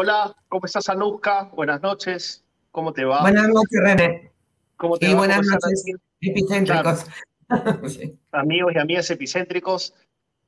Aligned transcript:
Hola, 0.00 0.32
¿cómo 0.48 0.64
estás, 0.64 0.88
Anuska? 0.90 1.50
Buenas 1.56 1.82
noches. 1.82 2.44
¿Cómo 2.70 2.92
te 2.92 3.04
va? 3.04 3.20
Buenas 3.22 3.48
noches, 3.48 3.80
René. 3.82 4.30
¿Cómo 4.76 4.96
te 4.96 5.06
y 5.06 5.12
va? 5.12 5.18
buenas 5.18 5.44
noches, 5.44 5.84
epicéntricos. 6.20 7.04
Sí. 7.88 8.16
Amigos 8.30 8.74
y 8.76 8.78
amigas 8.78 9.10
epicéntricos, 9.10 9.94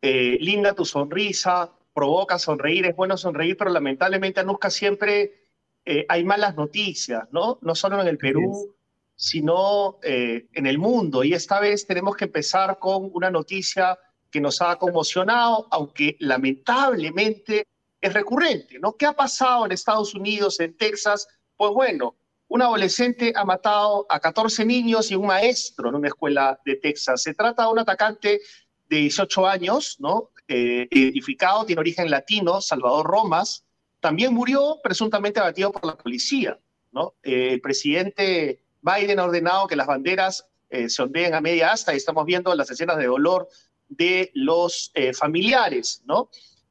eh, 0.02 0.39
linda 0.41 0.73
tu 0.73 0.84
sonrisa, 0.84 1.73
provoca 1.93 2.39
sonreír, 2.39 2.87
es 2.87 2.95
bueno 2.95 3.16
sonreír, 3.16 3.57
pero 3.57 3.73
lamentablemente, 3.73 4.39
Anuska, 4.39 4.71
siempre 4.71 5.48
eh, 5.85 6.07
hay 6.09 6.23
malas 6.23 6.55
noticias, 6.55 7.27
¿no? 7.32 7.59
No 7.61 7.75
solo 7.75 8.01
en 8.01 8.07
el 8.07 8.19
Perú, 8.19 8.77
sino 9.17 9.98
eh, 10.05 10.46
en 10.53 10.67
el 10.67 10.79
mundo. 10.79 11.24
Y 11.24 11.35
esta 11.35 11.59
vez 11.59 11.88
tenemos 11.88 12.15
que 12.15 12.27
empezar 12.27 12.79
con 12.79 13.10
una 13.15 13.32
noticia 13.32 13.98
que 14.30 14.41
nos 14.41 14.62
ha 14.62 14.77
conmocionado, 14.77 15.66
aunque 15.73 16.16
lamentablemente 16.21 17.66
es 18.00 18.12
recurrente, 18.12 18.78
¿no? 18.78 18.96
¿Qué 18.96 19.06
ha 19.06 19.12
pasado 19.12 19.66
en 19.66 19.72
Estados 19.72 20.14
Unidos, 20.14 20.59
en 20.60 20.77
Texas? 20.77 21.28
Pues 21.56 21.72
bueno, 21.72 22.16
un 22.48 22.62
adolescente 22.62 23.32
ha 23.36 23.45
matado 23.45 24.06
a 24.09 24.18
14 24.18 24.64
niños 24.64 25.10
y 25.10 25.14
un 25.14 25.26
maestro 25.26 25.88
en 25.88 25.95
una 25.96 26.09
escuela 26.09 26.59
de 26.64 26.76
Texas. 26.76 27.23
Se 27.23 27.34
trata 27.34 27.64
de 27.64 27.73
un 27.73 27.78
atacante 27.78 28.40
de 28.88 28.96
18 28.96 29.46
años, 29.46 29.96
¿no? 30.00 30.30
Eh, 30.48 30.88
identificado, 30.90 31.64
tiene 31.64 31.80
origen 31.80 32.10
latino, 32.10 32.60
Salvador 32.60 33.06
Romas. 33.06 33.64
También 34.01 34.34
murió 34.34 34.80
presuntamente 34.82 35.38
abatido 35.38 35.70
por 35.70 35.84
la 35.84 35.96
policía, 35.96 36.59
¿no? 36.90 37.14
Eh, 37.23 37.51
el 37.52 37.60
presidente 37.60 38.62
Biden 38.82 39.20
ha 39.20 39.24
ordenado 39.24 39.66
que 39.68 39.76
las 39.76 39.87
banderas 39.87 40.46
eh, 40.70 40.88
se 40.88 41.02
ondeen 41.02 41.34
a 41.34 41.40
media 41.40 41.73
asta 41.73 41.92
y 41.92 41.96
estamos 41.96 42.24
viendo 42.24 42.54
las 42.54 42.70
escenas 42.70 42.96
de 42.96 43.06
dolor 43.06 43.48
de 43.88 44.30
los 44.35 44.90
eh, 44.95 45.12
familiares, 45.12 46.02
¿no? 46.07 46.30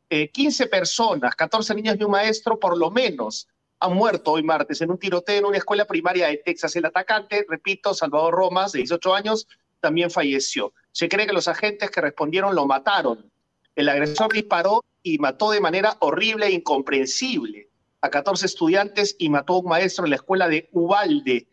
Eh, 0.10 0.30
15 0.30 0.68
personas, 0.68 1.36
14 1.36 1.76
niños 1.76 1.98
y 2.00 2.04
un 2.04 2.12
maestro, 2.12 2.60
por 2.60 2.78
lo 2.78 2.90
menos, 2.90 3.48
han 3.80 3.94
muerto 3.94 4.32
hoy 4.32 4.44
martes 4.44 4.82
en 4.82 4.92
un 4.92 4.98
tiroteo 4.98 5.38
en 5.38 5.46
una 5.46 5.58
escuela 5.58 5.86
primaria 5.86 6.28
de 6.28 6.38
Texas. 6.38 6.76
El 6.76 6.86
atacante, 6.86 7.46
repito, 7.48 7.94
Salvador 7.94 8.34
Romas, 8.34 8.72
de 8.72 8.80
18 8.80 9.14
años, 9.14 9.48
también 9.80 10.10
falleció. 10.10 10.74
Se 10.92 11.08
cree 11.08 11.28
que 11.28 11.34
los 11.34 11.48
agentes 11.48 11.92
que 11.92 12.02
respondieron 12.02 12.56
lo 12.56 12.66
mataron. 12.66 13.32
El 13.76 13.88
agresor 13.88 14.34
disparó 14.34 14.84
y 15.04 15.18
mató 15.20 15.52
de 15.52 15.62
manera 15.62 15.96
horrible 16.00 16.48
e 16.48 16.52
incomprensible 16.52 17.70
a 18.02 18.10
14 18.10 18.46
estudiantes 18.46 19.16
y 19.20 19.30
mató 19.30 19.54
a 19.54 19.60
un 19.60 19.68
maestro 19.68 20.06
en 20.06 20.12
la 20.12 20.18
escuela 20.18 20.48
de 20.48 20.70
Ubalde. 20.72 21.48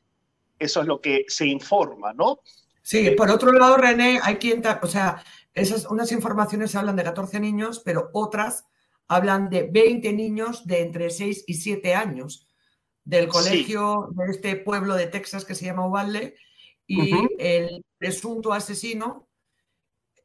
Eso 0.58 0.80
es 0.80 0.86
lo 0.86 1.00
que 1.00 1.24
se 1.28 1.46
informa, 1.46 2.12
¿no? 2.14 2.40
Sí, 2.82 3.10
por 3.10 3.30
otro 3.30 3.52
lado, 3.52 3.76
René, 3.76 4.20
hay 4.22 4.36
quien, 4.36 4.62
o 4.66 4.86
sea, 4.86 5.22
esas, 5.56 5.86
unas 5.90 6.12
informaciones 6.12 6.76
hablan 6.76 6.94
de 6.96 7.02
14 7.02 7.40
niños, 7.40 7.80
pero 7.84 8.10
otras 8.12 8.66
hablan 9.08 9.50
de 9.50 9.64
20 9.64 10.12
niños 10.12 10.66
de 10.66 10.82
entre 10.82 11.10
6 11.10 11.44
y 11.48 11.54
7 11.54 11.94
años 11.94 12.46
del 13.04 13.24
Sí. 13.24 13.30
colegio 13.30 14.08
de 14.12 14.30
este 14.30 14.56
pueblo 14.56 14.94
de 14.94 15.06
Texas 15.08 15.44
que 15.44 15.54
se 15.56 15.64
llama 15.64 15.86
Uvalde 15.86 16.36
y 16.86 17.12
el 17.38 17.84
presunto 17.98 18.52
asesino 18.52 19.28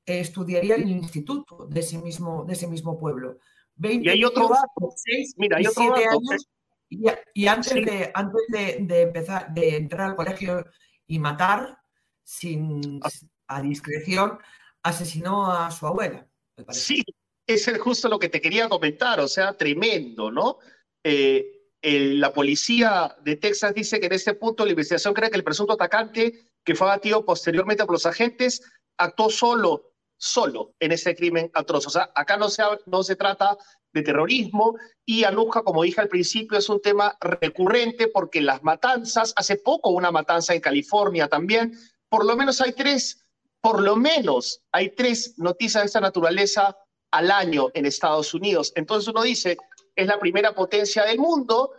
eh, 0.05 0.19
estudiaría 0.19 0.75
en 0.75 0.81
el 0.83 0.91
instituto 0.91 1.67
de 1.67 1.79
ese 1.79 1.97
mismo, 1.99 2.43
de 2.43 2.53
ese 2.53 2.67
mismo 2.67 2.99
pueblo. 2.99 3.37
20 3.75 4.05
Y 4.05 4.09
hay 4.09 4.23
otro 4.25 4.43
niños 4.43 4.57
dato. 4.61 4.87
de 4.87 4.93
6 4.95 5.33
Mira, 5.37 5.57
hay 5.57 5.63
y 5.63 5.67
otro 5.67 5.83
7 5.83 5.99
dato. 6.05 6.19
años 6.19 6.47
y, 6.89 7.05
y 7.35 7.47
antes, 7.47 7.71
Sí. 7.73 7.85
de, 7.85 8.11
antes 8.13 8.41
de, 8.49 8.77
de 8.81 9.01
empezar, 9.03 9.53
de 9.53 9.77
entrar 9.77 10.09
al 10.09 10.15
colegio 10.15 10.65
y 11.07 11.19
matar, 11.19 11.77
sin, 12.23 12.99
Ah. 13.03 13.09
a 13.47 13.61
discreción, 13.61 14.39
asesinó 14.83 15.51
a 15.51 15.71
su 15.71 15.87
abuela. 15.87 16.27
Sí, 16.69 17.03
es 17.47 17.69
justo 17.79 18.09
lo 18.09 18.19
que 18.19 18.29
te 18.29 18.41
quería 18.41 18.69
comentar, 18.69 19.19
o 19.19 19.27
sea, 19.27 19.53
tremendo, 19.53 20.31
¿no? 20.31 20.59
Eh, 21.03 21.61
la 21.81 22.31
policía 22.31 23.15
de 23.23 23.37
Texas 23.37 23.73
dice 23.73 23.99
que 23.99 24.05
en 24.05 24.13
este 24.13 24.35
punto 24.35 24.65
la 24.65 24.71
investigación 24.71 25.13
cree 25.13 25.31
que 25.31 25.37
el 25.37 25.43
presunto 25.43 25.73
atacante, 25.73 26.51
que 26.63 26.75
fue 26.75 26.87
abatido 26.87 27.25
posteriormente 27.25 27.85
por 27.85 27.93
los 27.93 28.05
agentes, 28.05 28.61
actuó 28.97 29.29
solo, 29.29 29.93
solo 30.17 30.75
en 30.79 30.91
ese 30.91 31.15
crimen 31.15 31.49
atroz. 31.53 31.87
O 31.87 31.89
sea, 31.89 32.11
acá 32.13 32.37
no 32.37 32.49
se, 32.49 32.61
no 32.85 33.01
se 33.01 33.15
trata 33.15 33.57
de 33.93 34.03
terrorismo 34.03 34.77
y 35.05 35.23
Anuja, 35.23 35.63
como 35.63 35.83
dije 35.83 36.01
al 36.01 36.07
principio, 36.07 36.57
es 36.57 36.69
un 36.69 36.81
tema 36.81 37.17
recurrente 37.19 38.07
porque 38.07 38.41
las 38.41 38.63
matanzas, 38.63 39.33
hace 39.35 39.57
poco 39.57 39.89
una 39.89 40.11
matanza 40.11 40.53
en 40.53 40.61
California 40.61 41.27
también, 41.27 41.77
por 42.09 42.25
lo 42.25 42.35
menos 42.37 42.61
hay 42.61 42.73
tres, 42.73 43.20
por 43.61 43.81
lo 43.81 43.95
menos 43.95 44.61
hay 44.71 44.89
tres 44.89 45.37
noticias 45.37 45.83
de 45.83 45.85
esta 45.87 46.01
naturaleza 46.01 46.75
al 47.11 47.29
año 47.29 47.67
en 47.73 47.85
Estados 47.85 48.33
Unidos. 48.33 48.73
Entonces 48.75 49.07
uno 49.07 49.21
dice, 49.21 49.57
es 49.95 50.07
la 50.07 50.19
primera 50.19 50.53
potencia 50.53 51.05
del 51.05 51.19
mundo, 51.19 51.71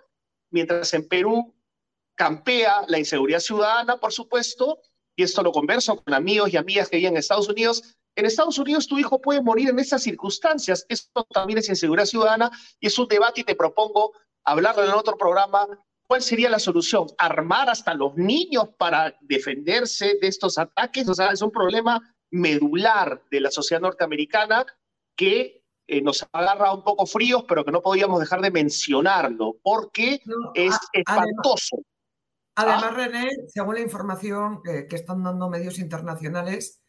mientras 0.50 0.94
en 0.94 1.09
Perú 1.09 1.54
campea 2.15 2.84
la 2.87 2.98
inseguridad 2.98 3.41
ciudadana, 3.41 3.97
por 3.97 4.12
supuesto, 4.12 4.78
y 5.16 5.25
esto 5.25 5.42
lo 5.42 5.53
converso 5.53 5.97
con 5.97 6.15
amigos 6.15 6.53
y 6.53 6.56
amigas 6.56 6.88
que 6.88 6.98
viven 6.98 7.15
en 7.15 7.19
Estados 7.19 7.48
Unidos. 7.48 7.97
En 8.15 8.26
Estados 8.26 8.59
Unidos 8.59 8.87
tu 8.87 8.98
hijo 8.98 9.21
puede 9.21 9.42
morir 9.42 9.71
en 9.71 9.78
esas 9.78 10.03
circunstancias. 10.03 10.87
Esto 10.88 11.25
también 11.25 11.59
es 11.59 11.69
inseguridad 11.69 12.06
ciudadana 12.06 12.50
y 12.78 12.87
es 12.87 12.98
un 12.98 13.09
debate 13.09 13.41
y 13.41 13.44
te 13.44 13.54
propongo 13.54 14.12
hablarlo 14.44 14.84
en 14.84 14.91
otro 14.91 15.16
programa. 15.16 15.66
¿Cuál 16.12 16.20
sería 16.20 16.50
la 16.50 16.58
solución? 16.58 17.06
¿Armar 17.16 17.70
hasta 17.70 17.94
los 17.94 18.14
niños 18.16 18.68
para 18.76 19.16
defenderse 19.22 20.18
de 20.20 20.28
estos 20.28 20.58
ataques? 20.58 21.08
O 21.08 21.14
sea, 21.14 21.30
es 21.30 21.40
un 21.40 21.50
problema 21.50 21.98
medular 22.30 23.22
de 23.30 23.40
la 23.40 23.50
sociedad 23.50 23.80
norteamericana 23.80 24.66
que 25.16 25.64
eh, 25.86 26.02
nos 26.02 26.28
agarra 26.30 26.74
un 26.74 26.84
poco 26.84 27.06
fríos, 27.06 27.46
pero 27.48 27.64
que 27.64 27.72
no 27.72 27.80
podíamos 27.80 28.20
dejar 28.20 28.42
de 28.42 28.50
mencionarlo, 28.50 29.56
porque 29.62 30.20
No, 30.26 30.52
es 30.52 30.74
a- 30.74 30.80
además, 31.06 31.26
espantoso. 31.30 31.76
además, 32.56 32.94
René, 32.94 33.30
según 33.48 33.76
la 33.76 33.80
información 33.80 34.62
que, 34.62 34.86
que 34.86 34.96
están 34.96 35.22
dando 35.22 35.48
medios 35.48 35.78
internacionales, 35.78 36.82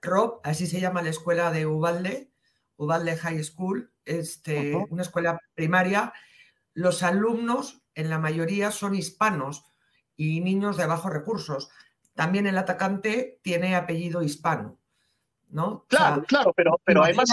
Rob, 0.00 0.38
así 0.44 0.68
se 0.68 0.78
llama 0.78 1.02
la 1.02 1.10
escuela 1.10 1.50
de 1.50 1.66
Uvalde, 1.66 2.30
Uvalde 2.76 3.16
High 3.16 3.42
School, 3.42 3.92
este, 4.04 4.76
una 4.90 5.02
escuela 5.02 5.40
primaria, 5.56 6.12
los 6.72 7.02
alumnos 7.02 7.82
en 7.98 8.08
la 8.08 8.18
mayoría 8.18 8.70
son 8.70 8.94
hispanos 8.94 9.64
y 10.16 10.40
niños 10.40 10.76
de 10.76 10.86
bajos 10.86 11.12
recursos. 11.12 11.68
También 12.14 12.46
el 12.46 12.56
atacante 12.56 13.40
tiene 13.42 13.74
apellido 13.74 14.22
hispano, 14.22 14.78
¿no? 15.48 15.66
O 15.66 15.86
sea, 15.90 15.98
Claro, 15.98 16.22
claro, 16.22 16.52
pero, 16.54 16.80
pero 16.84 17.02
además, 17.02 17.28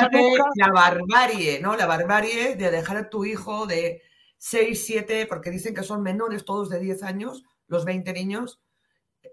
la 0.56 0.72
barbarie, 0.72 1.60
¿no? 1.62 1.76
La 1.76 1.86
barbarie 1.86 2.56
de 2.56 2.72
dejar 2.72 2.98
a 2.98 3.10
tu 3.12 3.26
hijo 3.26 3.68
de 3.68 4.02
6, 4.38 4.86
7, 4.86 5.28
porque 5.28 5.52
dicen 5.52 5.76
que 5.76 5.84
son 5.84 6.02
menores, 6.02 6.46
todos 6.46 6.70
de 6.70 6.80
10 6.80 7.04
años, 7.04 7.44
los 7.68 7.86
20 7.86 8.12
niños, 8.14 8.60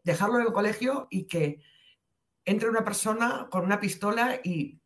dejarlo 0.05 0.39
en 0.39 0.47
el 0.47 0.53
colegio 0.53 1.09
y 1.11 1.25
que 1.25 1.63
entre 2.45 2.69
una 2.69 2.85
persona 2.85 3.49
con 3.51 3.65
una 3.65 3.81
pistola 3.81 4.39
y 4.45 4.79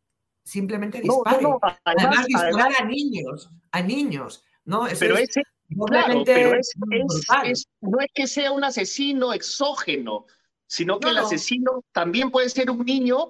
simplemente 0.43 1.01
dispare. 1.01 1.41
no, 1.41 1.49
no, 1.49 1.59
además, 1.61 1.79
Además, 1.83 2.07
además, 2.07 2.25
disparar 2.27 2.71
a 2.79 2.85
niños, 2.85 3.51
a 3.71 3.81
niños, 3.81 4.45
¿no? 4.63 4.87
Eso 4.87 4.99
pero 4.99 5.17
es 5.17 5.29
ese, 5.29 5.43
claro, 5.75 6.07
doblemente 6.07 6.33
pero 6.33 6.53
es, 6.55 6.67
es- 6.69 6.73
brutal. 6.77 7.47
es- 7.51 7.67
no 7.81 7.99
es 7.99 8.07
que 8.13 8.27
sea 8.27 8.51
un 8.51 8.63
asesino 8.63 9.33
exógeno, 9.33 10.25
sino 10.67 10.99
que 10.99 11.05
No, 11.05 11.11
el 11.11 11.17
no. 11.17 11.25
asesino 11.25 11.83
también 11.93 12.29
puede 12.31 12.49
ser 12.49 12.69
un 12.69 12.85
niño, 12.85 13.27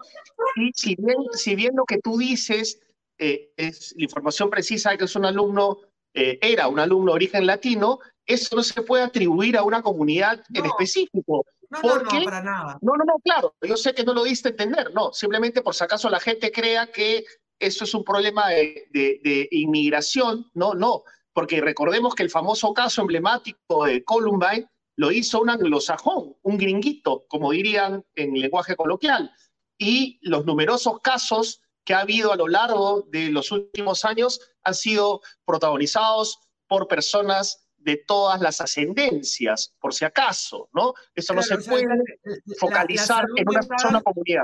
y 0.55 0.71
si 0.73 0.95
bien, 0.95 1.17
si 1.33 1.55
bien 1.55 1.75
lo 1.75 1.85
que 1.85 1.99
tú 1.99 2.17
dices 2.17 2.79
eh, 3.19 3.51
es 3.57 3.95
la 3.97 4.03
información 4.03 4.49
precisa 4.51 4.91
de 4.91 4.97
que 4.99 5.05
es 5.05 5.15
un 5.15 5.25
alumno, 5.25 5.79
eh, 6.13 6.37
era 6.41 6.67
un 6.67 6.79
alumno 6.79 7.11
de 7.13 7.15
origen 7.15 7.47
latino, 7.47 7.99
eso 8.27 8.55
no 8.55 8.61
se 8.61 8.79
puede 8.83 9.03
atribuir 9.03 9.57
a 9.57 9.63
una 9.63 9.81
comunidad 9.81 10.43
en 10.53 10.63
No. 10.63 10.69
específico. 10.69 11.43
No, 11.69 11.81
¿por 11.81 12.03
no, 12.03 12.11
no, 12.19 12.23
para 12.25 12.43
nada. 12.43 12.77
No, 12.81 12.93
no, 12.95 13.03
no, 13.05 13.15
claro, 13.23 13.55
yo 13.61 13.75
sé 13.75 13.93
que 13.95 14.03
no 14.03 14.13
lo 14.13 14.23
diste 14.23 14.49
a 14.49 14.51
entender, 14.51 14.93
no, 14.93 15.11
simplemente 15.13 15.61
por 15.63 15.73
si 15.75 15.83
acaso 15.83 16.09
la 16.11 16.19
gente 16.19 16.51
crea 16.51 16.91
que 16.91 17.25
esto 17.59 17.83
es 17.85 17.93
un 17.95 18.03
problema 18.03 18.49
de, 18.49 18.87
de- 18.91 19.19
de 19.23 19.47
inmigración, 19.51 20.49
no, 20.53 20.73
no, 20.75 21.03
porque 21.37 21.61
recordemos 21.61 22.15
que 22.15 22.23
el 22.23 22.31
famoso 22.31 22.73
caso 22.73 23.01
emblemático 23.01 23.85
de 23.85 24.03
Columbine 24.03 24.67
lo 24.95 25.11
hizo 25.11 25.39
un 25.39 25.51
anglosajón, 25.51 26.35
un 26.41 26.57
gringuito, 26.57 27.27
como 27.27 27.51
dirían 27.51 28.03
en 28.15 28.33
lenguaje 28.33 28.75
coloquial, 28.75 29.31
y 29.77 30.17
los 30.23 30.47
numerosos 30.47 30.99
casos 31.01 31.61
que 31.85 31.93
ha 31.93 31.99
habido 31.99 32.33
a 32.33 32.35
lo 32.37 32.47
largo 32.47 33.03
de 33.11 33.29
los 33.29 33.51
últimos 33.51 34.03
años 34.03 34.39
han 34.63 34.73
sido 34.73 35.21
protagonizados 35.45 36.39
por 36.67 36.87
personas 36.87 37.67
de 37.77 37.97
todas 37.97 38.41
las 38.41 38.59
ascendencias, 38.59 39.75
por 39.79 39.93
si 39.93 40.05
acaso, 40.05 40.69
¿no? 40.73 40.95
Esto 41.13 41.35
no 41.35 41.41
Claro, 41.43 41.61
se 41.61 41.61
o 41.61 41.61
sea, 41.61 41.71
puede 41.71 41.85
la- 41.87 41.95
la- 42.23 42.55
focalizar 42.59 43.07
la 43.09 43.27
salud 43.27 43.37
en 43.37 43.49
una 43.49 43.59
mental- 43.59 43.79
sola 43.79 44.01
comunidad. 44.01 44.43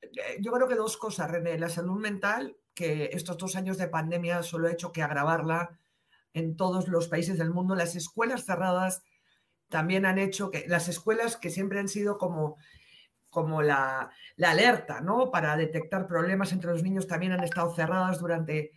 Eh, 0.00 0.36
Yo 0.38 0.52
creo 0.52 0.68
que 0.68 0.76
dos 0.76 0.96
cosas, 0.96 1.28
René. 1.28 1.58
La 1.58 1.68
salud 1.68 1.98
mental, 1.98 2.56
que 2.72 3.10
estos 3.14 3.36
dos 3.36 3.56
años 3.56 3.78
de 3.78 3.88
pandemia 3.88 4.44
solo 4.44 4.68
ha 4.68 4.72
hecho 4.72 4.92
que 4.92 5.02
agravarla 5.02 5.76
en 6.34 6.56
todos 6.56 6.88
los 6.88 7.08
países 7.08 7.38
del 7.38 7.50
mundo. 7.50 7.74
Las 7.74 7.96
escuelas 7.96 8.44
cerradas 8.44 9.02
también 9.68 10.06
han 10.06 10.18
hecho 10.18 10.50
que 10.50 10.66
las 10.68 10.88
escuelas 10.88 11.36
que 11.36 11.50
siempre 11.50 11.78
han 11.78 11.88
sido 11.88 12.18
como, 12.18 12.56
como 13.30 13.62
la, 13.62 14.10
la 14.36 14.50
alerta, 14.50 15.00
¿no? 15.00 15.30
Para 15.30 15.56
detectar 15.56 16.06
problemas 16.06 16.52
entre 16.52 16.70
los 16.70 16.82
niños 16.82 17.06
también 17.06 17.32
han 17.32 17.44
estado 17.44 17.74
cerradas 17.74 18.18
durante 18.18 18.72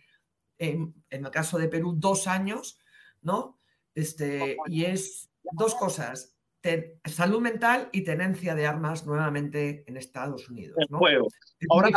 en, 0.58 0.94
el 1.10 1.30
caso 1.30 1.58
de 1.58 1.68
Perú, 1.68 1.94
dos 1.96 2.26
años, 2.26 2.78
¿no? 3.22 3.58
Este, 3.94 4.56
y 4.66 4.84
es 4.84 5.30
dos 5.52 5.74
cosas, 5.74 6.33
salud 7.04 7.40
mental 7.40 7.88
y 7.92 8.02
tenencia 8.02 8.54
de 8.54 8.66
armas 8.66 9.06
nuevamente 9.06 9.84
en 9.86 9.96
Estados 9.96 10.48
Unidos. 10.48 10.76
¿no? 10.88 11.00
Ahora, 11.70 11.90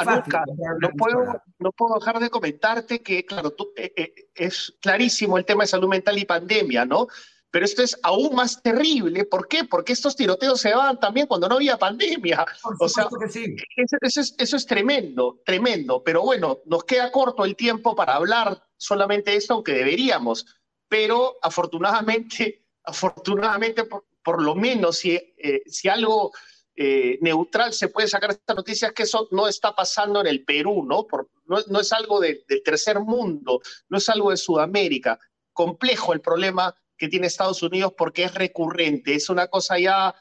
no, 0.81 0.89
puedo, 0.91 1.41
no 1.59 1.71
puedo 1.71 1.95
dejar 1.95 2.19
de 2.19 2.29
comentarte 2.29 3.01
que, 3.01 3.25
claro, 3.25 3.51
tú, 3.51 3.71
eh, 3.77 3.93
eh, 3.95 4.13
es 4.35 4.75
clarísimo 4.81 5.37
el 5.37 5.45
tema 5.45 5.63
de 5.63 5.67
salud 5.67 5.87
mental 5.87 6.17
y 6.17 6.25
pandemia, 6.25 6.85
¿no? 6.85 7.07
Pero 7.49 7.65
esto 7.65 7.81
es 7.81 7.97
aún 8.03 8.35
más 8.35 8.61
terrible. 8.61 9.25
¿Por 9.25 9.47
qué? 9.47 9.63
Porque 9.63 9.93
estos 9.93 10.15
tiroteos 10.15 10.59
se 10.59 10.75
van 10.75 10.99
también 10.99 11.27
cuando 11.27 11.47
no 11.47 11.55
había 11.55 11.77
pandemia. 11.77 12.45
o 12.79 12.89
sea, 12.89 13.07
eso, 13.25 14.21
es, 14.21 14.35
eso 14.37 14.57
es 14.57 14.65
tremendo, 14.65 15.41
tremendo. 15.45 16.03
Pero 16.03 16.23
bueno, 16.23 16.59
nos 16.65 16.83
queda 16.83 17.11
corto 17.11 17.45
el 17.45 17.55
tiempo 17.55 17.95
para 17.95 18.15
hablar 18.15 18.61
solamente 18.75 19.31
de 19.31 19.37
esto, 19.37 19.53
aunque 19.53 19.71
deberíamos. 19.71 20.45
Pero 20.89 21.37
afortunadamente, 21.41 22.65
afortunadamente, 22.83 23.85
por, 24.27 24.43
lo 24.43 24.55
menos 24.55 24.97
si, 24.97 25.11
eh, 25.15 25.61
si 25.65 25.87
algo 25.87 26.31
eh, 26.75 27.17
neutral 27.21 27.73
se 27.73 27.87
puede 27.87 28.07
sacar 28.07 28.31
esta 28.31 28.53
noticia 28.53 28.89
es 28.89 28.93
que 28.93 29.03
eso 29.03 29.27
no 29.31 29.47
está 29.47 29.75
pasando 29.75 30.21
en 30.21 30.27
el 30.27 30.43
Perú, 30.43 30.83
¿no? 30.85 31.07
No, 31.45 31.57
no, 31.67 31.79
es 31.79 31.93
algo 31.93 32.19
del 32.19 32.43
tercer 32.63 32.99
mundo, 32.99 33.61
no 33.89 33.97
es 33.97 34.09
algo 34.09 34.31
de 34.31 34.37
Sudamérica. 34.37 35.17
Complejo 35.53 36.13
el 36.13 36.21
problema 36.21 36.75
que 36.97 37.07
tiene 37.07 37.27
Estados 37.27 37.63
Unidos 37.63 37.93
porque 37.97 38.25
es 38.25 38.33
recurrente, 38.33 39.15
es 39.15 39.29
una 39.29 39.47
cosa 39.47 39.79
ya 39.79 40.13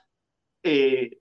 eh, 0.63 1.19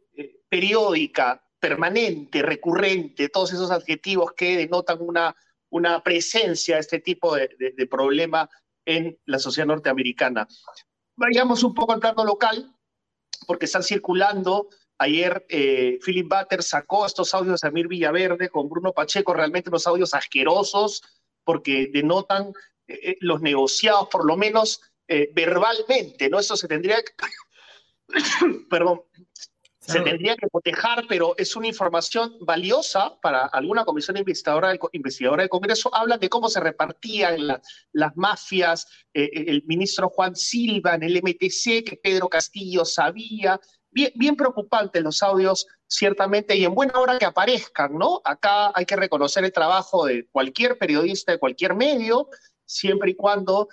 periódica, 0.47 1.43
permanente, 1.59 2.41
recurrente, 2.41 3.29
todos 3.29 3.51
esos 3.53 3.71
adjetivos 3.71 4.33
que 4.33 4.57
denotan 4.57 4.99
una, 5.01 5.35
una 5.69 6.03
presencia 6.03 6.75
de 6.75 6.81
este 6.81 6.99
tipo 6.99 7.35
de, 7.35 7.49
de, 7.57 7.87
problema 7.87 8.49
en 8.85 9.17
la 9.25 9.39
sociedad 9.39 9.67
norteamericana. 9.67 10.47
Vayamos 11.15 11.63
un 11.63 11.73
poco 11.73 11.93
al 11.93 11.99
plano 11.99 12.23
local, 12.23 12.74
porque 13.45 13.65
están 13.65 13.83
circulando. 13.83 14.69
Ayer 14.97 15.45
eh, 15.49 15.99
Philip 16.03 16.27
Butter 16.27 16.63
sacó 16.63 17.05
estos 17.05 17.33
audios 17.33 17.53
de 17.53 17.67
Samir 17.67 17.87
Villaverde 17.87 18.49
con 18.49 18.69
Bruno 18.69 18.93
Pacheco, 18.93 19.33
realmente 19.33 19.69
unos 19.69 19.87
audios 19.87 20.13
asquerosos, 20.13 21.01
porque 21.43 21.89
denotan 21.91 22.53
los 23.19 23.41
negociados, 23.41 24.07
por 24.09 24.25
lo 24.25 24.37
menos 24.37 24.79
eh, 25.07 25.29
verbalmente, 25.33 26.29
¿no? 26.29 26.39
Eso 26.39 26.57
se 26.57 26.67
tendría 26.67 26.97
que, 27.03 27.13
perdón, 28.69 29.03
se 29.87 30.01
tendría 30.01 30.35
que 30.35 30.47
cotejar, 30.49 31.05
pero 31.07 31.35
es 31.37 31.55
una 31.55 31.67
información 31.67 32.37
valiosa 32.41 33.19
para 33.21 33.45
alguna 33.45 33.85
comisión 33.85 34.17
investigadora 34.17 34.69
del, 34.69 34.79
investigadora 34.93 35.43
del 35.43 35.49
Congreso. 35.49 35.93
Hablan 35.93 36.19
de 36.19 36.29
cómo 36.29 36.49
se 36.49 36.59
repartían 36.59 37.61
las 37.91 38.17
mafias, 38.17 38.87
eh, 39.13 39.23
eh, 39.23 39.45
el 39.47 39.63
ministro 39.65 40.09
Juan 40.09 40.35
Silva 40.35 40.95
en 40.95 41.03
el 41.03 41.17
MTC, 41.17 41.83
que 41.83 41.99
Pedro 42.01 42.29
Castillo 42.29 42.83
sabía. 42.83 43.59
Bien, 43.91 44.11
bien 44.15 44.35
preocupante 44.35 45.01
los 45.01 45.21
audios, 45.21 45.67
ciertamente, 45.87 46.55
y 46.55 46.65
en 46.65 46.73
buena 46.73 46.99
hora 46.99 47.17
que 47.17 47.25
aparezcan, 47.25 47.97
¿no? 47.97 48.21
Acá 48.25 48.71
hay 48.73 48.85
que 48.85 48.95
reconocer 48.95 49.45
el 49.45 49.53
trabajo 49.53 50.05
de 50.05 50.27
cualquier 50.31 50.77
periodista 50.77 51.31
de 51.31 51.39
cualquier 51.39 51.75
medio, 51.75 52.27
siempre 52.65 53.11
y 53.11 53.15
cuando 53.15 53.69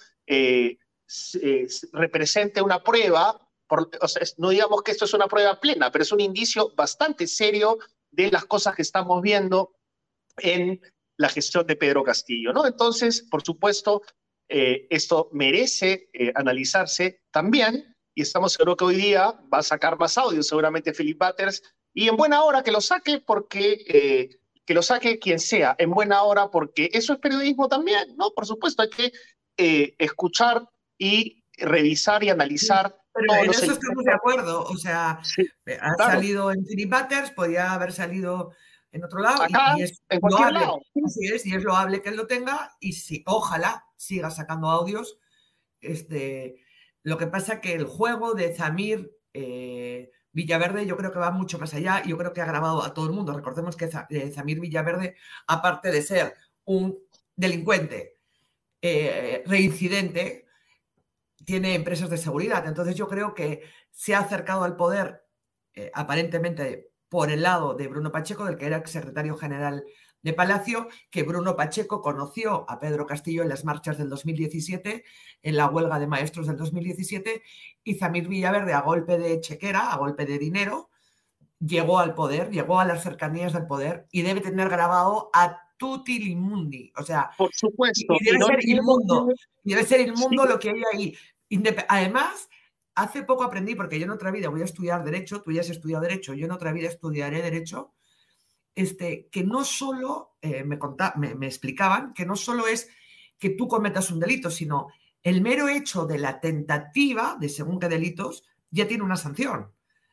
represente 1.92 2.62
una 2.62 2.82
prueba, 2.82 3.38
no 4.38 4.50
digamos 4.50 4.82
que 4.82 4.92
esto 4.92 5.04
es 5.04 5.14
una 5.14 5.26
prueba 5.26 5.58
plena, 5.60 5.90
pero 5.90 6.02
es 6.02 6.12
un 6.12 6.20
indicio 6.20 6.72
bastante 6.74 7.26
serio 7.26 7.78
de 8.10 8.30
las 8.30 8.44
cosas 8.44 8.74
que 8.74 8.82
estamos 8.82 9.22
viendo 9.22 9.74
en 10.38 10.80
la 11.16 11.28
gestión 11.28 11.66
de 11.66 11.76
Pedro 11.76 12.02
Castillo, 12.02 12.52
¿no? 12.52 12.66
Entonces, 12.66 13.22
por 13.30 13.42
supuesto, 13.42 14.02
eh, 14.48 14.86
esto 14.90 15.28
merece 15.32 16.08
eh, 16.12 16.32
analizarse 16.34 17.22
también 17.30 17.96
y 18.14 18.22
estamos 18.22 18.52
seguros 18.52 18.76
que 18.76 18.84
hoy 18.84 18.96
día 18.96 19.32
va 19.52 19.58
a 19.58 19.62
sacar 19.62 19.98
más 19.98 20.18
audio, 20.18 20.42
seguramente 20.42 20.92
Philip 20.92 21.18
Butters, 21.18 21.62
y 21.94 22.08
en 22.08 22.16
buena 22.16 22.42
hora 22.42 22.62
que 22.62 22.72
lo 22.72 22.80
saque 22.80 23.22
porque... 23.24 23.84
Eh, 23.88 24.38
que 24.64 24.74
lo 24.74 24.82
saque 24.82 25.18
quien 25.18 25.40
sea, 25.40 25.74
en 25.76 25.90
buena 25.90 26.22
hora, 26.22 26.48
porque 26.48 26.88
eso 26.92 27.14
es 27.14 27.18
periodismo 27.18 27.68
también, 27.68 28.16
¿no? 28.16 28.30
Por 28.30 28.46
supuesto, 28.46 28.82
hay 28.82 28.90
que 28.90 29.12
escuchar 29.98 30.68
y 30.96 31.42
revisar 31.56 32.22
y 32.22 32.30
analizar. 32.30 32.96
Pero 33.14 33.44
en 33.44 33.50
eso 33.50 33.72
estamos 33.72 34.04
de 34.04 34.12
acuerdo. 34.12 34.64
O 34.64 34.76
sea, 34.76 35.20
eh, 35.66 35.78
ha 35.80 35.94
salido 35.96 36.50
en 36.50 36.64
Philip 36.64 36.90
Butters, 36.90 37.30
podía 37.32 37.72
haber 37.72 37.92
salido 37.92 38.52
en 38.90 39.04
otro 39.04 39.20
lado. 39.20 39.44
y, 39.76 39.82
es 39.82 40.02
en 40.08 40.20
cualquier 40.20 40.52
lado. 40.52 40.80
Así 41.04 41.26
es, 41.26 41.46
y 41.46 41.54
es 41.54 41.62
loable 41.62 42.02
que 42.02 42.08
él 42.08 42.16
lo 42.16 42.26
tenga. 42.26 42.74
Y 42.80 42.94
si, 42.94 43.22
ojalá 43.26 43.84
siga 43.96 44.30
sacando 44.30 44.70
audios. 44.70 45.18
Este, 45.80 46.64
lo 47.02 47.18
que 47.18 47.26
pasa 47.26 47.60
que 47.60 47.74
el 47.74 47.84
juego 47.84 48.34
de 48.34 48.54
Zamir 48.54 49.12
eh, 49.34 50.10
Villaverde 50.32 50.86
yo 50.86 50.96
creo 50.96 51.12
que 51.12 51.18
va 51.18 51.30
mucho 51.30 51.58
más 51.58 51.74
allá. 51.74 52.02
Yo 52.04 52.16
creo 52.16 52.32
que 52.32 52.40
ha 52.40 52.46
grabado 52.46 52.82
a 52.82 52.94
todo 52.94 53.06
el 53.06 53.12
mundo. 53.12 53.34
Recordemos 53.34 53.76
que 53.76 53.90
eh, 54.10 54.30
Zamir 54.30 54.60
Villaverde, 54.60 55.16
aparte 55.46 55.90
de 55.90 56.02
ser 56.02 56.34
un 56.64 56.98
delincuente 57.36 58.16
reincidente, 59.46 60.41
tiene 61.44 61.74
empresas 61.74 62.10
de 62.10 62.18
seguridad. 62.18 62.66
Entonces 62.66 62.94
yo 62.94 63.08
creo 63.08 63.34
que 63.34 63.62
se 63.90 64.14
ha 64.14 64.20
acercado 64.20 64.64
al 64.64 64.76
poder 64.76 65.24
eh, 65.74 65.90
aparentemente 65.94 66.90
por 67.08 67.30
el 67.30 67.42
lado 67.42 67.74
de 67.74 67.88
Bruno 67.88 68.10
Pacheco, 68.10 68.44
del 68.44 68.56
que 68.56 68.66
era 68.66 68.86
secretario 68.86 69.36
general 69.36 69.84
de 70.22 70.32
Palacio, 70.32 70.88
que 71.10 71.24
Bruno 71.24 71.56
Pacheco 71.56 72.00
conoció 72.00 72.64
a 72.70 72.78
Pedro 72.78 73.06
Castillo 73.06 73.42
en 73.42 73.48
las 73.48 73.64
marchas 73.64 73.98
del 73.98 74.08
2017, 74.08 75.04
en 75.42 75.56
la 75.56 75.68
huelga 75.68 75.98
de 75.98 76.06
maestros 76.06 76.46
del 76.46 76.56
2017, 76.56 77.42
y 77.84 77.94
Zamir 77.94 78.28
Villaverde, 78.28 78.72
a 78.72 78.80
golpe 78.80 79.18
de 79.18 79.40
chequera, 79.40 79.92
a 79.92 79.98
golpe 79.98 80.24
de 80.24 80.38
dinero, 80.38 80.90
llegó 81.58 81.98
al 81.98 82.14
poder, 82.14 82.50
llegó 82.50 82.80
a 82.80 82.84
las 82.84 83.02
cercanías 83.02 83.52
del 83.52 83.66
poder 83.66 84.06
y 84.10 84.22
debe 84.22 84.40
tener 84.40 84.68
grabado 84.68 85.30
a 85.32 85.58
tutti 85.76 86.18
limundi. 86.18 86.92
O 86.96 87.02
sea, 87.02 87.30
por 87.36 87.50
supuesto. 87.52 88.14
Y 88.20 88.24
debe, 88.24 88.44
ser 88.44 88.68
inmundo, 88.68 89.28
debe 89.64 89.84
ser 89.84 90.00
inmundo 90.00 90.46
lo 90.46 90.58
que 90.58 90.70
hay 90.70 90.82
ahí. 90.92 91.16
Además, 91.88 92.48
hace 92.94 93.22
poco 93.22 93.44
aprendí, 93.44 93.74
porque 93.74 93.98
yo 93.98 94.04
en 94.04 94.10
otra 94.10 94.30
vida 94.30 94.48
voy 94.48 94.62
a 94.62 94.66
estudiar 94.66 95.04
Derecho, 95.04 95.42
tú 95.42 95.52
ya 95.52 95.60
has 95.60 95.70
estudiado 95.70 96.02
Derecho, 96.02 96.34
yo 96.34 96.46
en 96.46 96.52
otra 96.52 96.72
vida 96.72 96.88
estudiaré 96.88 97.42
Derecho, 97.42 97.92
este, 98.74 99.28
que 99.30 99.44
no 99.44 99.64
solo, 99.64 100.36
eh, 100.40 100.64
me, 100.64 100.78
me, 101.34 101.46
explicaban, 101.46 102.14
que 102.14 102.24
no 102.24 102.36
solo 102.36 102.66
es 102.66 102.88
que 103.38 103.50
tú 103.50 103.68
cometas 103.68 104.10
un 104.10 104.20
delito, 104.20 104.50
sino 104.50 104.88
el 105.22 105.42
mero 105.42 105.68
hecho 105.68 106.06
de 106.06 106.18
la 106.18 106.40
tentativa 106.40 107.36
de 107.38 107.48
según 107.48 107.78
qué 107.78 107.88
delitos 107.88 108.44
ya 108.70 108.88
tiene 108.88 109.04
una 109.04 109.16
sanción. 109.16 109.70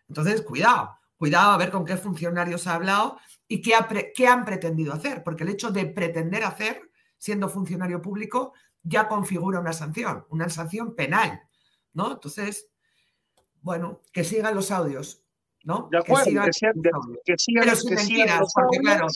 Entonces, 0.08 0.42
cuidado, 0.42 0.98
cuidado 1.18 1.52
a 1.52 1.58
ver 1.58 1.72
con 1.72 1.86
qué 1.86 1.96
funcionarios 1.96 2.68
ha 2.68 2.76
hablado 2.76 3.18
y 3.48 3.62
qué, 3.62 3.74
qué 4.14 4.28
han 4.28 4.46
pretendido 4.46 4.94
hacer, 4.94 5.24
porque 5.24 5.44
el 5.44 5.50
hecho 5.50 5.72
de 5.72 5.86
pretender 5.86 6.44
hacer, 6.44 6.82
siendo 7.18 7.50
funcionario 7.50 8.02
público, 8.02 8.54
ya 8.84 9.08
configura 9.08 9.60
una 9.60 9.74
sanción, 9.74 10.26
una 10.30 10.50
sanción 10.50 10.96
penal, 10.96 11.42
¿no? 11.94 12.14
Entonces, 12.14 12.70
bueno, 13.62 14.02
que 14.12 14.24
sigan 14.24 14.56
los 14.56 14.72
audios, 14.72 15.24
¿no? 15.64 15.90
que 15.90 16.16
sigan, 16.24 16.50
que, 17.26 17.38
sigan, 17.38 17.64
Pero 17.64 17.76
sin 17.76 17.96
mentiras, 17.96 18.52
porque 18.54 18.80
claro, 18.80 19.08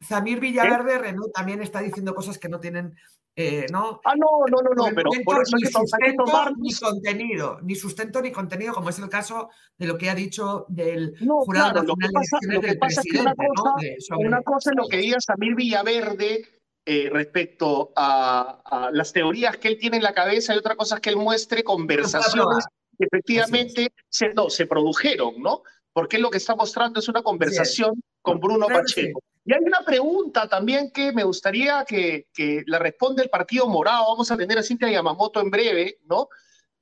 Samir 0.00 0.40
Villaverde 0.40 0.98
Renault 0.98 1.32
también 1.32 1.62
está 1.62 1.80
diciendo 1.80 2.14
cosas 2.14 2.38
que 2.38 2.48
no 2.48 2.60
tienen, 2.60 2.94
eh, 3.36 3.66
¿no? 3.70 4.00
Ah, 4.04 4.14
no, 4.16 4.26
no, 4.50 4.62
no, 4.62 4.74
no, 4.74 4.94
pero 4.94 5.10
ni 5.10 5.66
sustento 5.66 6.24
ni 6.56 6.74
contenido, 6.74 7.58
ni 7.62 7.74
sustento 7.74 8.20
ni 8.20 8.30
contenido, 8.30 8.74
como 8.74 8.90
es 8.90 8.98
el 8.98 9.08
caso 9.08 9.50
de 9.78 9.86
lo 9.86 9.96
que 9.96 10.10
ha 10.10 10.14
dicho 10.14 10.66
del 10.68 11.16
jurado 11.18 11.82
nacional 11.82 12.12
de 12.42 12.58
del 12.58 12.78
presidente, 12.78 13.46
¿no? 13.56 14.18
Una 14.18 14.42
cosa 14.42 14.70
es 14.70 14.76
lo 14.76 14.88
que 14.88 14.98
diga 14.98 15.20
Samir 15.20 15.54
Villaverde 15.54 16.44
eh, 16.86 17.08
respecto 17.10 17.92
a, 17.96 18.90
las 18.92 19.12
teorías 19.12 19.56
que 19.56 19.68
él 19.68 19.78
tiene 19.78 19.96
en 19.96 20.02
la 20.02 20.12
cabeza 20.12 20.54
y 20.54 20.58
otra 20.58 20.76
cosa 20.76 20.96
es 20.96 21.00
que 21.00 21.10
él 21.10 21.16
muestre 21.16 21.64
conversaciones 21.64 22.66
que 22.98 23.06
efectivamente 23.06 23.92
se, 24.08 24.34
no, 24.34 24.50
se 24.50 24.66
produjeron, 24.66 25.40
¿no? 25.40 25.62
Porque 25.94 26.18
lo 26.18 26.28
que 26.28 26.36
está 26.38 26.54
mostrando 26.54 27.00
es 27.00 27.08
una 27.08 27.22
conversación 27.22 28.02
con 28.20 28.38
Bruno 28.38 28.66
Pacheco. 28.66 29.20
Y 29.46 29.54
hay 29.54 29.60
una 29.64 29.82
pregunta 29.84 30.46
también 30.46 30.90
que 30.90 31.12
me 31.12 31.24
gustaría 31.24 31.84
que, 31.86 32.28
que 32.34 32.62
la 32.66 32.78
responda 32.78 33.22
el 33.22 33.30
Partido 33.30 33.66
Morado. 33.66 34.06
Vamos 34.08 34.30
a 34.30 34.36
tener 34.36 34.58
a 34.58 34.62
Cintia 34.62 34.90
Yamamoto 34.90 35.40
en 35.40 35.50
breve, 35.50 36.00
¿no? 36.04 36.28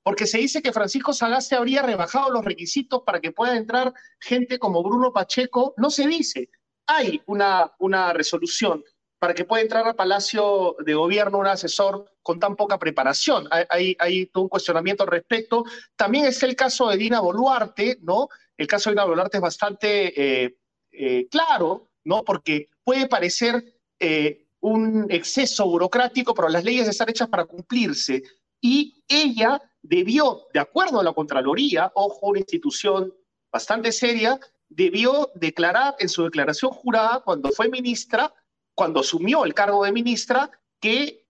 Porque 0.02 0.26
se 0.26 0.38
dice 0.38 0.62
que 0.62 0.73
Francisco 0.73 1.12
Sagasti 1.12 1.54
habría 1.54 1.82
rebajado 1.82 2.30
los 2.30 2.44
requisitos 2.44 3.02
para 3.06 3.21
que 3.21 3.30
pueda 3.30 3.56
entrar 3.56 3.92
gente 4.18 4.59
como 4.59 4.82
Bruno 4.82 5.12
Pacheco. 5.12 5.75
No 5.76 5.90
se 5.90 6.09
dice. 6.09 6.50
Hay 6.87 7.23
una, 7.26 7.73
una 7.78 8.12
resolución 8.12 8.82
para 9.22 9.34
que 9.34 9.44
pueda 9.44 9.62
entrar 9.62 9.86
al 9.86 9.94
Palacio 9.94 10.74
de 10.84 10.94
Gobierno 10.94 11.38
un 11.38 11.46
asesor 11.46 12.12
con 12.24 12.40
tan 12.40 12.56
poca 12.56 12.76
preparación. 12.76 13.46
Hay, 13.70 13.94
hay, 14.00 14.28
un 14.34 14.48
cuestionamiento 14.48 15.04
al 15.04 15.10
respecto. 15.10 15.64
También 15.94 16.24
es 16.24 16.42
el 16.42 16.56
caso 16.56 16.88
de 16.88 16.96
Dina 16.96 17.20
Boluarte, 17.20 17.98
¿no? 18.02 18.26
El 18.56 18.66
caso 18.66 18.90
de 18.90 18.94
Dina 18.94 19.04
Boluarte 19.04 19.36
es 19.36 19.40
bastante 19.40 20.42
eh, 20.42 20.56
eh, 20.90 21.28
claro, 21.30 21.90
¿no? 22.02 22.24
Porque 22.24 22.66
puede 22.82 23.06
parecer 23.06 23.62
eh, 24.00 24.48
un 24.58 25.06
exceso 25.08 25.66
burocrático, 25.66 26.34
pero 26.34 26.48
las 26.48 26.64
leyes 26.64 26.88
están 26.88 27.08
hechas 27.08 27.28
para 27.28 27.44
cumplirse. 27.44 28.24
Y 28.60 29.04
ella 29.06 29.62
debió, 29.82 30.48
de 30.52 30.58
acuerdo 30.58 30.98
a 30.98 31.04
la 31.04 31.12
Contraloría, 31.12 31.92
ojo, 31.94 32.26
una 32.26 32.40
institución 32.40 33.14
bastante 33.52 33.92
seria, 33.92 34.40
debió 34.68 35.30
declarar 35.36 35.94
en 36.00 36.08
su 36.08 36.24
declaración 36.24 36.72
jurada 36.72 37.20
cuando 37.20 37.52
fue 37.52 37.68
ministra, 37.68 38.34
cuando 38.82 38.98
asumió 38.98 39.44
el 39.44 39.54
cargo 39.54 39.84
de 39.84 39.92
ministra, 39.92 40.50
que 40.80 41.24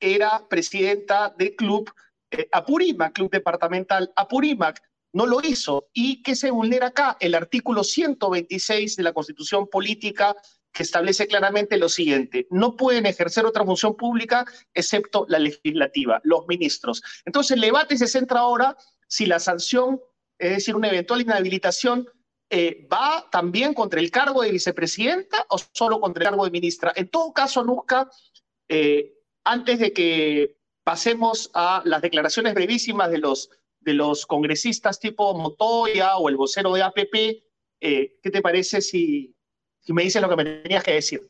era 0.00 0.48
presidenta 0.48 1.34
del 1.36 1.54
club 1.54 1.92
eh, 2.30 2.48
Apurímac, 2.50 3.12
club 3.12 3.30
departamental 3.30 4.10
Apurímac. 4.16 4.82
No 5.12 5.26
lo 5.26 5.42
hizo. 5.42 5.90
¿Y 5.92 6.22
que 6.22 6.34
se 6.34 6.50
vulnera 6.50 6.86
acá? 6.86 7.18
El 7.20 7.34
artículo 7.34 7.84
126 7.84 8.96
de 8.96 9.02
la 9.02 9.12
Constitución 9.12 9.66
Política 9.66 10.34
que 10.72 10.82
establece 10.82 11.26
claramente 11.26 11.76
lo 11.76 11.90
siguiente, 11.90 12.46
no 12.50 12.74
pueden 12.74 13.04
ejercer 13.04 13.44
otra 13.44 13.66
función 13.66 13.94
pública 13.94 14.46
excepto 14.72 15.26
la 15.28 15.38
legislativa, 15.38 16.22
los 16.24 16.46
ministros. 16.48 17.02
Entonces 17.26 17.56
el 17.56 17.60
debate 17.60 17.98
se 17.98 18.08
centra 18.08 18.40
ahora 18.40 18.78
si 19.06 19.26
la 19.26 19.40
sanción, 19.40 20.00
es 20.38 20.50
decir, 20.52 20.74
una 20.74 20.88
eventual 20.88 21.20
inhabilitación, 21.20 22.08
eh, 22.56 22.86
va 22.86 23.28
también 23.32 23.74
contra 23.74 23.98
el 23.98 24.12
cargo 24.12 24.42
de 24.42 24.52
vicepresidenta 24.52 25.44
o 25.48 25.58
solo 25.58 26.00
contra 26.00 26.22
el 26.22 26.28
cargo 26.28 26.44
de 26.44 26.52
ministra. 26.52 26.92
En 26.94 27.08
todo 27.08 27.32
caso, 27.32 27.64
Nusca, 27.64 28.08
eh, 28.68 29.12
antes 29.42 29.80
de 29.80 29.92
que 29.92 30.56
pasemos 30.84 31.50
a 31.52 31.82
las 31.84 32.00
declaraciones 32.00 32.54
brevísimas 32.54 33.10
de 33.10 33.18
los, 33.18 33.50
de 33.80 33.94
los 33.94 34.24
congresistas 34.24 35.00
tipo 35.00 35.34
Motoya 35.34 36.16
o 36.16 36.28
el 36.28 36.36
vocero 36.36 36.72
de 36.74 36.84
APP, 36.84 37.42
eh, 37.80 38.18
¿qué 38.22 38.30
te 38.30 38.40
parece 38.40 38.80
si 38.80 39.34
me 39.88 40.04
dices 40.04 40.22
lo 40.22 40.28
que 40.28 40.36
me 40.36 40.44
tenías 40.44 40.84
que 40.84 40.92
decir. 40.92 41.28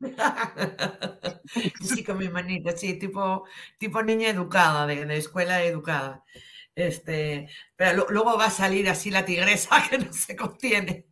sí, 1.82 2.02
con 2.02 2.16
mi 2.16 2.30
manita, 2.30 2.74
sí, 2.74 2.98
tipo, 2.98 3.44
tipo 3.76 4.02
niña 4.02 4.30
educada, 4.30 4.86
de, 4.86 5.16
escuela 5.18 5.62
educada. 5.62 6.24
Este, 6.74 7.48
pero 7.76 8.06
luego 8.08 8.38
va 8.38 8.46
a 8.46 8.50
salir 8.50 8.88
así 8.88 9.10
la 9.10 9.24
tigresa 9.24 9.82
que 9.90 9.98
no 9.98 10.12
se 10.12 10.36
contiene. 10.36 11.06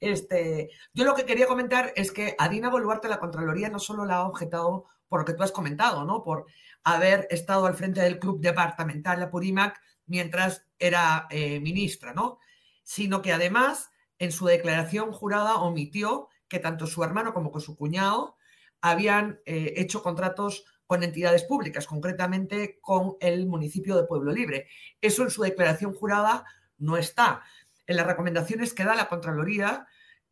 Este, 0.00 0.70
yo 0.92 1.04
lo 1.04 1.14
que 1.14 1.24
quería 1.24 1.46
comentar 1.46 1.92
es 1.96 2.12
que 2.12 2.34
a 2.38 2.48
Dina 2.48 2.68
Boluarte 2.68 3.08
la 3.08 3.18
Contraloría 3.18 3.68
no 3.68 3.78
solo 3.78 4.04
la 4.04 4.16
ha 4.16 4.26
objetado 4.26 4.86
por 5.08 5.20
lo 5.20 5.24
que 5.24 5.34
tú 5.34 5.42
has 5.42 5.52
comentado, 5.52 6.04
¿no? 6.04 6.22
Por 6.22 6.46
haber 6.84 7.26
estado 7.30 7.66
al 7.66 7.74
frente 7.74 8.00
del 8.00 8.18
club 8.18 8.40
departamental 8.40 9.18
de 9.18 9.26
Purimac 9.26 9.80
mientras 10.06 10.66
era 10.78 11.26
eh, 11.30 11.60
ministra, 11.60 12.12
¿no? 12.12 12.38
Sino 12.82 13.22
que 13.22 13.32
además 13.32 13.90
en 14.18 14.32
su 14.32 14.46
declaración 14.46 15.12
jurada 15.12 15.56
omitió 15.56 16.28
que 16.48 16.58
tanto 16.58 16.86
su 16.86 17.02
hermano 17.02 17.34
como 17.34 17.50
con 17.50 17.60
su 17.60 17.76
cuñado 17.76 18.36
habían 18.80 19.40
eh, 19.46 19.74
hecho 19.76 20.02
contratos 20.02 20.64
con 20.86 21.02
entidades 21.02 21.44
públicas, 21.44 21.86
concretamente 21.86 22.78
con 22.80 23.16
el 23.20 23.46
municipio 23.46 23.96
de 23.96 24.06
Pueblo 24.06 24.32
Libre. 24.32 24.68
Eso 25.00 25.22
en 25.22 25.30
su 25.30 25.42
declaración 25.42 25.94
jurada 25.94 26.44
no 26.78 26.96
está. 26.96 27.42
En 27.86 27.96
las 27.96 28.06
recomendaciones 28.06 28.74
que 28.74 28.84
da 28.84 28.94
la 28.94 29.08
Contraloría, 29.08 29.86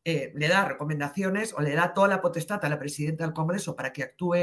eh, 0.04 0.32
le 0.34 0.48
da 0.48 0.64
recomendaciones 0.64 1.54
o 1.54 1.60
le 1.60 1.74
da 1.74 1.94
toda 1.94 2.08
la 2.08 2.20
potestad 2.20 2.64
a 2.64 2.68
la 2.68 2.78
presidenta 2.78 3.24
del 3.24 3.32
Congreso 3.32 3.74
para 3.74 3.92
que 3.92 4.02
actúe 4.02 4.34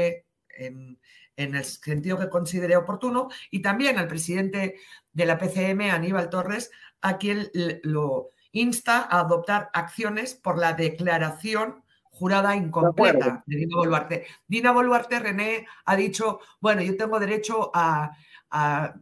en, 0.48 0.98
en 1.36 1.54
el 1.54 1.64
sentido 1.64 2.18
que 2.18 2.28
considere 2.28 2.76
oportuno 2.76 3.28
y 3.50 3.62
también 3.62 3.98
al 3.98 4.08
presidente 4.08 4.76
de 5.12 5.26
la 5.26 5.38
PCM, 5.38 5.90
Aníbal 5.90 6.30
Torres, 6.30 6.70
a 7.00 7.16
quien 7.18 7.50
lo, 7.84 8.32
insta 8.52 8.98
a 8.98 9.20
adoptar 9.20 9.70
acciones 9.72 10.34
por 10.34 10.58
la 10.58 10.74
declaración 10.74 11.81
jurada 12.12 12.54
incompleta 12.54 13.42
de, 13.46 13.56
Dina 13.56 13.76
Boluarte. 13.76 14.26
Dina 14.46 14.72
Boluarte, 14.72 15.18
René, 15.18 15.66
ha 15.84 15.96
dicho, 15.96 16.40
bueno, 16.60 16.82
yo 16.82 16.96
tengo 16.96 17.18
derecho 17.18 17.70
a, 17.74 18.12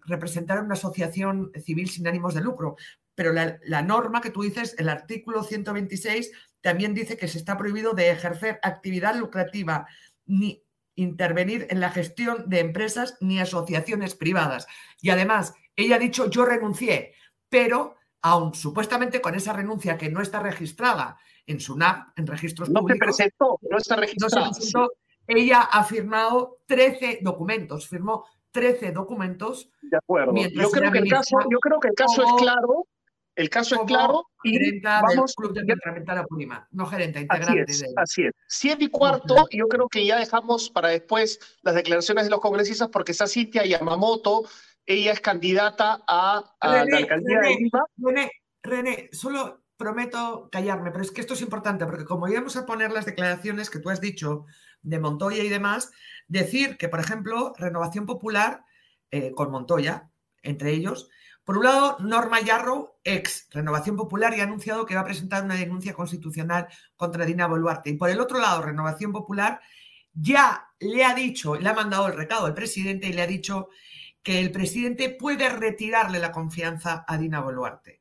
representar 0.06 0.62
una 0.62 0.74
asociación 0.74 1.50
civil 1.64 1.90
sin 1.90 2.06
ánimos 2.06 2.34
de 2.34 2.40
lucro, 2.40 2.76
pero 3.16 3.32
la, 3.32 3.58
la, 3.64 3.82
norma 3.82 4.20
que 4.20 4.30
tú 4.30 4.42
dices, 4.42 4.76
el 4.78 4.88
artículo 4.88 5.42
126, 5.42 6.30
también 6.60 6.94
dice 6.94 7.16
que 7.16 7.26
se 7.26 7.38
está 7.38 7.56
prohibido 7.56 7.92
de 7.92 8.10
ejercer 8.10 8.60
actividad 8.62 9.16
lucrativa 9.16 9.88
ni 10.24 10.62
intervenir 10.94 11.66
en 11.70 11.80
la 11.80 11.90
gestión 11.90 12.48
de 12.48 12.60
empresas 12.60 13.16
ni 13.20 13.40
asociaciones 13.40 14.14
privadas. 14.14 14.68
Y 15.00 15.10
además, 15.10 15.54
ella 15.74 15.96
ha 15.96 15.98
dicho, 15.98 16.30
yo 16.30 16.44
renuncié, 16.44 17.14
pero 17.48 17.96
aun 18.22 18.54
supuestamente 18.54 19.20
con 19.20 19.34
esa 19.34 19.52
renuncia 19.52 19.96
que 19.96 20.10
no 20.10 20.20
está 20.20 20.40
registrada 20.40 21.18
en 21.46 21.60
SUNAP, 21.60 22.18
en 22.18 22.26
registros 22.26 22.68
no 22.70 22.80
públicos. 22.80 23.06
No 23.06 23.12
se 23.12 23.22
presentó, 23.22 23.58
no 23.62 23.78
está 23.78 23.96
registrada. 23.96 24.50
ella 25.26 25.62
ha 25.62 25.84
firmado 25.84 26.58
13 26.66 27.20
documentos, 27.22 27.88
firmó 27.88 28.26
13 28.50 28.92
documentos. 28.92 29.70
De 29.82 29.96
acuerdo. 29.96 30.34
Yo 30.34 30.70
creo, 30.70 30.92
que 30.92 30.98
el 30.98 31.08
caso, 31.08 31.38
yo 31.50 31.58
creo 31.58 31.80
que 31.80 31.88
el 31.88 31.94
caso 31.94 32.22
es 32.22 32.32
claro. 32.38 32.86
El 33.36 33.48
caso 33.48 33.76
es 33.76 33.80
claro. 33.86 34.26
Y 34.42 34.80
vamos, 34.80 35.34
Club 35.34 35.54
de 35.54 35.64
no 36.72 36.86
gerente, 36.86 37.20
integrante. 37.20 37.62
Así 37.62 37.84
es, 37.84 37.92
así 37.96 38.22
es. 38.24 38.32
Siete 38.46 38.84
y 38.84 38.88
cuarto, 38.88 39.46
yo 39.50 39.66
creo 39.68 39.88
que 39.88 40.04
ya 40.04 40.18
dejamos 40.18 40.68
para 40.68 40.88
después 40.88 41.38
las 41.62 41.74
declaraciones 41.74 42.24
de 42.24 42.30
los 42.30 42.40
congresistas 42.40 42.88
porque 42.88 43.12
está 43.12 43.26
Cintia 43.26 43.64
Yamamoto, 43.64 44.44
ella 44.94 45.12
es 45.12 45.20
candidata 45.20 46.02
a, 46.06 46.54
la 46.62 46.80
alcaldía 46.80 47.40
de 47.40 47.56
Lima. 47.56 47.84
René, 47.96 48.30
René, 48.62 49.08
solo 49.12 49.64
prometo 49.76 50.48
callarme, 50.52 50.90
pero 50.90 51.02
es 51.02 51.10
que 51.10 51.20
esto 51.20 51.34
es 51.34 51.40
importante, 51.40 51.86
porque 51.86 52.04
como 52.04 52.28
íbamos 52.28 52.56
a 52.56 52.66
poner 52.66 52.92
las 52.92 53.06
declaraciones 53.06 53.70
que 53.70 53.78
tú 53.78 53.88
has 53.88 54.00
dicho 54.00 54.44
de 54.82 54.98
Montoya 54.98 55.42
y 55.42 55.48
demás, 55.48 55.90
decir 56.28 56.76
que, 56.76 56.88
por 56.88 57.00
ejemplo, 57.00 57.54
Renovación 57.56 58.06
Popular 58.06 58.64
eh, 59.10 59.32
con 59.34 59.50
Montoya, 59.50 60.10
entre 60.42 60.72
ellos, 60.72 61.08
por 61.44 61.58
un 61.58 61.64
lado, 61.64 61.96
Norma 62.00 62.40
Yarro, 62.40 63.00
ex 63.02 63.48
Renovación 63.50 63.96
Popular, 63.96 64.34
y 64.36 64.40
ha 64.40 64.44
anunciado 64.44 64.86
que 64.86 64.94
va 64.94 65.00
a 65.00 65.04
presentar 65.04 65.42
una 65.42 65.56
denuncia 65.56 65.94
constitucional 65.94 66.68
contra 66.96 67.24
Dina 67.24 67.46
Boluarte. 67.46 67.90
Y 67.90 67.94
por 67.94 68.10
el 68.10 68.20
otro 68.20 68.38
lado, 68.38 68.62
Renovación 68.62 69.12
Popular 69.12 69.60
ya 70.12 70.68
le 70.78 71.04
ha 71.04 71.14
dicho, 71.14 71.56
le 71.56 71.68
ha 71.68 71.74
mandado 71.74 72.06
el 72.08 72.16
recado 72.16 72.46
al 72.46 72.54
presidente 72.54 73.08
y 73.08 73.12
le 73.12 73.22
ha 73.22 73.26
dicho 73.26 73.70
que 74.22 74.40
el 74.40 74.52
presidente 74.52 75.10
puede 75.10 75.48
retirarle 75.48 76.18
la 76.18 76.32
confianza 76.32 77.04
a 77.06 77.18
Dina 77.18 77.40
Boluarte. 77.40 78.00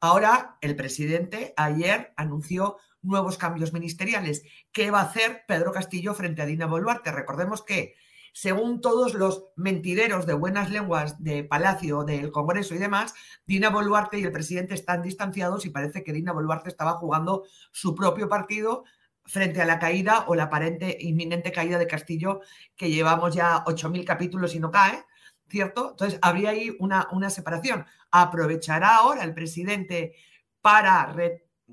Ahora, 0.00 0.56
el 0.60 0.76
presidente 0.76 1.52
ayer 1.56 2.12
anunció 2.16 2.76
nuevos 3.02 3.36
cambios 3.38 3.72
ministeriales. 3.72 4.44
¿Qué 4.72 4.90
va 4.90 5.00
a 5.00 5.04
hacer 5.04 5.42
Pedro 5.46 5.72
Castillo 5.72 6.14
frente 6.14 6.42
a 6.42 6.46
Dina 6.46 6.66
Boluarte? 6.66 7.10
Recordemos 7.12 7.64
que, 7.64 7.94
según 8.32 8.80
todos 8.80 9.14
los 9.14 9.46
mentideros 9.56 10.26
de 10.26 10.34
buenas 10.34 10.70
lenguas 10.70 11.22
de 11.22 11.44
Palacio, 11.44 12.04
del 12.04 12.30
Congreso 12.30 12.74
y 12.74 12.78
demás, 12.78 13.14
Dina 13.44 13.70
Boluarte 13.70 14.18
y 14.18 14.24
el 14.24 14.32
presidente 14.32 14.74
están 14.74 15.02
distanciados 15.02 15.66
y 15.66 15.70
parece 15.70 16.04
que 16.04 16.12
Dina 16.12 16.32
Boluarte 16.32 16.68
estaba 16.68 16.92
jugando 16.92 17.44
su 17.72 17.94
propio 17.94 18.28
partido 18.28 18.84
frente 19.24 19.60
a 19.60 19.66
la 19.66 19.78
caída 19.78 20.24
o 20.28 20.34
la 20.34 20.44
aparente 20.44 20.96
inminente 21.00 21.52
caída 21.52 21.78
de 21.78 21.86
Castillo, 21.86 22.40
que 22.76 22.90
llevamos 22.90 23.34
ya 23.34 23.64
8.000 23.64 24.04
capítulos 24.04 24.54
y 24.54 24.60
no 24.60 24.70
cae. 24.70 25.04
¿Cierto? 25.48 25.90
Entonces, 25.90 26.18
habría 26.22 26.50
ahí 26.50 26.76
una, 26.78 27.08
una 27.12 27.30
separación. 27.30 27.86
¿Aprovechará 28.10 28.96
ahora 28.96 29.24
el 29.24 29.34
presidente 29.34 30.14
para 30.60 31.14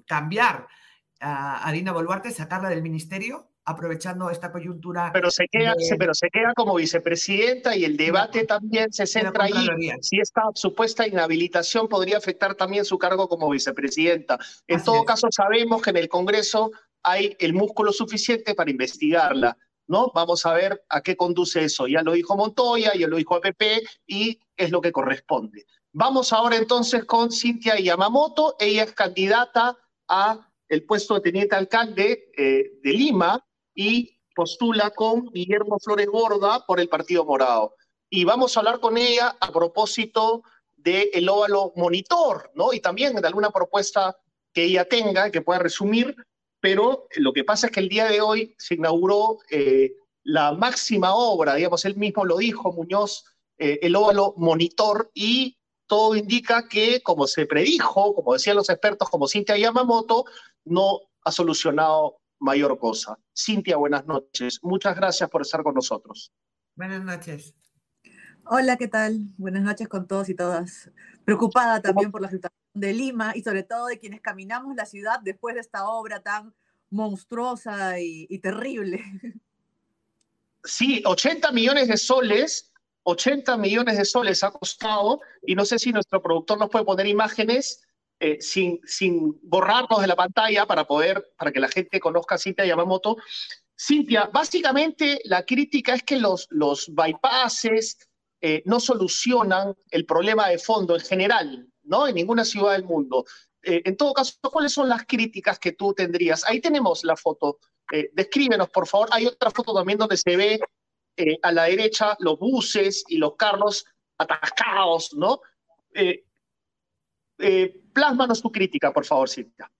cambiar 0.06 0.68
a 1.20 1.72
Dina 1.72 1.92
Boluarte, 1.92 2.32
sacarla 2.32 2.70
del 2.70 2.82
ministerio? 2.82 3.50
aprovechando 3.66 4.30
esta 4.30 4.52
coyuntura. 4.52 5.10
Pero 5.12 5.32
se 5.32 5.48
queda, 5.48 5.74
pero 5.98 6.14
se 6.14 6.30
queda 6.30 6.54
como 6.56 6.76
vicepresidenta 6.76 7.76
y 7.76 7.84
el 7.84 7.98
debate 7.98 8.46
también 8.46 8.94
se 8.94 9.08
centra 9.08 9.46
ahí. 9.46 9.68
Si 10.02 10.20
esta 10.20 10.44
supuesta 10.54 11.08
inhabilitación 11.08 11.90
podría 11.90 12.18
afectar 12.18 12.56
también 12.56 12.86
su 12.86 12.98
cargo 12.98 13.28
como 13.28 13.50
vicepresidenta. 13.50 14.38
En 14.68 14.84
todo 14.84 15.04
caso, 15.04 15.28
sabemos 15.32 15.82
que 15.82 15.90
en 15.90 15.98
el 15.98 16.08
Congreso 16.08 16.72
hay 17.02 17.36
el 17.40 17.54
músculo 17.54 17.92
suficiente 17.92 18.54
para 18.54 18.70
investigarla. 18.70 19.58
¿No? 19.88 20.12
Vamos 20.14 20.46
a 20.46 20.54
ver 20.54 20.84
a 20.90 21.02
qué 21.02 21.16
conduce 21.16 21.64
eso. 21.64 21.88
Ya 21.88 22.02
lo 22.02 22.14
dijo 22.14 22.36
Montoya, 22.36 22.94
ya 22.96 23.08
lo 23.08 23.18
dijo 23.18 23.36
APP 23.36 23.62
y 24.08 24.40
es 24.56 24.72
lo 24.72 24.82
que 24.82 24.92
corresponde. 24.92 25.66
Vamos 25.92 26.34
ahora 26.34 26.58
entonces 26.58 27.06
con 27.06 27.32
Cintia 27.32 27.80
Yamamoto. 27.80 28.56
Ella 28.60 28.84
es 28.84 28.94
candidata 28.94 29.78
a 30.08 30.52
el 30.68 30.86
puesto 30.86 31.14
de 31.16 31.22
teniente 31.22 31.56
alcalde 31.56 32.32
eh, 32.38 32.80
de 32.82 32.92
Lima 32.92 33.46
y 33.74 34.20
postula 34.36 34.90
con 34.92 35.28
Guillermo 35.32 35.78
Flores 35.80 36.08
Gorda 36.08 36.66
por 36.66 36.80
el 36.80 36.90
Partido 36.90 37.24
Morado. 37.24 37.76
Y 38.10 38.26
vamos 38.26 38.56
a 38.56 38.60
hablar 38.60 38.80
con 38.80 38.98
ella 38.98 39.36
a 39.40 39.52
propósito 39.52 40.44
del 40.76 41.10
el 41.14 41.30
óvalo 41.30 41.74
monitor, 41.76 42.52
¿no? 42.56 42.74
Y 42.74 42.80
también 42.80 43.16
de 43.16 43.28
alguna 43.28 43.50
propuesta 43.50 44.18
que 44.54 44.64
ella 44.64 44.86
tenga, 44.86 45.32
que 45.32 45.42
pueda 45.42 45.60
resumir 45.60 46.16
pero 46.66 47.08
lo 47.18 47.32
que 47.32 47.44
pasa 47.44 47.68
es 47.68 47.74
que 47.74 47.80
el 47.80 47.90
día 47.90 48.06
de 48.06 48.22
hoy 48.22 48.56
se 48.58 48.74
inauguró 48.74 49.38
eh, 49.52 49.94
la 50.24 50.52
máxima 50.52 51.14
obra, 51.14 51.54
digamos, 51.54 51.86
él 51.86 51.96
mismo 51.96 52.26
lo 52.26 52.38
dijo, 52.38 52.74
Muñoz, 52.74 53.24
eh, 53.60 53.78
el 53.84 53.96
óvalo 53.96 54.34
monitor, 54.36 55.12
y 55.14 55.60
todo 55.86 56.16
indica 56.16 56.68
que, 56.68 57.04
como 57.04 57.28
se 57.28 57.46
predijo, 57.46 58.16
como 58.16 58.34
decían 58.34 58.56
los 58.56 58.72
expertos, 58.72 59.12
como 59.12 59.28
Cintia 59.28 59.56
Yamamoto, 59.60 60.26
no 60.64 61.02
ha 61.22 61.32
solucionado 61.32 62.18
mayor 62.40 62.80
cosa. 62.80 63.20
Cintia, 63.38 63.78
buenas 63.78 64.08
noches. 64.08 64.58
Muchas 64.64 64.96
gracias 64.96 65.30
por 65.30 65.44
estar 65.44 65.62
con 65.62 65.76
nosotros. 65.76 66.34
Buenas 66.76 67.04
noches. 67.04 67.54
Hola, 68.48 68.76
¿qué 68.78 68.88
tal? 68.88 69.20
Buenas 69.38 69.62
noches 69.62 69.88
con 69.88 70.08
todos 70.08 70.30
y 70.30 70.34
todas. 70.34 70.90
Preocupada 71.26 71.80
también 71.80 72.12
por 72.12 72.24
la 72.24 72.32
situación 72.32 72.65
de 72.76 72.94
Lima 72.94 73.32
y 73.36 73.42
sobre 73.42 73.64
todo 73.64 73.88
de 73.88 73.98
quienes 73.98 74.22
caminamos 74.22 74.76
la 74.76 74.86
ciudad 74.86 75.20
después 75.22 75.56
de 75.56 75.62
esta 75.62 75.88
obra 75.90 76.22
tan 76.22 76.54
monstruosa 76.90 78.00
y, 78.00 78.40
terrible. 78.40 79.04
Sí, 80.68 81.04
80 81.06 81.52
millones 81.52 81.88
de 81.88 81.96
soles 81.96 82.72
80 83.08 83.58
millones 83.58 84.00
de 84.00 84.06
soles 84.06 84.44
ha 84.44 84.50
costado, 84.50 85.22
y 85.46 85.54
no 85.54 85.64
sé 85.64 85.78
si 85.78 85.94
nuestro 85.94 86.24
productor 86.24 86.58
nos 86.58 86.72
puede 86.72 86.86
poner 86.86 87.06
imágenes 87.06 87.84
eh, 88.20 88.42
sin, 88.42 88.80
sin 88.84 89.40
borrarnos 89.44 90.02
de 90.02 90.08
la 90.08 90.16
pantalla 90.16 90.66
para 90.66 90.86
poder, 90.86 91.24
para 91.38 91.52
que 91.52 91.60
la 91.60 91.68
gente 91.68 92.00
conozca 92.00 92.36
a 92.36 92.38
Cintia 92.40 92.66
Yamamoto. 92.66 93.18
Cintia, 93.80 94.30
básicamente 94.34 95.22
la 95.26 95.46
crítica 95.46 95.94
es 95.94 96.02
que 96.02 96.18
los, 96.18 96.48
los 96.50 96.90
bypasses 96.96 98.00
eh, 98.42 98.64
no 98.66 98.80
solucionan 98.80 99.76
el 99.92 100.06
problema 100.06 100.48
de 100.50 100.58
fondo 100.58 100.96
en 100.96 101.02
general, 101.02 101.68
En 102.08 102.16
ninguna 102.16 102.46
ciudad 102.46 102.74
del 102.74 102.84
mundo. 102.84 103.26
Eh, 103.62 103.82
en 103.86 103.96
todo 103.98 104.14
caso, 104.14 104.34
¿cuáles 104.52 104.72
son 104.72 104.90
las 104.90 105.06
críticas 105.06 105.60
que 105.60 105.72
tú 105.72 105.94
tendrías? 105.94 106.44
Ahí 106.48 106.62
tenemos 106.62 107.04
la 107.04 107.16
foto. 107.16 107.60
descríbenos, 108.14 108.70
por 108.70 108.88
favor. 108.88 109.10
Hay 109.12 109.28
otra 109.28 109.52
foto 109.52 109.74
también 109.74 109.98
donde 109.98 110.18
se 110.18 110.36
ve 110.36 110.60
eh, 111.18 111.40
a 111.44 111.52
la 111.54 111.64
derecha 111.64 112.18
los 112.20 112.38
buses 112.38 113.06
y 113.08 113.18
los 113.18 113.36
carros 113.38 113.86
atascados, 114.18 115.14
¿no? 115.16 115.40
Eh, 115.94 116.26
eh, 117.38 117.84
plásmanos 117.94 118.42
tu 118.42 118.52
crítica, 118.52 118.92
por 118.92 119.06
favor, 119.06 119.30
Cintia. 119.30 119.72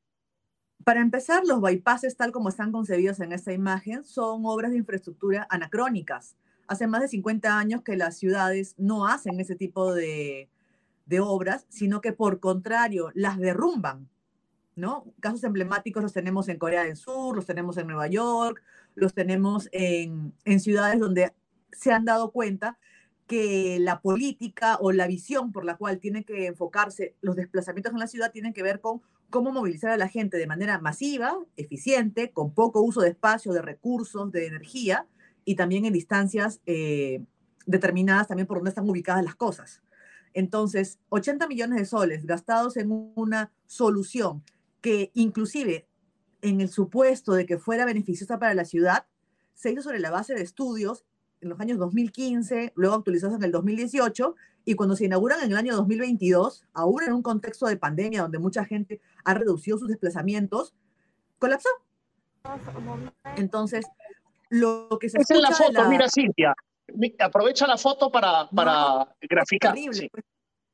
Para 0.86 1.02
empezar, 1.02 1.44
los 1.46 1.60
bypasses, 1.60 2.16
tal 2.16 2.32
como 2.32 2.50
están 2.50 2.72
concebidos 2.72 3.20
en 3.20 3.34
esta 3.34 3.52
imagen, 3.52 4.06
son 4.06 4.46
obras 4.46 4.72
de 4.72 4.78
infraestructura 4.78 5.46
anacrónicas. 5.50 6.38
Hace 6.68 6.88
más 6.88 7.02
de 7.02 7.10
50 7.10 7.58
años 7.58 7.82
que 7.82 7.98
las 7.98 8.18
ciudades 8.18 8.76
no 8.78 9.06
hacen 9.06 9.40
ese 9.40 9.56
tipo 9.56 9.94
de, 9.94 10.50
de 11.06 11.20
obras, 11.20 11.66
sino 11.70 12.02
que 12.02 12.14
por 12.14 12.40
contrario, 12.40 13.12
las 13.14 13.38
derrumban. 13.38 14.10
¿no? 14.76 15.06
Casos 15.20 15.44
emblemáticos 15.44 16.04
los 16.04 16.14
tenemos 16.14 16.50
en 16.50 16.58
Corea 16.58 16.84
del 16.84 16.98
Sur, 16.98 17.36
los 17.36 17.46
tenemos 17.46 17.78
en 17.78 17.88
Nueva 17.88 18.08
York, 18.08 18.62
los 18.94 19.14
tenemos 19.14 19.70
en, 19.72 20.34
ciudades 20.60 21.00
donde 21.00 21.34
se 21.72 21.92
han 21.92 22.06
dado 22.06 22.32
cuenta 22.32 22.78
que 23.28 23.78
la 23.80 24.02
política 24.02 24.78
o 24.80 24.92
la 24.92 25.08
visión 25.08 25.52
por 25.52 25.66
la 25.66 25.78
cual 25.78 26.00
tienen 26.00 26.24
que 26.24 26.48
enfocarse 26.48 27.16
los 27.22 27.36
desplazamientos 27.36 27.94
en 27.94 28.00
la 28.00 28.08
ciudad 28.08 28.32
tienen 28.32 28.54
que 28.54 28.64
ver 28.64 28.82
con 28.82 29.02
cómo 29.30 29.52
movilizar 29.52 29.92
a 29.92 29.98
la 29.98 30.08
gente 30.08 30.38
de 30.38 30.46
manera 30.46 30.80
masiva, 30.80 31.36
eficiente, 31.58 32.32
con 32.32 32.54
poco 32.54 32.82
uso 32.82 33.02
de 33.02 33.10
espacio, 33.10 33.52
de 33.52 33.62
recursos, 33.62 34.32
de 34.32 34.46
energía 34.46 35.08
y 35.44 35.56
también 35.56 35.86
en 35.86 35.94
distancias 35.94 36.62
eh, 36.66 37.24
determinadas 37.66 38.28
también 38.28 38.48
por 38.48 38.58
donde 38.58 38.70
están 38.70 38.90
ubicadas 38.90 39.24
las 39.24 39.36
cosas. 39.36 39.82
Entonces, 40.36 41.00
80 41.10 41.48
millones 41.48 41.80
de 41.80 41.86
soles 41.86 42.26
gastados 42.26 42.76
en 42.76 42.92
una 43.16 43.54
solución 43.66 44.44
que 44.82 45.10
inclusive 45.16 45.88
en 46.42 46.60
el 46.60 46.70
supuesto 46.70 47.34
de 47.34 47.46
que 47.46 47.58
fuera 47.58 47.86
beneficiosa 47.86 48.38
para 48.38 48.54
la 48.54 48.66
ciudad, 48.66 49.08
se 49.56 49.72
hizo 49.72 49.82
sobre 49.82 50.00
la 50.00 50.12
base 50.12 50.36
de 50.36 50.44
estudios 50.44 51.06
en 51.40 51.50
los 51.50 51.60
años 51.60 51.80
2015, 51.80 52.74
luego 52.76 52.96
actualizados 52.96 53.38
en 53.38 53.44
el 53.44 53.52
2018, 53.52 54.36
y 54.66 54.76
cuando 54.76 54.98
se 54.98 55.06
inauguran 55.06 55.40
en 55.42 55.52
el 55.52 55.58
año 55.58 55.74
2022, 55.76 56.66
aún 56.74 57.04
en 57.04 57.14
un 57.14 57.22
contexto 57.22 57.66
de 57.68 57.78
pandemia 57.78 58.24
donde 58.24 58.40
mucha 58.40 58.66
gente 58.66 59.00
ha 59.24 59.34
reducido 59.36 59.78
sus 59.78 59.88
desplazamientos, 59.88 60.76
colapsó. 61.40 61.70
Entonces, 63.38 63.86
lo 64.50 64.98
que 65.00 65.10
se... 65.10 65.20
Es 65.20 65.30
la 65.30 65.52
foto, 65.52 65.90
mira 65.90 66.10
Cintia, 66.10 66.54
aprovecha 67.20 67.68
la 67.68 67.78
foto 67.78 68.12
para, 68.12 68.50
para 68.50 69.16
graficar. 69.22 69.74
Pues. 69.74 70.08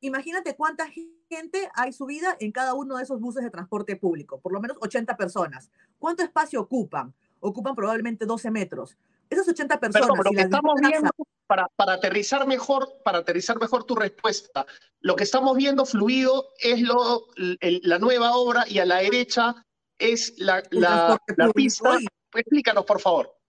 Imagínate 0.01 0.55
cuánta 0.55 0.87
gente 1.29 1.69
hay 1.75 1.93
subida 1.93 2.35
en 2.39 2.51
cada 2.51 2.73
uno 2.73 2.97
de 2.97 3.03
esos 3.03 3.19
buses 3.19 3.43
de 3.43 3.51
transporte 3.51 3.95
público, 3.95 4.41
por 4.41 4.51
lo 4.51 4.59
menos 4.59 4.77
80 4.81 5.15
personas. 5.15 5.69
¿Cuánto 5.99 6.23
espacio 6.23 6.59
ocupan? 6.61 7.13
Ocupan 7.39 7.75
probablemente 7.75 8.25
12 8.25 8.49
metros. 8.49 8.97
Esas 9.29 9.47
80 9.47 9.79
personas. 9.79 10.09
Lo 10.09 10.31
que 10.31 10.41
estamos 10.41 10.73
viendo, 10.81 11.09
para, 11.47 11.67
para, 11.75 11.93
aterrizar 11.93 12.45
mejor, 12.47 13.01
para 13.03 13.19
aterrizar 13.19 13.59
mejor 13.59 13.83
tu 13.83 13.95
respuesta, 13.95 14.65
lo 14.99 15.15
que 15.15 15.23
estamos 15.23 15.55
viendo 15.55 15.85
fluido 15.85 16.49
es 16.59 16.81
lo, 16.81 17.27
la 17.35 17.99
nueva 17.99 18.35
obra 18.35 18.65
y 18.67 18.79
a 18.79 18.85
la 18.85 18.97
derecha 18.97 19.55
es 19.97 20.33
la, 20.37 20.63
la, 20.71 21.17
la 21.37 21.49
pista. 21.51 21.97
Explícanos, 22.33 22.85
por 22.85 22.99
favor. 22.99 23.40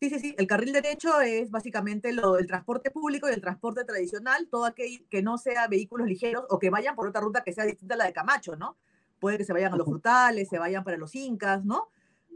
Sí, 0.00 0.10
sí, 0.10 0.18
sí. 0.18 0.34
El 0.36 0.46
carril 0.46 0.72
derecho 0.72 1.20
es 1.22 1.50
básicamente 1.50 2.12
lo, 2.12 2.36
el 2.36 2.46
transporte 2.46 2.90
público 2.90 3.28
y 3.28 3.32
el 3.32 3.40
transporte 3.40 3.82
tradicional, 3.84 4.46
todo 4.50 4.66
aquel 4.66 5.06
que 5.08 5.22
no 5.22 5.38
sea 5.38 5.68
vehículos 5.68 6.06
ligeros 6.06 6.44
o 6.50 6.58
que 6.58 6.68
vayan 6.68 6.94
por 6.94 7.08
otra 7.08 7.22
ruta 7.22 7.42
que 7.42 7.52
sea 7.52 7.64
distinta 7.64 7.94
a 7.94 7.98
la 7.98 8.04
de 8.04 8.12
Camacho, 8.12 8.56
¿no? 8.56 8.76
Puede 9.20 9.38
que 9.38 9.44
se 9.44 9.54
vayan 9.54 9.72
a 9.72 9.76
los 9.76 9.86
frutales, 9.86 10.48
se 10.50 10.58
vayan 10.58 10.84
para 10.84 10.98
los 10.98 11.14
incas, 11.14 11.64
¿no? 11.64 11.88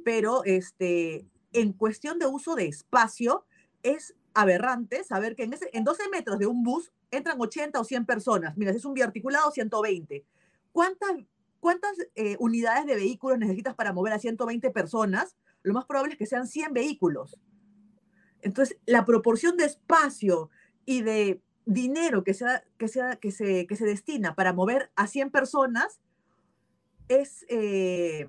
Pero 0.05 0.43
este, 0.45 1.27
en 1.53 1.75
cuestión 1.75 2.19
de 2.19 2.27
uso 2.27 2.55
de 2.55 2.67
espacio, 2.67 3.45
es 3.83 4.15
aberrante 4.33 5.05
saber 5.05 5.37
que 5.37 5.45
en, 5.45 5.53
ese, 5.53 5.69
en 5.73 5.85
12 5.85 6.09
metros 6.11 6.39
de 6.39 6.47
un 6.47 6.63
bus 6.63 6.93
entran 7.11 7.39
80 7.39 7.79
o 7.79 7.85
100 7.85 8.07
personas. 8.07 8.57
Mira, 8.57 8.73
si 8.73 8.79
es 8.79 8.85
un 8.87 8.95
biarticulado, 8.95 9.51
120. 9.51 10.25
¿Cuántas, 10.73 11.11
cuántas 11.59 11.93
eh, 12.15 12.37
unidades 12.39 12.87
de 12.87 12.95
vehículos 12.95 13.39
necesitas 13.39 13.75
para 13.75 13.93
mover 13.93 14.15
a 14.15 14.19
120 14.19 14.71
personas? 14.71 15.37
Lo 15.63 15.75
más 15.75 15.85
probable 15.85 16.13
es 16.13 16.19
que 16.19 16.27
sean 16.27 16.47
100 16.47 16.73
vehículos. 16.73 17.39
Entonces, 18.43 18.79
la 18.87 19.05
proporción 19.05 19.57
de 19.57 19.65
espacio 19.65 20.51
y 20.85 21.03
de 21.03 21.41
dinero 21.67 22.25
que, 22.25 22.35
se, 22.35 23.67
destina 23.81 24.35
para 24.35 24.53
mover 24.53 24.91
a 24.97 25.07
100 25.07 25.31
personas 25.31 26.01
es, 27.09 27.45
eh, 27.49 28.29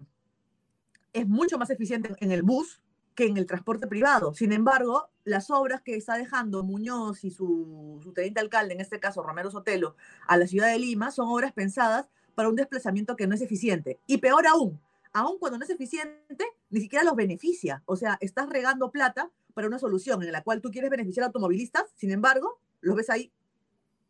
es 1.14 1.28
mucho 1.28 1.58
más 1.58 1.70
eficiente 1.70 2.14
en 2.20 2.32
el 2.32 2.44
bus 2.44 2.82
que 3.16 3.26
en 3.26 3.38
el 3.38 3.46
transporte 3.46 3.88
privado. 3.88 4.34
Sin 4.34 4.54
embargo, 4.54 5.10
las 5.24 5.50
obras 5.50 5.82
que 5.82 5.96
está 5.96 6.18
dejando 6.18 6.64
Muñoz 6.64 7.24
y 7.24 7.32
su, 7.32 8.00
su 8.04 8.14
teniente 8.14 8.40
alcalde, 8.40 8.74
en 8.74 8.82
este 8.82 9.00
caso 9.00 9.22
Romero 9.24 9.52
Sotelo, 9.52 9.96
a 10.28 10.38
la 10.38 10.48
ciudad 10.48 10.72
de 10.72 10.80
Lima, 10.80 11.12
son 11.12 11.28
obras 11.30 11.52
pensadas 11.52 12.10
para 12.36 12.50
un 12.50 12.56
desplazamiento 12.56 13.16
que 13.16 13.28
no 13.28 13.36
es 13.36 13.42
eficiente. 13.42 14.00
Y 14.08 14.18
peor 14.18 14.48
aún, 14.48 14.80
aún 15.14 15.38
cuando 15.40 15.58
no 15.58 15.66
es 15.66 15.70
eficiente, 15.70 16.46
ni 16.70 16.80
siquiera 16.80 17.04
los 17.04 17.16
beneficia. 17.16 17.84
O 17.86 17.96
sea, 17.96 18.18
estás 18.22 18.50
regando 18.50 18.92
plata 18.92 19.30
para 19.62 19.68
una 19.68 19.78
solución 19.78 20.24
en 20.24 20.32
la 20.32 20.42
cual 20.42 20.60
tú 20.60 20.72
quieres 20.72 20.90
beneficiar 20.90 21.24
a 21.24 21.28
automovilistas, 21.28 21.84
sin 21.96 22.10
embargo, 22.10 22.60
los 22.80 22.96
ves 22.96 23.12
ahí 23.12 23.32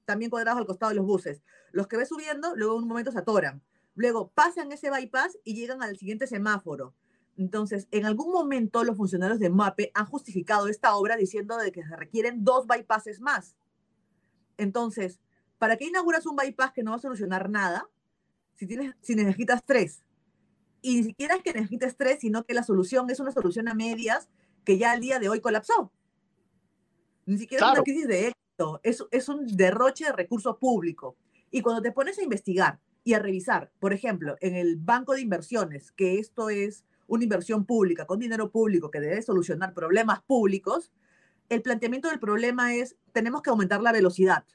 también 0.06 0.32
cuadrados 0.32 0.62
al 0.62 0.66
costado 0.66 0.92
de 0.92 0.96
los 0.96 1.06
buses. 1.06 1.44
Los 1.74 1.88
que 1.88 1.98
ves 1.98 2.08
subiendo, 2.08 2.56
luego 2.56 2.78
en 2.78 2.84
un 2.84 2.88
momento 2.88 3.12
se 3.12 3.20
atoran. 3.20 3.62
Luego 3.94 4.30
pasan 4.30 4.72
ese 4.72 4.90
bypass 4.90 5.38
y 5.44 5.56
llegan 5.56 5.84
al 5.84 5.98
siguiente 5.98 6.26
semáforo. 6.26 6.94
Entonces, 7.36 7.90
en 7.92 8.06
algún 8.06 8.32
momento 8.32 8.86
los 8.86 8.96
funcionarios 8.96 9.40
de 9.40 9.50
MAPE 9.50 9.92
han 9.94 10.06
justificado 10.06 10.70
esta 10.70 10.96
obra 10.96 11.18
diciendo 11.18 11.58
de 11.58 11.74
que 11.74 11.84
se 11.84 11.98
requieren 11.98 12.46
dos 12.46 12.66
bypasses 12.66 13.20
más. 13.20 13.58
Entonces, 14.56 15.20
¿para 15.58 15.76
qué 15.76 15.88
inauguras 15.88 16.26
un 16.28 16.38
bypass 16.38 16.72
que 16.72 16.82
no 16.82 16.92
va 16.92 16.98
a 16.98 17.02
solucionar 17.02 17.50
nada 17.50 17.90
si, 18.56 18.68
tienes, 18.68 18.96
si 19.02 19.16
necesitas 19.16 19.66
tres? 19.66 20.02
Y 20.82 20.96
ni 20.96 21.04
siquiera 21.04 21.36
es 21.36 21.44
que 21.44 21.52
necesites 21.52 21.98
tres, 21.98 22.20
sino 22.22 22.46
que 22.46 22.54
la 22.54 22.64
solución 22.64 23.10
es 23.10 23.20
una 23.20 23.34
solución 23.34 23.68
a 23.68 23.74
medias 23.74 24.30
que 24.64 24.78
ya 24.78 24.92
al 24.92 25.02
día 25.02 25.20
de 25.20 25.30
hoy 25.30 25.42
colapsó. 25.42 25.92
Ni 27.26 27.38
siquiera 27.38 27.68
es 27.68 27.72
una 27.74 27.84
crisis 27.84 28.08
de 28.08 28.28
éxito, 28.28 28.80
es, 28.84 29.04
es 29.12 29.30
un 29.30 29.46
derroche 29.46 30.06
de 30.06 30.12
recursos 30.12 30.58
públicos. 30.58 31.16
Y 31.52 31.62
cuando 31.62 31.82
te 31.82 31.92
pones 31.92 32.18
a 32.20 32.24
investigar 32.24 32.80
y 33.04 33.14
a 33.14 33.20
revisar, 33.20 33.72
por 33.80 33.94
ejemplo, 33.94 34.36
en 34.42 34.56
el 34.56 34.78
banco 34.78 35.14
de 35.14 35.22
inversiones, 35.22 35.92
que 35.92 36.20
esto 36.20 36.50
es 36.50 36.86
una 37.08 37.24
inversión 37.24 37.66
pública 37.66 38.06
con 38.06 38.20
dinero 38.20 38.52
público 38.52 38.90
que 38.90 39.02
debe 39.02 39.22
solucionar 39.22 39.74
problemas 39.74 40.22
públicos, 40.24 40.92
el 41.50 41.62
planteamiento 41.62 42.10
del 42.10 42.20
problema 42.20 42.74
es, 42.74 42.96
tenemos 43.12 43.42
que 43.42 43.50
aumentar 43.50 43.82
la 43.82 43.92
velocidad. 43.92 44.46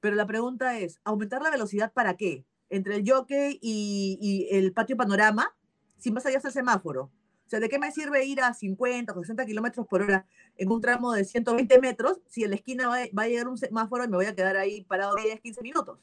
Pero 0.00 0.14
la 0.14 0.26
pregunta 0.26 0.78
es, 0.78 1.00
¿aumentar 1.02 1.42
la 1.42 1.50
velocidad 1.50 1.92
para 1.92 2.16
qué? 2.16 2.44
Entre 2.70 2.94
el 2.94 3.10
jockey 3.10 3.58
y, 3.60 4.18
y 4.20 4.56
el 4.56 4.72
patio 4.72 4.96
panorama, 4.96 5.56
sin 5.96 6.14
más 6.14 6.24
allá 6.26 6.38
del 6.38 6.52
semáforo. 6.52 7.10
O 7.48 7.50
sea, 7.50 7.60
¿de 7.60 7.70
qué 7.70 7.78
me 7.78 7.90
sirve 7.90 8.26
ir 8.26 8.42
a 8.42 8.52
50 8.52 9.10
o 9.10 9.20
60 9.20 9.46
kilómetros 9.46 9.86
por 9.86 10.02
hora 10.02 10.26
en 10.58 10.70
un 10.70 10.82
tramo 10.82 11.14
de 11.14 11.24
120 11.24 11.80
metros 11.80 12.20
si 12.26 12.44
en 12.44 12.50
la 12.50 12.56
esquina 12.56 12.88
va, 12.88 13.22
a 13.22 13.26
llegar 13.26 13.48
un 13.48 13.56
semáforo 13.56 14.04
y 14.04 14.08
me 14.08 14.18
voy 14.18 14.26
a 14.26 14.34
quedar 14.34 14.58
ahí 14.58 14.82
parado 14.84 15.14
10, 15.16 15.40
15 15.40 15.62
minutos? 15.62 15.98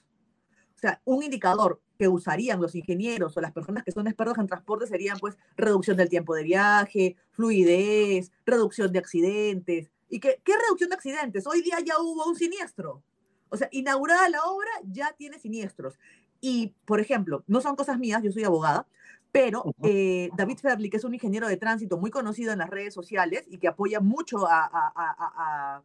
O 0.75 0.79
sea, 0.79 0.99
un 1.05 1.21
indicador 1.21 1.79
que 1.99 2.07
usarían 2.07 2.59
los 2.59 2.73
ingenieros 2.73 3.37
o 3.37 3.41
las 3.41 3.51
personas 3.51 3.83
que 3.83 3.91
son 3.91 4.07
expertos 4.07 4.39
en 4.39 4.47
transporte 4.47 4.87
serían 4.87 5.19
pues 5.19 5.37
reducción 5.55 5.97
del 5.97 6.09
tiempo 6.09 6.33
de 6.33 6.41
viaje, 6.41 7.15
fluidez, 7.29 8.31
reducción 8.43 8.91
de 8.91 8.97
accidentes. 8.97 9.91
¿Y 10.09 10.19
qué, 10.19 10.41
qué 10.43 10.53
reducción 10.57 10.89
de 10.89 10.95
accidentes? 10.95 11.45
Hoy 11.45 11.61
día 11.61 11.77
ya 11.85 11.99
hubo 11.99 12.25
un 12.25 12.35
siniestro. 12.35 13.03
O 13.49 13.57
sea, 13.57 13.69
inaugurada 13.71 14.27
la 14.29 14.41
obra 14.45 14.71
ya 14.83 15.13
tiene 15.15 15.37
siniestros. 15.37 15.99
Y, 16.41 16.73
por 16.85 16.99
ejemplo, 16.99 17.43
no 17.45 17.61
son 17.61 17.75
cosas 17.75 17.99
mías, 17.99 18.23
yo 18.23 18.31
soy 18.31 18.43
abogada, 18.43 18.87
Pero 19.35 19.75
eh, 19.83 20.29
David 20.37 20.59
Ferli, 20.59 20.89
que 20.89 20.95
es 20.95 21.03
un 21.03 21.13
ingeniero 21.13 21.49
de 21.49 21.57
tránsito 21.57 21.97
muy 21.97 22.09
conocido 22.09 22.53
en 22.53 22.59
las 22.59 22.69
redes 22.69 22.93
sociales 22.93 23.43
y 23.49 23.57
que 23.57 23.67
apoya 23.67 23.99
mucho 23.99 24.47
a, 24.47 25.83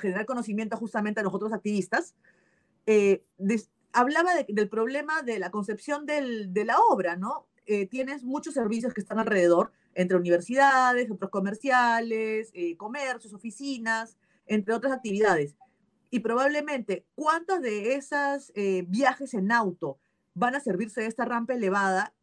generar 0.00 0.24
conocimiento 0.24 0.76
justamente 0.76 1.18
a 1.18 1.24
nosotros 1.24 1.52
activistas, 1.52 2.14
eh, 2.86 3.24
hablaba 3.92 4.30
del 4.46 4.68
problema 4.68 5.22
de 5.22 5.40
la 5.40 5.50
concepción 5.50 6.06
de 6.06 6.64
la 6.64 6.78
obra, 6.78 7.16
¿no? 7.16 7.48
Eh, 7.66 7.88
tienes 7.88 8.22
muchos 8.22 8.54
servicios 8.54 8.94
que 8.94 9.00
están 9.00 9.18
alrededor, 9.18 9.72
entre 9.94 10.16
universidades, 10.16 11.08
centros 11.08 11.30
comerciales, 11.32 12.52
comercios, 12.76 13.34
oficinas, 13.34 14.16
entre 14.46 14.74
otras 14.74 14.92
actividades. 14.92 15.56
Y 16.10 16.20
probablemente, 16.20 17.04
¿cuántos 17.16 17.62
de 17.62 17.96
esos 17.96 18.52
viajes 18.86 19.34
en 19.34 19.50
auto 19.50 19.98
van 20.34 20.54
a 20.54 20.60
servirse 20.60 21.00
de 21.00 21.08
esta 21.08 21.24
rampa 21.24 21.54
elevada 21.54 22.14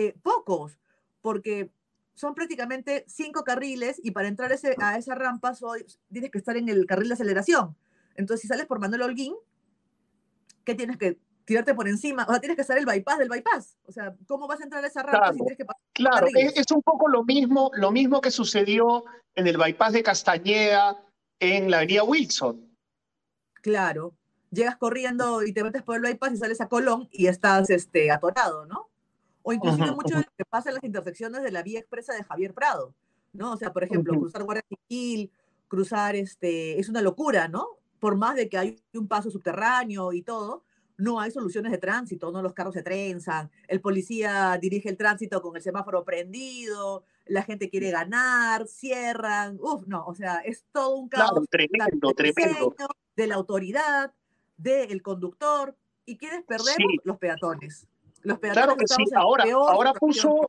eh, 0.00 0.14
pocos, 0.22 0.78
porque 1.20 1.72
son 2.14 2.32
prácticamente 2.32 3.04
cinco 3.08 3.42
carriles 3.42 4.00
y 4.00 4.12
para 4.12 4.28
entrar 4.28 4.52
ese, 4.52 4.76
a 4.78 4.96
esa 4.96 5.16
rampa 5.16 5.54
soy, 5.54 5.84
tienes 6.12 6.30
que 6.30 6.38
estar 6.38 6.56
en 6.56 6.68
el 6.68 6.86
carril 6.86 7.08
de 7.08 7.14
aceleración. 7.14 7.76
Entonces, 8.14 8.42
si 8.42 8.46
sales 8.46 8.66
por 8.66 8.78
Manuel 8.78 9.02
Holguín, 9.02 9.34
¿qué 10.62 10.76
tienes 10.76 10.98
que 10.98 11.18
tirarte 11.44 11.74
por 11.74 11.88
encima? 11.88 12.24
O 12.28 12.30
sea, 12.30 12.38
tienes 12.38 12.54
que 12.54 12.62
estar 12.62 12.78
el 12.78 12.86
bypass 12.86 13.18
del 13.18 13.28
bypass. 13.28 13.76
O 13.86 13.90
sea, 13.90 14.14
¿cómo 14.28 14.46
vas 14.46 14.60
a 14.60 14.64
entrar 14.64 14.84
a 14.84 14.86
esa 14.86 15.02
rampa 15.02 15.18
claro, 15.18 15.32
si 15.32 15.38
tienes 15.40 15.58
que 15.58 15.64
pasar? 15.64 15.82
Claro, 15.94 16.26
es, 16.32 16.70
un 16.70 16.82
poco 16.82 17.08
lo 17.08 17.24
mismo, 17.24 17.72
lo 17.74 17.90
mismo 17.90 18.20
que 18.20 18.30
sucedió 18.30 19.04
en 19.34 19.48
el 19.48 19.56
bypass 19.56 19.94
de 19.94 20.04
Castañeda 20.04 20.96
en 21.40 21.72
la 21.72 21.78
avenida 21.78 22.04
Wilson. 22.04 22.72
Claro, 23.62 24.14
llegas 24.52 24.76
corriendo 24.76 25.42
y 25.42 25.52
te 25.52 25.64
metes 25.64 25.82
por 25.82 25.96
el 25.96 26.02
bypass 26.02 26.34
y 26.34 26.36
sales 26.36 26.60
a 26.60 26.68
Colón 26.68 27.08
y 27.10 27.26
estás 27.26 27.68
este, 27.70 28.12
atorado, 28.12 28.64
¿no? 28.66 28.90
O 29.48 29.52
inclusive 29.54 29.92
mucho 29.92 30.16
de 30.16 30.20
lo 30.20 30.32
que 30.36 30.44
pasa 30.44 30.68
en 30.68 30.74
las 30.74 30.84
intersecciones 30.84 31.42
de 31.42 31.50
la 31.50 31.62
vía 31.62 31.78
expresa 31.78 32.12
de 32.12 32.22
Javier 32.22 32.52
Prado, 32.52 32.94
¿no? 33.32 33.52
O 33.52 33.56
sea, 33.56 33.72
por 33.72 33.82
ejemplo, 33.82 34.12
cruzar 34.12 34.42
Guardia 34.42 34.64
Civil, 34.68 35.30
cruzar, 35.68 36.16
este, 36.16 36.78
es 36.78 36.90
una 36.90 37.00
locura, 37.00 37.48
¿no? 37.48 37.66
Por 37.98 38.16
más 38.16 38.36
de 38.36 38.50
que 38.50 38.58
hay 38.58 38.76
un 38.92 39.08
paso 39.08 39.30
subterráneo 39.30 40.12
y 40.12 40.20
todo, 40.20 40.64
no 40.98 41.18
hay 41.18 41.30
soluciones 41.30 41.72
de 41.72 41.78
tránsito, 41.78 42.30
¿no? 42.30 42.42
Los 42.42 42.52
carros 42.52 42.74
se 42.74 42.82
trenzan, 42.82 43.50
el 43.68 43.80
policía 43.80 44.58
dirige 44.60 44.90
el 44.90 44.98
tránsito 44.98 45.40
con 45.40 45.56
el 45.56 45.62
semáforo 45.62 46.04
prendido, 46.04 47.04
la 47.24 47.42
gente 47.42 47.70
quiere 47.70 47.90
ganar, 47.90 48.66
cierran, 48.66 49.56
uf, 49.62 49.86
no, 49.86 50.04
o 50.04 50.14
sea, 50.14 50.40
es 50.40 50.66
todo 50.72 50.94
un 50.94 51.08
caos. 51.08 51.48
tremendo, 51.48 52.12
tremendo. 52.12 52.76
De 53.16 53.26
la 53.26 53.36
autoridad, 53.36 54.12
del 54.58 55.00
conductor, 55.00 55.74
y 56.04 56.18
quieres 56.18 56.42
perder 56.42 56.76
los 57.04 57.16
peatones 57.16 57.88
claro 58.22 58.76
que 58.76 58.86
sí. 58.86 59.04
Ahora, 59.14 59.44
ahora 59.52 59.92
puso, 59.94 60.48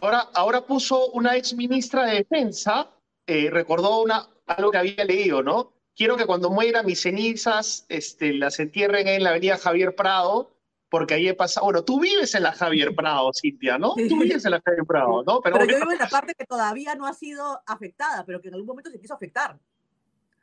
ahora, 0.00 0.20
ahora 0.34 0.66
puso 0.66 1.10
una 1.10 1.36
ex 1.36 1.54
ministra 1.54 2.06
de 2.06 2.16
Defensa, 2.16 2.90
eh, 3.26 3.48
recordó 3.50 4.02
una, 4.02 4.28
algo 4.46 4.70
que 4.70 4.78
había 4.78 5.04
leído, 5.04 5.42
¿no? 5.42 5.72
Quiero 5.94 6.16
que 6.16 6.26
cuando 6.26 6.50
muera 6.50 6.82
mis 6.82 7.00
cenizas 7.00 7.86
este, 7.88 8.34
las 8.34 8.60
entierren 8.60 9.08
en 9.08 9.22
la 9.22 9.30
avenida 9.30 9.56
Javier 9.56 9.94
Prado, 9.94 10.52
porque 10.90 11.14
ahí 11.14 11.28
he 11.28 11.34
pasado. 11.34 11.64
Bueno, 11.64 11.84
tú 11.84 12.00
vives 12.00 12.34
en 12.34 12.42
la 12.42 12.52
Javier 12.52 12.94
Prado, 12.94 13.30
Cintia, 13.32 13.78
¿no? 13.78 13.94
Tú 13.94 14.20
vives 14.20 14.44
en 14.44 14.50
la 14.52 14.60
Javier 14.64 14.84
Prado, 14.86 15.24
¿no? 15.24 15.40
Pero, 15.40 15.56
pero 15.56 15.70
yo 15.70 15.78
vivo 15.78 15.92
en 15.92 15.98
la 15.98 16.08
parte 16.08 16.34
que 16.34 16.44
todavía 16.44 16.94
no 16.94 17.06
ha 17.06 17.14
sido 17.14 17.62
afectada, 17.66 18.24
pero 18.24 18.40
que 18.40 18.48
en 18.48 18.54
algún 18.54 18.68
momento 18.68 18.90
se 18.90 19.00
quiso 19.00 19.14
afectar. 19.14 19.58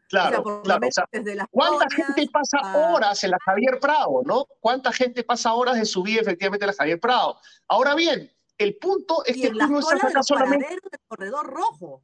Claro, 0.10 0.62
claro. 0.63 0.88
¿Cuánta 1.50 1.88
gente 1.89 2.28
pasa 2.32 2.60
horas 2.78 3.24
en 3.24 3.32
la 3.32 3.38
Javier 3.44 3.80
Prado, 3.80 4.22
no? 4.26 4.46
¿Cuánta 4.60 4.92
gente 4.92 5.24
pasa 5.24 5.54
horas 5.54 5.76
de 5.76 5.86
su 5.86 6.04
vida 6.04 6.22
efectivamente 6.22 6.66
en 6.66 6.68
la 6.68 6.74
Javier 6.74 7.00
Prado? 7.00 7.39
Ahora 7.68 7.96
bien, 7.96 8.32
el 8.58 8.76
punto 8.78 9.24
es 9.26 9.36
que 9.36 9.50
tú 9.50 9.58
no 9.58 9.80
estás 9.80 10.04
acá 10.04 10.24
solamente... 10.24 10.68
del 10.68 11.00
corredor 11.08 11.48
rojo. 11.48 12.04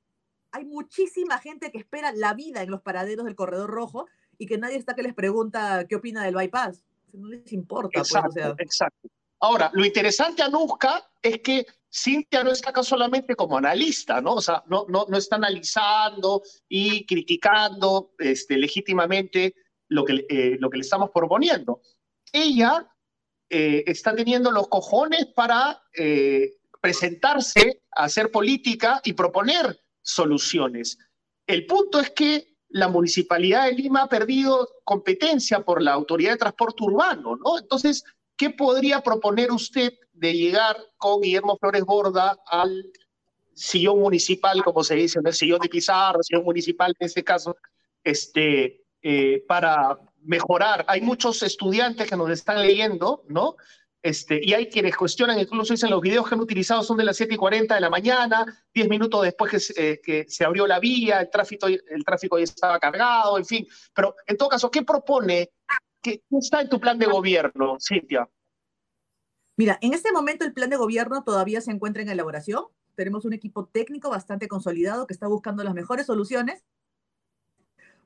Hay 0.52 0.66
muchísima 0.66 1.38
gente 1.38 1.72
que 1.72 1.78
espera 1.78 2.12
la 2.12 2.34
vida 2.34 2.64
en 2.64 2.72
los 2.72 2.82
paraderos 2.82 3.26
del 3.26 3.36
corredor 3.36 3.70
rojo 3.70 4.08
y 4.40 4.48
que 4.48 4.58
nadie 4.58 4.78
está 4.78 4.96
que 4.96 5.04
les 5.04 5.14
pregunta 5.14 5.86
qué 5.88 5.96
opina 5.96 6.24
del 6.24 6.36
bypass. 6.36 6.84
No 7.14 7.28
les 7.28 7.52
importa. 7.54 7.90
Pues, 7.94 8.16
exacto, 8.16 8.56
exacto. 8.58 9.10
Ahora, 9.42 9.70
lo 9.74 9.86
interesante, 9.86 10.42
Anuska, 10.42 11.10
es 11.22 11.40
que 11.42 11.66
Cintia 11.92 12.44
no 12.44 12.52
está 12.52 12.70
acá 12.70 12.84
solamente 12.84 13.36
como 13.36 13.58
analista, 13.58 14.22
¿no? 14.22 14.36
O 14.36 14.42
sea, 14.42 14.64
no, 14.68 14.86
no, 14.90 15.06
no 15.10 15.18
está 15.18 15.38
analizando 15.38 16.44
y 16.68 17.06
criticando 17.06 18.14
este, 18.20 18.58
legítimamente 18.58 19.56
lo 19.88 20.06
que, 20.06 20.26
eh, 20.30 20.58
lo 20.60 20.70
que 20.70 20.78
le 20.78 20.82
estamos 20.82 21.10
proponiendo. 21.12 21.82
Ella 22.32 22.88
eh, 23.50 23.84
está 23.88 24.16
teniendo 24.16 24.52
los 24.52 24.68
cojones 24.68 25.26
para 25.36 25.82
eh, 25.98 26.58
presentarse, 26.80 27.82
hacer 27.92 28.30
política 28.32 29.02
y 29.04 29.14
proponer 29.14 29.80
soluciones. 30.02 30.98
El 31.48 31.66
punto 31.66 32.00
es 32.00 32.12
que 32.12 32.58
la 32.70 32.88
Municipalidad 32.88 33.66
de 33.66 33.74
Lima 33.74 34.04
ha 34.04 34.10
perdido 34.10 34.70
competencia 34.84 35.66
por 35.66 35.82
la 35.82 35.94
Autoridad 35.94 36.34
de 36.34 36.38
Transporte 36.38 36.84
Urbano, 36.84 37.36
¿no? 37.36 37.58
Entonces, 37.58 38.04
¿qué 38.40 38.50
podría 38.52 39.02
proponer 39.02 39.52
usted 39.52 39.94
de 40.14 40.34
llegar 40.34 40.78
con 40.96 41.20
Guillermo 41.20 41.58
Flores 41.58 41.84
Borda 41.84 42.38
al 42.46 42.90
sillón 43.54 44.00
municipal, 44.00 44.64
como 44.64 44.82
se 44.82 44.96
dice, 44.96 45.20
el 45.24 45.34
sillón 45.34 45.60
de 45.60 45.68
Pizarro, 45.68 46.24
sillón 46.24 46.46
municipal 46.46 46.96
en 46.98 47.06
este 47.06 47.22
caso, 47.22 47.58
este, 48.02 48.86
eh, 49.02 49.44
para 49.46 50.00
mejorar. 50.22 50.86
Hay 50.88 51.02
muchos 51.02 51.44
estudiantes 51.44 52.10
que 52.10 52.16
nos 52.16 52.30
están 52.30 52.62
leyendo, 52.62 53.26
¿no? 53.28 53.58
Este, 54.02 54.40
y 54.42 54.54
hay 54.54 54.70
quienes 54.70 54.96
cuestionan, 54.96 55.38
incluso 55.38 55.74
dicen 55.74 55.90
los 55.90 56.00
videos 56.00 56.26
que 56.26 56.36
han 56.36 56.40
utilizado 56.40 56.82
son 56.84 56.96
de 56.96 57.04
las 57.04 57.18
7 57.18 57.34
y 57.34 57.38
40 57.38 57.76
de 57.76 57.82
la 57.82 57.90
mañana, 57.90 58.46
10 58.74 58.88
minutos 58.88 59.22
después 59.22 59.52
que, 59.52 59.60
se, 59.60 59.98
eh, 60.08 60.46
abrió 60.46 60.66
la 60.66 60.80
vía, 60.80 61.20
el 61.20 61.30
tráfico, 61.30 61.68
el 61.68 62.06
tráfico 62.06 62.38
ya 62.38 62.46
estaba 62.46 62.80
cargado, 62.80 63.38
en 63.38 63.46
fin. 63.46 63.68
Pero 63.94 64.16
en 64.26 64.38
todo 64.38 64.48
caso, 64.48 64.72
¿qué 64.72 64.84
propone? 64.84 65.52
¿Qué 66.02 66.24
está 66.32 66.62
en 66.62 66.70
tu 66.70 66.80
plan 66.80 66.98
de 66.98 67.06
gobierno, 67.06 67.78
Cintia? 67.80 68.30
Mira, 69.58 69.78
en 69.82 69.94
este 69.94 70.12
momento 70.12 70.46
el 70.46 70.54
plan 70.54 70.70
de 70.70 70.78
gobierno 70.78 71.24
todavía 71.24 71.60
se 71.60 71.72
encuentra 71.72 72.02
en 72.02 72.10
elaboración. 72.10 72.64
Tenemos 72.96 73.26
un 73.26 73.34
equipo 73.34 73.66
técnico 73.66 74.10
bastante 74.10 74.48
consolidado 74.48 75.06
que 75.06 75.14
está 75.14 75.28
buscando 75.28 75.64
las 75.64 75.74
mejores 75.74 76.06
soluciones 76.06 76.64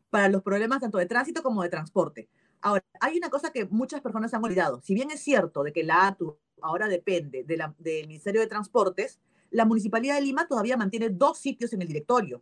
para 0.10 0.30
los 0.30 0.42
problemas 0.42 0.82
tanto 0.82 0.98
de 0.98 1.06
tránsito 1.06 1.44
como 1.44 1.62
de 1.62 1.70
transporte. 1.70 2.30
Ahora, 2.62 2.84
hay 3.00 3.18
una 3.18 3.30
cosa 3.30 3.52
que 3.52 3.66
muchas 3.66 4.02
personas 4.02 4.34
han 4.34 4.44
olvidado. 4.44 4.82
Si 4.82 4.94
bien 4.94 5.12
es 5.12 5.22
cierto 5.22 5.64
de 5.64 5.74
que 5.74 5.84
la 5.84 6.08
ATU 6.08 6.40
ahora 6.62 6.88
depende 6.88 7.44
del 7.44 8.08
Ministerio 8.08 8.42
de 8.42 8.48
Transportes, 8.48 9.20
la 9.52 9.66
Municipalidad 9.66 10.16
de 10.16 10.22
Lima 10.22 10.48
todavía 10.48 10.78
mantiene 10.78 11.10
dos 11.10 11.38
sitios 11.38 11.74
en 11.74 11.82
el 11.82 11.88
directorio. 11.88 12.42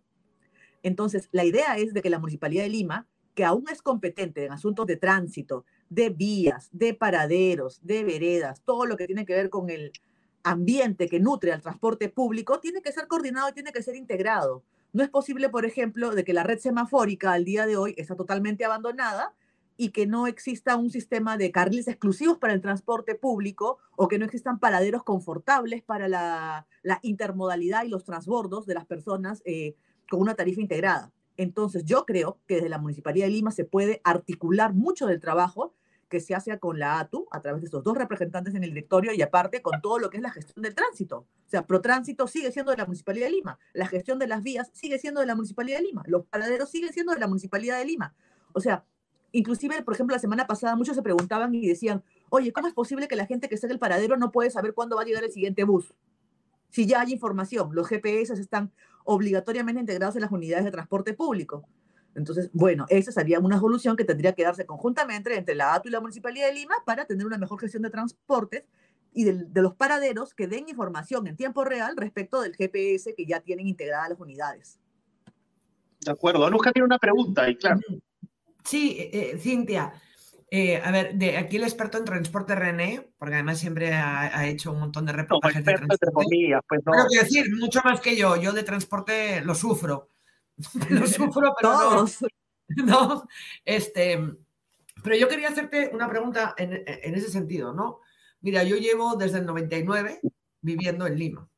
Entonces, 0.83 1.27
la 1.31 1.43
idea 1.43 1.75
es 1.77 1.93
de 1.93 2.01
que 2.01 2.09
la 2.09 2.19
Municipalidad 2.19 2.63
de 2.63 2.69
Lima, 2.69 3.07
que 3.33 3.45
aún 3.45 3.65
es 3.71 3.81
competente 3.81 4.45
en 4.45 4.51
asuntos 4.51 4.85
de 4.87 4.97
tránsito, 4.97 5.65
de 5.89 6.09
vías, 6.09 6.69
de 6.71 6.93
paraderos, 6.93 7.79
de 7.83 8.03
veredas, 8.03 8.61
todo 8.61 8.85
lo 8.85 8.97
que 8.97 9.07
tiene 9.07 9.25
que 9.25 9.33
ver 9.33 9.49
con 9.49 9.69
el 9.69 9.91
ambiente 10.43 11.07
que 11.07 11.19
nutre 11.19 11.51
al 11.51 11.61
transporte 11.61 12.09
público, 12.09 12.59
tiene 12.59 12.81
que 12.81 12.91
ser 12.91 13.07
coordinado 13.07 13.49
y 13.49 13.53
tiene 13.53 13.71
que 13.71 13.83
ser 13.83 13.95
integrado. 13.95 14.63
No 14.93 15.03
es 15.03 15.09
posible, 15.09 15.49
por 15.49 15.65
ejemplo, 15.65 16.11
de 16.11 16.23
que 16.23 16.33
la 16.33 16.43
red 16.43 16.59
semafórica 16.59 17.31
al 17.31 17.45
día 17.45 17.65
de 17.65 17.77
hoy 17.77 17.93
está 17.97 18.15
totalmente 18.15 18.65
abandonada 18.65 19.33
y 19.77 19.89
que 19.89 20.05
no 20.05 20.27
exista 20.27 20.75
un 20.75 20.89
sistema 20.89 21.37
de 21.37 21.51
carriles 21.51 21.87
exclusivos 21.87 22.37
para 22.37 22.53
el 22.53 22.61
transporte 22.61 23.15
público 23.15 23.79
o 23.95 24.07
que 24.07 24.19
no 24.19 24.25
existan 24.25 24.59
paraderos 24.59 25.03
confortables 25.03 25.81
para 25.81 26.07
la, 26.07 26.67
intermodalidad 27.01 27.85
y 27.85 27.89
los 27.89 28.03
transbordos 28.03 28.65
de 28.65 28.73
las 28.73 28.85
personas 28.85 29.41
eh, 29.45 29.75
con 30.09 30.21
una 30.21 30.35
tarifa 30.35 30.61
integrada. 30.61 31.11
Entonces, 31.37 31.85
yo 31.85 32.05
creo 32.05 32.39
que 32.47 32.55
desde 32.55 32.69
la 32.69 32.77
Municipalidad 32.77 33.25
de 33.25 33.31
Lima 33.31 33.51
se 33.51 33.65
puede 33.65 34.01
articular 34.03 34.73
mucho 34.73 35.07
del 35.07 35.19
trabajo 35.19 35.73
que 36.11 36.19
se 36.19 36.35
hace 36.35 36.59
con 36.59 36.77
la 36.77 36.99
ATU 36.99 37.25
a 37.31 37.41
través 37.41 37.61
de 37.61 37.65
estos 37.65 37.83
dos 37.83 37.97
representantes 37.97 38.53
en 38.53 38.63
el 38.63 38.69
directorio 38.69 39.13
y 39.13 39.21
aparte 39.21 39.61
con 39.61 39.81
todo 39.81 39.97
lo 39.97 40.09
que 40.09 40.17
es 40.17 40.23
la 40.23 40.29
gestión 40.29 40.61
del 40.61 40.75
tránsito. 40.75 41.19
O 41.19 41.49
sea, 41.49 41.65
Protránsito 41.65 42.27
sigue 42.27 42.51
siendo 42.51 42.71
de 42.71 42.77
la 42.77 42.85
Municipalidad 42.85 43.27
de 43.27 43.31
Lima, 43.31 43.57
la 43.73 43.87
gestión 43.87 44.19
de 44.19 44.27
las 44.27 44.43
vías 44.43 44.69
sigue 44.73 44.99
siendo 44.99 45.21
de 45.21 45.25
la 45.25 45.35
Municipalidad 45.35 45.77
de 45.77 45.85
Lima, 45.85 46.03
los 46.05 46.25
paraderos 46.25 46.69
siguen 46.69 46.91
siendo 46.93 47.13
de 47.13 47.19
la 47.19 47.27
Municipalidad 47.27 47.79
de 47.79 47.85
Lima. 47.85 48.13
O 48.51 48.59
sea, 48.59 48.83
inclusive, 49.31 49.81
por 49.83 49.93
ejemplo, 49.93 50.13
la 50.13 50.19
semana 50.19 50.45
pasada 50.45 50.75
muchos 50.75 50.97
se 50.97 51.01
preguntaban 51.01 51.55
y 51.55 51.65
decían, 51.65 52.03
oye, 52.29 52.51
¿cómo 52.51 52.67
es 52.67 52.73
posible 52.73 53.07
que 53.07 53.15
la 53.15 53.25
gente 53.25 53.47
que 53.47 53.55
está 53.55 53.67
en 53.67 53.71
el 53.71 53.79
paradero 53.79 54.17
no 54.17 54.31
puede 54.31 54.51
saber 54.51 54.73
cuándo 54.73 54.97
va 54.97 55.03
a 55.03 55.05
llegar 55.05 55.23
el 55.23 55.31
siguiente 55.31 55.63
bus? 55.63 55.93
Si 56.69 56.85
ya 56.85 57.01
hay 57.01 57.13
información, 57.13 57.69
los 57.73 57.87
GPS 57.87 58.33
están 58.33 58.71
obligatoriamente 59.05 59.81
integrados 59.81 60.15
en 60.15 60.21
las 60.21 60.31
unidades 60.31 60.65
de 60.65 60.71
transporte 60.71 61.13
público. 61.13 61.67
Entonces, 62.15 62.49
bueno, 62.53 62.85
esa 62.89 63.11
sería 63.11 63.39
una 63.39 63.59
solución 63.59 63.95
que 63.95 64.03
tendría 64.03 64.33
que 64.33 64.43
darse 64.43 64.65
conjuntamente 64.65 65.35
entre 65.35 65.55
la 65.55 65.73
ATU 65.73 65.89
y 65.89 65.91
la 65.91 66.01
Municipalidad 66.01 66.47
de 66.47 66.53
Lima 66.53 66.75
para 66.85 67.05
tener 67.05 67.25
una 67.25 67.37
mejor 67.37 67.59
gestión 67.59 67.83
de 67.83 67.89
transportes 67.89 68.65
y 69.13 69.25
de, 69.25 69.61
los 69.61 69.75
paraderos 69.75 70.33
que 70.33 70.47
den 70.47 70.69
información 70.69 71.27
en 71.27 71.35
tiempo 71.35 71.63
real 71.63 71.95
respecto 71.97 72.41
del 72.41 72.55
GPS 72.55 73.13
que 73.15 73.25
ya 73.25 73.39
tienen 73.39 73.67
integradas 73.67 74.09
las 74.09 74.19
unidades. 74.19 74.79
De 76.01 76.11
acuerdo. 76.11 76.45
Anuska 76.45 76.71
tiene 76.71 76.85
una 76.85 76.97
pregunta 76.97 77.49
y 77.49 77.55
claro. 77.55 77.79
Sí, 78.63 78.97
eh, 78.99 79.09
eh, 79.13 79.37
Cintia. 79.37 79.93
Eh, 80.53 80.81
a 80.83 80.91
ver, 80.91 81.15
de 81.15 81.37
aquí 81.37 81.55
el 81.55 81.63
experto 81.63 81.97
en 81.97 82.03
transporte 82.03 82.55
René, 82.55 83.09
porque 83.17 83.35
además 83.35 83.57
siempre 83.57 83.93
ha, 83.93 84.45
hecho 84.47 84.73
un 84.73 84.81
montón 84.81 85.05
de 85.05 85.13
reportajes 85.13 85.63
de 85.63 85.73
transporte. 85.73 86.59
pues 86.67 86.81
no. 86.85 86.91
Quiero 87.07 87.23
decir, 87.23 87.45
mucho 87.57 87.79
más 87.85 88.01
que 88.01 88.17
yo. 88.17 88.35
Yo 88.35 88.51
de 88.51 88.63
transporte 88.63 89.39
lo 89.45 89.55
sufro. 89.55 90.09
lo 90.89 91.07
sufro, 91.07 91.53
pero 91.57 91.71
Todos. 91.71 92.17
no. 92.67 93.25
Este, 93.63 94.19
pero 95.01 95.15
yo 95.15 95.29
quería 95.29 95.47
hacerte 95.47 95.89
una 95.93 96.09
pregunta 96.09 96.53
en, 96.57 96.83
en 96.85 97.15
ese 97.15 97.29
sentido, 97.29 97.73
¿no? 97.73 98.01
Mira, 98.41 98.63
yo 98.63 98.75
llevo 98.75 99.15
desde 99.15 99.37
el 99.37 99.45
99 99.45 100.19
viviendo 100.59 101.07
en 101.07 101.17
Lima, 101.17 101.49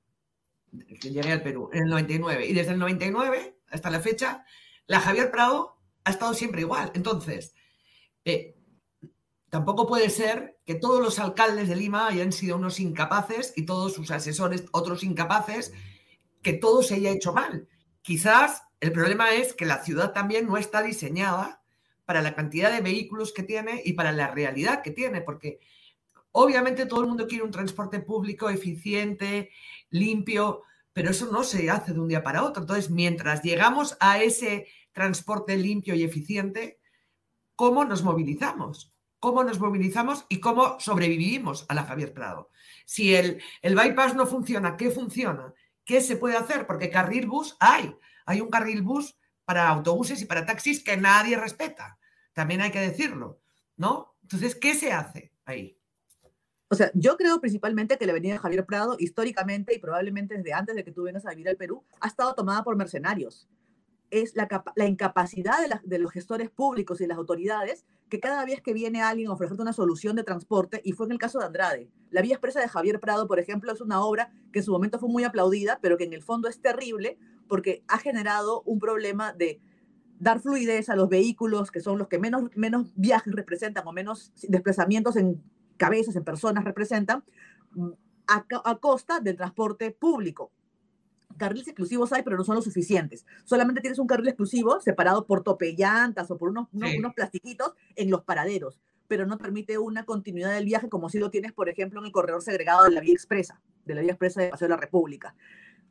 que 1.01 1.09
llegué 1.09 1.31
al 1.31 1.41
Perú, 1.41 1.71
en 1.73 1.85
el 1.85 1.89
99. 1.89 2.45
Y 2.45 2.53
desde 2.53 2.73
el 2.73 2.79
99 2.79 3.57
hasta 3.71 3.89
la 3.89 4.01
fecha, 4.01 4.45
la 4.85 4.99
Javier 4.99 5.31
Prado 5.31 5.79
ha 6.03 6.11
estado 6.11 6.35
siempre 6.35 6.61
igual. 6.61 6.91
Entonces, 6.93 7.55
eh, 8.23 8.55
tampoco 9.53 9.85
puede 9.85 10.09
ser 10.09 10.57
que 10.65 10.73
todos 10.73 10.99
los 10.99 11.19
alcaldes 11.19 11.69
de 11.69 11.75
Lima 11.75 12.07
hayan 12.07 12.31
sido 12.31 12.55
unos 12.55 12.79
incapaces 12.79 13.53
y 13.55 13.67
todos 13.67 13.93
sus 13.93 14.09
asesores 14.09 14.65
otros 14.71 15.03
incapaces, 15.03 15.71
que 16.41 16.53
todo 16.53 16.81
se 16.81 16.95
haya 16.95 17.11
hecho 17.11 17.33
mal. 17.33 17.67
Quizás 18.01 18.63
el 18.79 18.91
problema 18.91 19.35
es 19.35 19.53
que 19.53 19.67
la 19.67 19.83
ciudad 19.83 20.11
también 20.11 20.47
no 20.47 20.57
está 20.57 20.81
diseñada 20.81 21.61
para 22.03 22.23
la 22.23 22.33
cantidad 22.33 22.71
de 22.71 22.81
vehículos 22.81 23.31
que 23.31 23.43
tiene 23.43 23.79
y 23.85 23.93
para 23.93 24.11
la 24.11 24.31
realidad 24.31 24.81
que 24.81 24.89
tiene, 24.89 25.21
porque 25.21 25.59
obviamente 26.31 26.87
todo 26.87 27.01
el 27.01 27.07
mundo 27.07 27.27
quiere 27.27 27.43
un 27.43 27.51
transporte 27.51 27.99
público 27.99 28.49
eficiente, 28.49 29.51
limpio, 29.91 30.63
pero 30.93 31.11
eso 31.11 31.31
no 31.31 31.43
se 31.43 31.69
hace 31.69 31.93
de 31.93 31.99
un 31.99 32.07
día 32.07 32.23
para 32.23 32.43
otro. 32.43 32.63
Entonces, 32.63 32.89
mientras 32.89 33.43
llegamos 33.43 33.97
a 33.99 34.19
ese 34.19 34.65
transporte 34.93 35.55
limpio 35.57 35.93
y 35.93 36.01
eficiente, 36.01 36.79
¿cómo 37.55 37.85
nos 37.85 38.01
movilizamos? 38.01 38.92
¿Cómo 39.23 39.41
nos 39.45 39.57
movilizamos 39.57 40.25
y 40.27 40.41
cómo 40.41 40.77
sobrevivimos 40.81 41.65
a 41.69 41.73
la 41.73 41.85
Javier 41.85 42.13
Prado? 42.13 42.49
Si 42.83 43.15
el, 43.15 43.41
el 43.61 43.73
bypass 43.73 44.15
no 44.15 44.25
funciona, 44.25 44.75
¿qué 44.75 44.91
funciona? 44.91 45.53
¿Qué 45.85 46.01
se 46.01 46.17
puede 46.17 46.35
hacer? 46.35 46.67
Porque 46.67 46.89
carril 46.89 47.27
bus 47.27 47.55
hay. 47.61 47.95
Hay 48.25 48.41
un 48.41 48.49
carril 48.49 48.81
bus 48.81 49.17
para 49.45 49.69
autobuses 49.69 50.21
y 50.21 50.25
para 50.25 50.45
taxis 50.45 50.83
que 50.83 50.97
nadie 50.97 51.37
respeta. 51.37 51.97
También 52.33 52.59
hay 52.59 52.71
que 52.71 52.81
decirlo, 52.81 53.39
¿no? 53.77 54.17
Entonces, 54.23 54.55
¿qué 54.55 54.75
se 54.75 54.91
hace 54.91 55.31
ahí? 55.45 55.79
O 56.67 56.75
sea, 56.75 56.91
yo 56.93 57.15
creo 57.15 57.39
principalmente 57.39 57.97
que 57.97 58.05
la 58.05 58.11
avenida 58.11 58.39
Javier 58.39 58.65
Prado, 58.65 58.97
históricamente 58.99 59.73
y 59.73 59.79
probablemente 59.79 60.35
desde 60.35 60.51
antes 60.51 60.75
de 60.75 60.83
que 60.83 60.91
tú 60.91 61.03
vengas 61.03 61.25
a 61.25 61.29
vivir 61.29 61.47
al 61.47 61.55
Perú, 61.55 61.85
ha 62.01 62.07
estado 62.07 62.35
tomada 62.35 62.61
por 62.65 62.75
mercenarios. 62.75 63.47
Es 64.13 64.35
la, 64.35 64.47
la 64.75 64.85
incapacidad 64.85 65.57
de, 65.83 65.99
los 65.99 66.11
gestores 66.11 66.49
públicos 66.49 67.01
y 67.01 67.07
las 67.07 67.17
autoridades 67.17 67.85
que 68.09 68.19
cada 68.19 68.45
vez 68.45 68.61
que 68.61 68.73
viene 68.73 69.01
alguien 69.01 69.29
a 69.29 69.33
ofrecerte 69.33 69.63
una 69.63 69.73
solución 69.73 70.15
de 70.15 70.23
transporte, 70.23 70.81
y 70.83 70.91
fue 70.91 71.07
en 71.07 71.13
el 71.13 71.17
caso 71.17 71.39
de 71.39 71.45
Andrade. 71.45 71.89
La 72.11 72.21
vía 72.21 72.35
expresa 72.35 72.59
de 72.59 72.67
Javier 72.67 72.99
Prado, 72.99 73.27
por 73.27 73.39
ejemplo, 73.39 73.71
es 73.71 73.81
una 73.81 74.03
obra 74.03 74.31
que 74.51 74.59
en 74.59 74.65
su 74.65 74.71
momento 74.71 74.99
fue 74.99 75.09
muy 75.09 75.23
aplaudida, 75.23 75.79
pero 75.81 75.97
que 75.97 76.03
en 76.03 76.13
el 76.13 76.21
fondo 76.21 76.47
es 76.47 76.61
terrible 76.61 77.17
porque 77.47 77.83
ha 77.87 77.97
generado 77.97 78.61
un 78.65 78.79
problema 78.79 79.33
de 79.33 79.59
dar 80.19 80.39
fluidez 80.39 80.89
a 80.89 80.95
los 80.95 81.09
vehículos, 81.09 81.71
que 81.71 81.81
son 81.81 81.97
los 81.97 82.07
que 82.07 82.19
menos, 82.19 82.43
menos 82.55 82.93
viajes 82.95 83.33
representan 83.33 83.87
o 83.87 83.91
menos 83.91 84.31
desplazamientos 84.47 85.15
en 85.15 85.41
cabezas, 85.77 86.15
en 86.15 86.23
personas 86.23 86.63
representan, 86.63 87.23
a, 88.27 88.77
costa 88.79 89.19
del 89.19 89.35
transporte 89.35 89.91
público. 89.91 90.51
Carriles 91.37 91.67
exclusivos 91.67 92.13
hay, 92.13 92.23
pero 92.23 92.37
no 92.37 92.43
son 92.43 92.55
los 92.55 92.65
suficientes. 92.65 93.25
Solamente 93.45 93.81
tienes 93.81 93.99
un 93.99 94.07
carril 94.07 94.27
exclusivo 94.27 94.79
separado 94.79 95.25
por 95.25 95.43
topellantas 95.43 96.29
o 96.31 96.37
por 96.37 96.49
unos, 96.49 96.67
unos, 96.71 97.13
plastiquitos 97.13 97.73
en 97.95 98.09
los 98.09 98.23
paraderos, 98.23 98.79
pero 99.07 99.25
no 99.25 99.37
permite 99.37 99.77
una 99.77 100.05
continuidad 100.05 100.53
del 100.53 100.65
viaje 100.65 100.89
como 100.89 101.09
si 101.09 101.19
lo 101.19 101.29
tienes, 101.29 101.53
por 101.53 101.69
ejemplo, 101.69 101.99
en 101.99 102.05
el 102.05 102.11
corredor 102.11 102.41
segregado 102.41 102.83
de 102.83 102.91
la 102.91 103.01
vía 103.01 103.13
expresa, 103.13 103.61
de 103.85 103.95
la 103.95 104.01
vía 104.01 104.11
expresa 104.11 104.41
de 104.41 104.49
Paseo 104.49 104.67
de 104.67 104.75
la 104.75 104.81
República. 104.81 105.35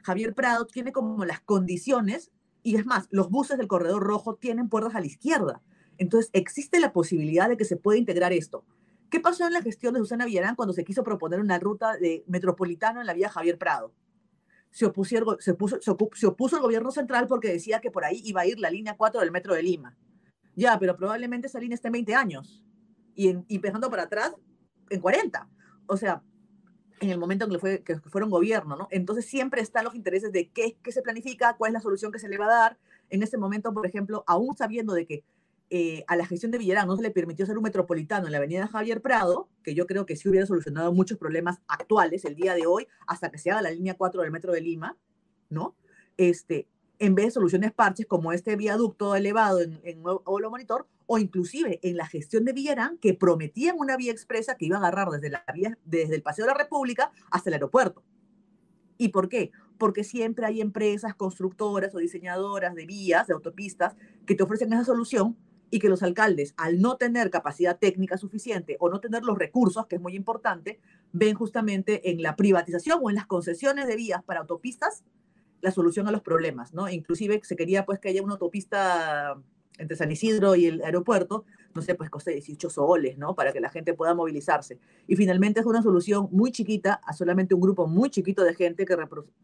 Javier 0.02 0.34
Prado 0.34 0.66
tiene 0.66 0.92
como 0.92 1.24
las 1.24 1.40
condiciones, 1.40 2.30
y 2.62 2.76
es 2.76 2.86
más, 2.86 3.08
los 3.10 3.30
buses 3.30 3.58
del 3.58 3.68
corredor 3.68 4.02
rojo 4.02 4.36
tienen 4.36 4.68
puertas 4.68 4.94
a 4.94 5.00
la 5.00 5.06
izquierda. 5.06 5.62
Entonces, 5.98 6.30
existe 6.32 6.80
la 6.80 6.92
posibilidad 6.92 7.48
de 7.48 7.56
que 7.56 7.64
se 7.64 7.76
pueda 7.76 7.98
integrar 7.98 8.32
esto. 8.32 8.64
¿Qué 9.10 9.20
pasó 9.20 9.46
en 9.46 9.52
la 9.52 9.62
gestión 9.62 9.92
de 9.94 10.00
Susana 10.00 10.24
Villarán 10.24 10.56
cuando 10.56 10.72
se 10.72 10.84
quiso 10.84 11.04
proponer 11.04 11.38
una 11.38 11.58
ruta 11.58 11.96
de 11.98 12.24
metropolitano 12.26 13.00
en 13.00 13.06
la 13.06 13.12
vía 13.12 13.28
Javier 13.28 13.58
Prado? 13.58 13.92
Se, 14.72 14.86
opuso, 14.86 16.56
el 16.56 16.62
gobierno 16.62 16.90
central 16.90 17.28
porque 17.28 17.52
decía 17.52 17.80
que 17.80 17.90
por 17.90 18.04
ahí 18.04 18.20
iba 18.24 18.40
a 18.40 18.46
ir 18.46 18.58
la 18.58 18.70
línea 18.70 18.96
4 18.96 19.20
del 19.20 19.30
metro 19.30 19.54
de 19.54 19.62
Lima. 19.62 19.96
Ya, 20.56 20.78
pero 20.78 20.96
probablemente 20.96 21.46
esa 21.46 21.60
línea 21.60 21.74
esté 21.74 21.88
en 21.88 21.92
20 21.92 22.14
años 22.14 22.64
y, 23.14 23.28
en, 23.28 23.44
empezando 23.48 23.88
para 23.90 24.04
atrás 24.04 24.34
en 24.90 25.00
40. 25.00 25.48
O 25.86 25.96
sea, 25.96 26.22
en 27.00 27.10
el 27.10 27.18
momento 27.18 27.44
en 27.44 27.52
que, 27.52 27.58
fue, 27.58 27.82
que 27.82 27.96
fueron 28.00 28.30
gobierno, 28.30 28.76
¿no? 28.76 28.88
Entonces 28.90 29.26
siempre 29.26 29.60
están 29.60 29.84
los 29.84 29.94
intereses 29.94 30.32
de 30.32 30.48
qué, 30.48 30.76
qué 30.82 30.90
se 30.90 31.02
planifica, 31.02 31.54
cuál 31.56 31.70
es 31.70 31.74
la 31.74 31.80
solución 31.80 32.10
que 32.10 32.18
se 32.18 32.28
le 32.28 32.38
va 32.38 32.46
a 32.46 32.60
dar. 32.60 32.78
En 33.10 33.22
ese 33.22 33.36
momento, 33.36 33.74
por 33.74 33.86
ejemplo, 33.86 34.24
aún 34.26 34.56
sabiendo 34.56 34.94
de 34.94 35.06
que 35.06 35.24
eh, 35.74 36.04
a 36.06 36.16
la 36.16 36.26
gestión 36.26 36.52
de 36.52 36.58
Villarán 36.58 36.86
no 36.86 36.96
se 36.96 37.02
le 37.02 37.10
permitió 37.10 37.46
ser 37.46 37.56
un 37.56 37.62
metropolitano 37.62 38.26
en 38.26 38.32
la 38.32 38.36
avenida 38.36 38.68
Javier 38.68 39.00
Prado, 39.00 39.48
que 39.64 39.74
yo 39.74 39.86
creo 39.86 40.04
que 40.04 40.16
sí 40.16 40.28
hubiera 40.28 40.44
solucionado 40.44 40.92
muchos 40.92 41.16
problemas 41.16 41.62
actuales 41.66 42.26
el 42.26 42.34
día 42.34 42.54
de 42.54 42.66
hoy, 42.66 42.88
hasta 43.06 43.30
que 43.30 43.38
se 43.38 43.50
haga 43.50 43.62
la 43.62 43.70
línea 43.70 43.94
4 43.94 44.20
del 44.20 44.30
metro 44.30 44.52
de 44.52 44.60
Lima, 44.60 44.98
¿no? 45.48 45.74
Este, 46.18 46.68
en 46.98 47.14
vez 47.14 47.24
de 47.24 47.30
soluciones 47.30 47.72
parches 47.72 48.04
como 48.04 48.34
este 48.34 48.54
viaducto 48.54 49.14
elevado 49.14 49.62
en, 49.62 49.80
en 49.82 50.02
Olo 50.04 50.50
Monitor, 50.50 50.86
o 51.06 51.16
inclusive 51.16 51.80
en 51.82 51.96
la 51.96 52.06
gestión 52.06 52.44
de 52.44 52.52
Villarán, 52.52 52.98
que 52.98 53.14
prometían 53.14 53.76
una 53.78 53.96
vía 53.96 54.12
expresa 54.12 54.56
que 54.56 54.66
iba 54.66 54.76
a 54.76 54.80
agarrar 54.80 55.08
desde, 55.08 55.30
la 55.30 55.42
vía, 55.54 55.78
desde 55.86 56.16
el 56.16 56.22
Paseo 56.22 56.44
de 56.44 56.52
la 56.52 56.58
República 56.58 57.12
hasta 57.30 57.48
el 57.48 57.54
aeropuerto. 57.54 58.02
¿Y 58.98 59.08
por 59.08 59.30
qué? 59.30 59.52
Porque 59.78 60.04
siempre 60.04 60.44
hay 60.44 60.60
empresas 60.60 61.14
constructoras 61.14 61.94
o 61.94 61.98
diseñadoras 61.98 62.74
de 62.74 62.84
vías, 62.84 63.26
de 63.26 63.32
autopistas, 63.32 63.96
que 64.26 64.34
te 64.34 64.42
ofrecen 64.42 64.70
esa 64.74 64.84
solución 64.84 65.38
y 65.72 65.78
que 65.78 65.88
los 65.88 66.02
alcaldes, 66.02 66.52
al 66.58 66.82
no 66.82 66.98
tener 66.98 67.30
capacidad 67.30 67.78
técnica 67.78 68.18
suficiente 68.18 68.76
o 68.78 68.90
no 68.90 69.00
tener 69.00 69.22
los 69.22 69.38
recursos, 69.38 69.86
que 69.86 69.96
es 69.96 70.02
muy 70.02 70.14
importante, 70.14 70.78
ven 71.12 71.34
justamente 71.34 72.10
en 72.10 72.20
la 72.20 72.36
privatización 72.36 73.00
o 73.02 73.08
en 73.08 73.16
las 73.16 73.26
concesiones 73.26 73.86
de 73.86 73.96
vías 73.96 74.22
para 74.22 74.40
autopistas 74.40 75.02
la 75.62 75.70
solución 75.70 76.06
a 76.06 76.10
los 76.10 76.20
problemas, 76.20 76.74
¿no? 76.74 76.90
Inclusive 76.90 77.40
se 77.42 77.56
quería 77.56 77.86
pues 77.86 77.98
que 78.00 78.10
haya 78.10 78.22
una 78.22 78.34
autopista 78.34 79.34
entre 79.78 79.96
San 79.96 80.12
Isidro 80.12 80.56
y 80.56 80.66
el 80.66 80.82
aeropuerto, 80.82 81.46
no 81.74 81.80
sé, 81.80 81.94
pues 81.94 82.10
coste 82.10 82.32
18 82.32 82.68
soles, 82.68 83.16
¿no? 83.16 83.34
Para 83.34 83.54
que 83.54 83.60
la 83.60 83.70
gente 83.70 83.94
pueda 83.94 84.12
movilizarse. 84.12 84.78
Y 85.06 85.16
finalmente 85.16 85.60
es 85.60 85.66
una 85.66 85.80
solución 85.80 86.28
muy 86.32 86.52
chiquita 86.52 87.00
a 87.02 87.14
solamente 87.14 87.54
un 87.54 87.62
grupo 87.62 87.86
muy 87.86 88.10
chiquito 88.10 88.44
de 88.44 88.54
gente 88.54 88.84
que 88.84 88.94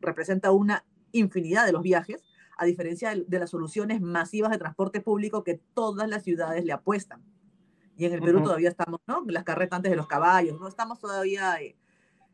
representa 0.02 0.50
una 0.50 0.84
infinidad 1.12 1.64
de 1.64 1.72
los 1.72 1.82
viajes 1.82 2.22
a 2.58 2.64
diferencia 2.64 3.14
de, 3.14 3.38
las 3.38 3.50
soluciones 3.50 4.00
masivas 4.00 4.50
de 4.50 4.58
transporte 4.58 5.00
público 5.00 5.44
que 5.44 5.60
todas 5.74 6.08
las 6.08 6.24
ciudades 6.24 6.64
le 6.64 6.72
apuestan. 6.72 7.22
Y 7.96 8.04
en 8.04 8.12
el 8.12 8.20
Perú 8.20 8.42
todavía 8.42 8.68
estamos, 8.68 9.00
¿no? 9.06 9.24
Las 9.26 9.44
carretas 9.44 9.76
antes 9.76 9.90
de 9.90 9.96
los 9.96 10.08
caballos, 10.08 10.60
¿no? 10.60 10.68
Estamos 10.68 10.98
todavía 10.98 11.60
eh, 11.60 11.76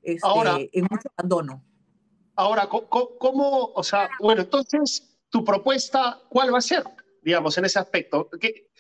este, 0.03 0.71
en 0.73 0.87
mucho 0.91 1.09
abandono. 1.17 1.63
Ahora, 2.37 2.69
¿cómo, 2.69 3.73
o 3.75 3.83
sea, 3.83 4.09
bueno, 4.19 4.43
entonces, 4.43 5.17
tu 5.29 5.45
propuesta, 5.45 6.21
¿cuál 6.29 6.53
va 6.53 6.59
a 6.59 6.63
ser, 6.63 6.83
digamos, 7.23 7.57
en 7.59 7.67
ese 7.67 7.79
aspecto? 7.79 8.29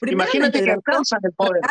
imagínate 0.03 0.63
que 0.63 0.73
alcanzan 0.73 1.21
el 1.23 1.33
poder. 1.33 1.63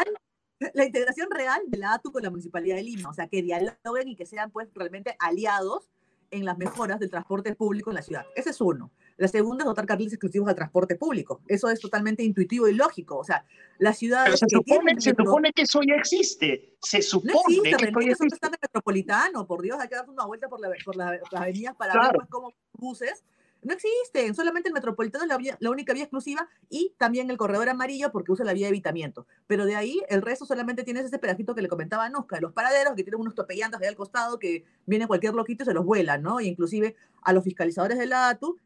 la 0.73 0.85
integración 0.85 1.29
real 1.31 1.61
de 1.67 1.77
la 1.79 1.95
ATU 1.95 2.11
con 2.11 2.23
la 2.23 2.29
Municipalidad 2.29 2.75
de 2.75 2.83
Lima, 2.83 3.09
o 3.09 3.13
sea, 3.13 3.27
que 3.27 3.41
dialoguen 3.41 4.07
y 4.07 4.15
que 4.15 4.25
sean, 4.25 4.51
pues, 4.51 4.69
realmente 4.73 5.15
aliados 5.19 5.89
en 6.29 6.45
las 6.45 6.57
mejoras 6.57 6.99
del 6.99 7.09
transporte 7.09 7.55
público 7.55 7.89
en 7.91 7.95
la 7.95 8.01
ciudad. 8.01 8.25
Ese 8.35 8.51
es 8.51 8.61
uno. 8.61 8.91
La 9.17 9.27
segunda 9.27 9.63
es 9.63 9.65
dotar 9.65 9.85
carriles 9.85 10.13
exclusivos 10.13 10.49
al 10.49 10.55
transporte 10.55 10.95
público. 10.95 11.41
Eso 11.47 11.69
es 11.69 11.79
totalmente 11.79 12.23
intuitivo 12.23 12.67
y 12.67 12.73
lógico. 12.73 13.17
O 13.17 13.23
sea, 13.23 13.45
la 13.77 13.93
ciudad. 13.93 14.25
Pero 14.25 14.37
se, 14.37 14.47
supone, 14.49 14.99
se 14.99 15.13
supone, 15.17 15.53
que 15.53 15.63
eso 15.63 15.81
ya 15.87 15.95
existe. 15.95 16.75
Se 16.81 17.01
supone 17.01 17.33
no 17.33 17.41
existe, 17.41 17.69
que 17.77 18.11
eso 18.11 18.23
ya 18.23 18.35
está 18.35 18.47
en 18.47 18.53
el 18.53 18.59
metropolitano. 18.61 19.47
Por 19.47 19.61
Dios, 19.61 19.79
hay 19.79 19.87
que 19.87 19.95
dar 19.95 20.09
una 20.09 20.25
vuelta 20.25 20.49
por, 20.49 20.59
la, 20.59 20.71
por 20.83 20.95
las 20.95 21.19
avenidas 21.33 21.75
para 21.75 21.93
ver 21.93 22.11
pues, 22.15 22.27
cómo 22.29 22.53
buses 22.73 23.23
no 23.63 23.73
existen, 23.73 24.35
solamente 24.35 24.69
el 24.69 24.73
metropolitano 24.73 25.23
es 25.23 25.57
la, 25.59 25.69
única 25.69 25.93
vía 25.93 26.03
exclusiva 26.03 26.47
y 26.69 26.93
también 26.97 27.29
el 27.29 27.37
corredor 27.37 27.69
amarillo 27.69 28.11
porque 28.11 28.31
usa 28.31 28.45
la 28.45 28.53
vía 28.53 28.65
de 28.65 28.69
evitamiento. 28.69 29.25
Pero 29.47 29.65
de 29.65 29.75
ahí 29.75 30.01
el 30.09 30.21
resto 30.21 30.45
solamente 30.45 30.83
tienes 30.83 31.05
ese 31.05 31.19
pedacito 31.19 31.55
que 31.55 31.61
le 31.61 31.69
comentaba 31.69 32.05
a 32.05 32.09
Nosca, 32.09 32.39
los 32.41 32.53
paraderos 32.53 32.95
que 32.95 33.03
tienen 33.03 33.21
unos 33.21 33.35
topellantas 33.35 33.81
ahí 33.81 33.87
al 33.87 33.95
costado 33.95 34.37
que 34.37 34.65
viene 34.85 35.07
cualquier 35.07 35.33
loquito 35.33 35.63
y 35.63 35.65
se 35.65 35.73
los 35.73 35.85
vuelan, 35.85 36.21
¿no? 36.21 36.39
E 36.39 36.45
inclusive 36.45 36.95
a 37.21 37.33
los 37.33 37.43
fiscalizadores 37.43 37.97
de 37.97 38.05
la 38.05 38.29
ATU 38.29 38.59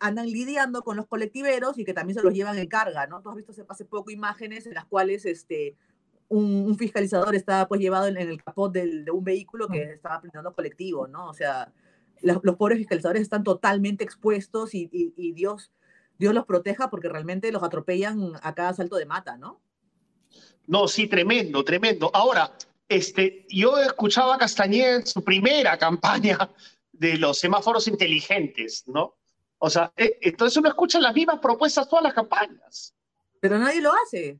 andan 0.00 0.26
lidiando 0.26 0.82
con 0.82 0.96
los 0.96 1.06
colectiveros 1.06 1.78
y 1.78 1.84
que 1.84 1.94
también 1.94 2.16
se 2.16 2.22
los 2.22 2.34
llevan 2.34 2.58
en 2.58 2.68
carga, 2.68 3.06
¿no? 3.06 3.22
Tú 3.22 3.30
has 3.30 3.36
visto 3.36 3.52
hace 3.68 3.84
poco 3.84 4.10
imágenes 4.10 4.66
en 4.66 4.74
las 4.74 4.84
cuales 4.84 5.24
este, 5.24 5.76
un, 6.28 6.76
fiscalizador 6.76 7.34
estaba 7.34 7.68
pues 7.68 7.80
llevado 7.80 8.06
en, 8.06 8.16
el 8.16 8.42
capot 8.42 8.72
de 8.72 9.10
un 9.10 9.24
vehículo 9.24 9.68
que 9.68 9.82
estaba 9.82 10.20
prendiendo 10.20 10.54
colectivo, 10.54 11.06
¿no? 11.06 11.28
O 11.28 11.34
sea, 11.34 11.72
los, 12.24 12.56
pobres 12.56 12.78
fiscalizadores 12.78 13.22
están 13.22 13.44
totalmente 13.44 14.04
expuestos 14.04 14.74
y, 14.74 14.86
Dios, 15.34 15.70
Dios 16.18 16.34
los 16.34 16.46
proteja 16.46 16.90
porque 16.90 17.08
realmente 17.08 17.52
los 17.52 17.62
atropellan 17.62 18.32
a 18.42 18.54
cada 18.54 18.74
salto 18.74 18.96
de 18.96 19.06
mata, 19.06 19.36
¿no? 19.36 19.60
No, 20.66 20.88
sí, 20.88 21.06
tremendo, 21.06 21.62
tremendo. 21.64 22.10
Ahora, 22.14 22.52
este, 22.88 23.46
yo 23.48 23.78
escuchaba 23.78 24.34
a 24.34 24.38
Castañeda 24.38 24.96
en 24.96 25.06
su 25.06 25.22
primera 25.22 25.76
campaña 25.78 26.50
de 26.92 27.18
los 27.18 27.38
semáforos 27.38 27.86
inteligentes, 27.88 28.84
¿no? 28.86 29.16
O 29.64 29.70
sea, 29.70 29.90
eh, 29.96 30.18
entonces 30.20 30.58
uno 30.58 30.68
escucha 30.68 31.00
las 31.00 31.14
mismas 31.14 31.38
propuestas 31.38 31.88
todas 31.88 32.02
las 32.02 32.12
campañas. 32.12 32.94
Pero 33.40 33.58
nadie 33.58 33.80
lo 33.80 33.92
hace. 33.94 34.38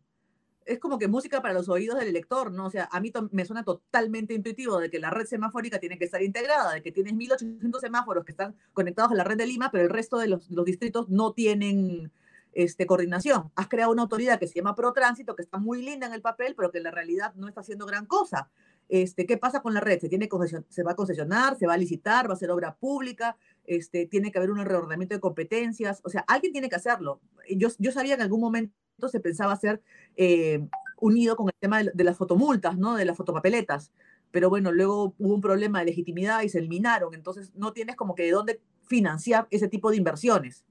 Es 0.66 0.78
como 0.78 0.98
que 0.98 1.08
música 1.08 1.40
para 1.40 1.54
los 1.54 1.66
oídos 1.70 1.98
del 1.98 2.08
elector, 2.08 2.52
¿no? 2.52 2.66
O 2.66 2.70
sea, 2.70 2.90
a 2.92 3.00
mí 3.00 3.10
me 3.32 3.46
suena 3.46 3.64
totalmente 3.64 4.34
intuitivo 4.34 4.78
de 4.78 4.90
que 4.90 4.98
la 4.98 5.08
red 5.08 5.24
semafórica 5.24 5.78
tiene 5.78 5.96
que 5.96 6.04
estar 6.04 6.22
integrada, 6.22 6.74
de 6.74 6.82
que 6.82 6.92
tienes 6.92 7.14
1.800 7.14 7.80
semáforos 7.80 8.26
que 8.26 8.32
están 8.32 8.54
conectados 8.74 9.12
a 9.12 9.14
la 9.14 9.24
red 9.24 9.38
de 9.38 9.46
Lima, 9.46 9.70
pero 9.70 9.84
el 9.84 9.90
resto 9.90 10.18
de 10.18 10.28
los, 10.28 10.50
los 10.50 10.66
distritos 10.66 11.08
no 11.08 11.32
tienen 11.32 12.12
este, 12.52 12.84
coordinación. 12.84 13.50
Has 13.56 13.68
creado 13.68 13.92
una 13.92 14.02
autoridad 14.02 14.38
que 14.38 14.46
se 14.46 14.56
llama 14.56 14.74
ProTránsito, 14.74 15.34
que 15.34 15.42
está 15.42 15.56
muy 15.56 15.80
linda 15.82 16.06
en 16.06 16.12
el 16.12 16.20
papel, 16.20 16.54
pero 16.54 16.70
que 16.70 16.78
en 16.78 16.84
la 16.84 16.90
realidad 16.90 17.32
no 17.34 17.48
está 17.48 17.62
haciendo 17.62 17.86
gran 17.86 18.04
cosa. 18.04 18.50
Este, 18.88 19.26
¿Qué 19.26 19.38
pasa 19.38 19.62
con 19.62 19.72
la 19.74 19.80
red? 19.80 20.00
Se, 20.00 20.08
tiene 20.08 20.28
se 20.68 20.82
va 20.82 20.92
a 20.92 20.96
concesionar, 20.96 21.56
se 21.56 21.66
va 21.66 21.74
a 21.74 21.78
licitar, 21.78 22.28
va 22.28 22.34
a 22.34 22.36
ser 22.36 22.50
obra 22.50 22.74
pública, 22.74 23.36
este, 23.66 24.06
tiene 24.06 24.30
que 24.30 24.38
haber 24.38 24.50
un 24.50 24.64
reordenamiento 24.64 25.14
de 25.14 25.20
competencias, 25.20 26.00
o 26.04 26.08
sea, 26.08 26.24
alguien 26.26 26.52
tiene 26.52 26.68
que 26.68 26.76
hacerlo. 26.76 27.20
Yo, 27.48 27.68
yo 27.78 27.92
sabía 27.92 28.16
que 28.16 28.22
en 28.22 28.26
algún 28.26 28.40
momento 28.40 29.08
se 29.08 29.20
pensaba 29.20 29.52
hacer 29.52 29.82
eh, 30.16 30.66
unido 31.00 31.36
con 31.36 31.48
el 31.48 31.54
tema 31.58 31.82
de, 31.82 31.90
de, 31.94 32.04
las 32.04 32.16
fotomultas, 32.16 32.78
¿no? 32.78 32.94
de 32.96 33.04
las 33.04 33.16
fotopapeletas, 33.16 33.92
pero 34.30 34.50
bueno, 34.50 34.72
luego 34.72 35.14
hubo 35.18 35.34
un 35.34 35.40
problema 35.40 35.80
de 35.80 35.86
legitimidad 35.86 36.42
y 36.42 36.48
se 36.48 36.58
eliminaron, 36.58 37.14
entonces 37.14 37.52
no 37.54 37.72
tienes 37.72 37.96
como 37.96 38.14
que 38.14 38.24
de 38.24 38.32
dónde 38.32 38.60
financiar 38.82 39.46
ese 39.50 39.68
tipo 39.68 39.90
de 39.90 39.96
inversiones. 39.96 40.64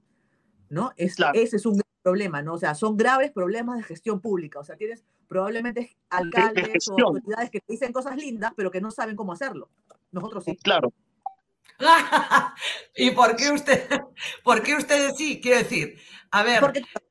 ¿no? 0.68 0.92
Es, 0.96 1.16
Ese 1.34 1.56
es 1.56 1.66
un 1.66 1.80
problema, 2.02 2.42
¿no? 2.42 2.54
O 2.54 2.58
sea, 2.58 2.74
son 2.74 2.96
graves 2.96 3.32
problemas 3.32 3.78
de 3.78 3.82
gestión 3.84 4.20
pública. 4.20 4.58
O 4.58 4.64
sea, 4.64 4.76
tienes 4.76 5.04
probablemente 5.28 5.96
alcaldes 6.10 6.88
o 6.88 7.00
autoridades 7.00 7.50
que 7.50 7.60
dicen 7.66 7.92
cosas 7.92 8.16
lindas, 8.16 8.52
pero 8.56 8.70
que 8.70 8.80
no 8.80 8.90
saben 8.90 9.16
cómo 9.16 9.32
hacerlo. 9.32 9.70
Nosotros 10.12 10.44
sí. 10.44 10.56
Claro. 10.56 10.92
¿Y 12.96 13.10
por 13.10 13.36
qué 13.36 13.50
usted, 13.50 13.88
por 14.42 14.62
qué 14.62 14.76
ustedes 14.76 15.16
sí? 15.16 15.40
Quiero 15.40 15.58
decir, 15.58 15.98
a 16.30 16.42
ver, 16.42 16.62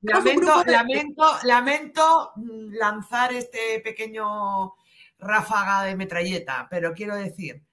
lamento, 0.02 0.64
lamento, 0.66 1.24
lamento 1.44 2.32
mm, 2.36 2.74
lanzar 2.74 3.34
este 3.34 3.80
pequeño 3.80 4.74
ráfaga 5.18 5.84
de 5.84 5.96
metralleta, 5.96 6.68
pero 6.70 6.94
quiero 6.94 7.16
decir, 7.16 7.64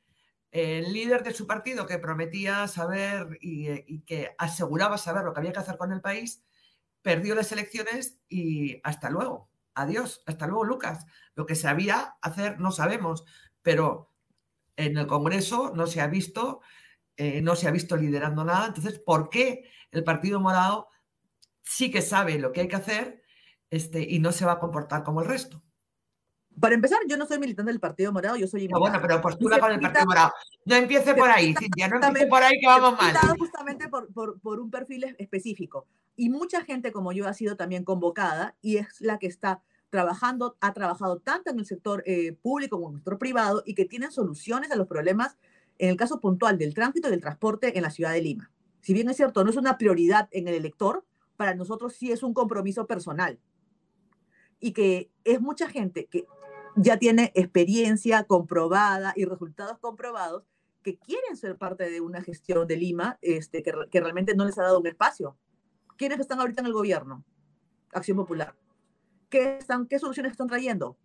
el 0.50 0.92
líder 0.92 1.22
de 1.22 1.34
su 1.34 1.46
partido 1.46 1.86
que 1.86 1.98
prometía 1.98 2.66
saber 2.66 3.38
y, 3.40 4.00
que 4.02 4.34
aseguraba 4.38 4.98
saber 4.98 5.24
lo 5.24 5.32
que 5.32 5.40
había 5.40 5.52
que 5.52 5.60
hacer 5.60 5.76
con 5.76 5.92
el 5.92 6.00
país, 6.00 6.42
perdió 7.02 7.34
las 7.34 7.52
elecciones 7.52 8.18
y 8.28 8.80
hasta 8.82 9.10
luego. 9.10 9.48
Adiós, 9.74 10.22
hasta 10.26 10.46
luego, 10.46 10.64
Lucas. 10.64 11.06
Lo 11.34 11.46
que 11.46 11.54
sabía 11.54 12.16
hacer 12.20 12.58
no 12.58 12.72
sabemos, 12.72 13.24
pero 13.62 14.09
en 14.86 14.98
el 14.98 15.06
Congreso 15.06 15.72
no 15.74 15.86
se 15.86 16.00
ha 16.00 16.06
visto, 16.06 16.60
eh, 17.16 17.42
no 17.42 17.56
se 17.56 17.68
ha 17.68 17.70
visto 17.70 17.96
liderando 17.96 18.44
nada. 18.44 18.66
Entonces, 18.66 18.98
¿por 18.98 19.28
qué 19.28 19.64
el 19.90 20.04
Partido 20.04 20.40
Morado 20.40 20.88
sí 21.62 21.90
que 21.90 22.02
sabe 22.02 22.38
lo 22.38 22.52
que 22.52 22.62
hay 22.62 22.68
que 22.68 22.76
hacer 22.76 23.22
este, 23.70 24.02
y 24.02 24.18
no 24.18 24.32
se 24.32 24.44
va 24.44 24.52
a 24.52 24.58
comportar 24.58 25.04
como 25.04 25.20
el 25.20 25.28
resto? 25.28 25.62
Para 26.58 26.74
empezar, 26.74 26.98
yo 27.08 27.16
no 27.16 27.26
soy 27.26 27.38
militante 27.38 27.70
del 27.70 27.80
Partido 27.80 28.12
Morado, 28.12 28.36
yo 28.36 28.46
soy 28.46 28.68
no, 28.68 28.80
Bueno, 28.80 28.98
pero 29.00 29.20
postula 29.20 29.58
con 29.58 29.72
el 29.72 29.80
Partido 29.80 30.06
Morado. 30.06 30.32
No 30.64 30.74
empiece 30.74 31.14
por 31.14 31.30
ahí, 31.30 31.54
Cintia, 31.58 31.88
no 31.88 32.04
empiece 32.04 32.26
por 32.26 32.42
ahí 32.42 32.58
que 32.60 32.66
vamos 32.66 32.98
mal. 32.98 33.16
Justamente 33.38 33.88
por, 33.88 34.12
por, 34.12 34.40
por, 34.40 34.60
un 34.60 34.70
perfil 34.70 35.14
específico. 35.18 35.86
Y 36.16 36.28
mucha 36.28 36.64
gente 36.64 36.92
como 36.92 37.12
yo 37.12 37.28
ha 37.28 37.34
sido 37.34 37.56
también 37.56 37.84
convocada 37.84 38.56
y 38.60 38.76
es 38.76 39.00
la 39.00 39.18
que 39.18 39.26
está 39.26 39.62
trabajando, 39.90 40.56
ha 40.60 40.72
trabajado 40.72 41.18
tanto 41.18 41.50
en 41.50 41.58
el 41.58 41.66
sector 41.66 42.02
eh, 42.06 42.32
público 42.32 42.76
como 42.76 42.88
en 42.88 42.94
el 42.94 43.00
sector 43.00 43.18
privado 43.18 43.62
y 43.66 43.74
que 43.74 43.84
tienen 43.84 44.12
soluciones 44.12 44.70
a 44.70 44.76
los 44.76 44.86
problemas, 44.86 45.36
en 45.78 45.90
el 45.90 45.96
caso 45.96 46.20
puntual 46.20 46.58
del 46.58 46.74
tránsito 46.74 47.08
y 47.08 47.10
del 47.10 47.20
transporte 47.20 47.76
en 47.76 47.82
la 47.82 47.90
ciudad 47.90 48.12
de 48.12 48.22
Lima. 48.22 48.50
Si 48.80 48.94
bien 48.94 49.08
es 49.08 49.16
cierto, 49.16 49.44
no 49.44 49.50
es 49.50 49.56
una 49.56 49.76
prioridad 49.76 50.28
en 50.30 50.48
el 50.48 50.54
elector, 50.54 51.04
para 51.36 51.54
nosotros 51.54 51.94
sí 51.94 52.12
es 52.12 52.22
un 52.22 52.34
compromiso 52.34 52.86
personal. 52.86 53.38
Y 54.58 54.72
que 54.72 55.10
es 55.24 55.40
mucha 55.40 55.68
gente 55.68 56.06
que 56.06 56.26
ya 56.76 56.98
tiene 56.98 57.32
experiencia 57.34 58.24
comprobada 58.24 59.12
y 59.16 59.24
resultados 59.24 59.78
comprobados 59.78 60.44
que 60.82 60.98
quieren 60.98 61.36
ser 61.36 61.56
parte 61.56 61.90
de 61.90 62.00
una 62.00 62.22
gestión 62.22 62.66
de 62.66 62.76
Lima 62.76 63.18
este, 63.22 63.62
que, 63.62 63.72
que 63.90 64.00
realmente 64.00 64.34
no 64.34 64.44
les 64.44 64.58
ha 64.58 64.62
dado 64.62 64.80
un 64.80 64.86
espacio. 64.86 65.36
¿Quiénes 65.96 66.20
están 66.20 66.40
ahorita 66.40 66.60
en 66.60 66.66
el 66.66 66.72
gobierno? 66.72 67.24
Acción 67.92 68.16
Popular. 68.16 68.54
¿Qué, 69.30 69.58
están, 69.58 69.86
¿Qué 69.86 69.98
soluciones 69.98 70.32
están 70.32 70.48
trayendo? 70.48 70.98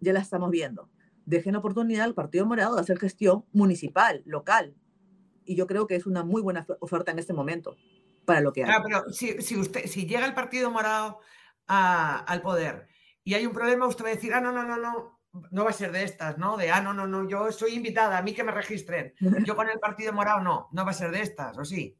Ya 0.00 0.12
las 0.12 0.24
estamos 0.24 0.50
viendo. 0.50 0.90
Dejen 1.26 1.54
oportunidad 1.54 2.04
al 2.04 2.14
Partido 2.14 2.46
Morado 2.46 2.74
de 2.74 2.80
hacer 2.80 2.98
gestión 2.98 3.44
municipal, 3.52 4.22
local. 4.24 4.74
Y 5.44 5.54
yo 5.54 5.66
creo 5.66 5.86
que 5.86 5.94
es 5.94 6.06
una 6.06 6.24
muy 6.24 6.42
buena 6.42 6.66
oferta 6.80 7.12
en 7.12 7.18
este 7.18 7.32
momento 7.32 7.76
para 8.24 8.40
lo 8.40 8.52
que 8.52 8.62
hay. 8.62 8.66
Claro, 8.66 8.84
pero 8.84 9.12
si, 9.12 9.40
si, 9.42 9.56
usted, 9.56 9.86
si 9.86 10.06
llega 10.06 10.26
el 10.26 10.34
Partido 10.34 10.70
Morado 10.70 11.20
a, 11.66 12.18
al 12.18 12.42
poder 12.42 12.88
y 13.22 13.34
hay 13.34 13.46
un 13.46 13.52
problema, 13.52 13.86
usted 13.86 14.04
va 14.04 14.08
a 14.08 14.14
decir, 14.14 14.32
ah, 14.34 14.40
no, 14.40 14.50
no, 14.50 14.64
no, 14.64 14.78
no, 14.78 15.20
no 15.50 15.64
va 15.64 15.70
a 15.70 15.74
ser 15.74 15.92
de 15.92 16.04
estas, 16.04 16.38
¿no? 16.38 16.56
De, 16.56 16.70
ah, 16.70 16.80
no, 16.80 16.92
no, 16.94 17.06
no, 17.06 17.28
yo 17.28 17.52
soy 17.52 17.74
invitada, 17.74 18.18
a 18.18 18.22
mí 18.22 18.34
que 18.34 18.44
me 18.44 18.52
registren. 18.52 19.14
Yo 19.46 19.56
con 19.56 19.68
el 19.68 19.78
Partido 19.78 20.12
Morado 20.12 20.40
no, 20.40 20.68
no 20.72 20.84
va 20.84 20.90
a 20.90 20.94
ser 20.94 21.10
de 21.10 21.22
estas, 21.22 21.56
¿o 21.58 21.64
sí? 21.64 21.98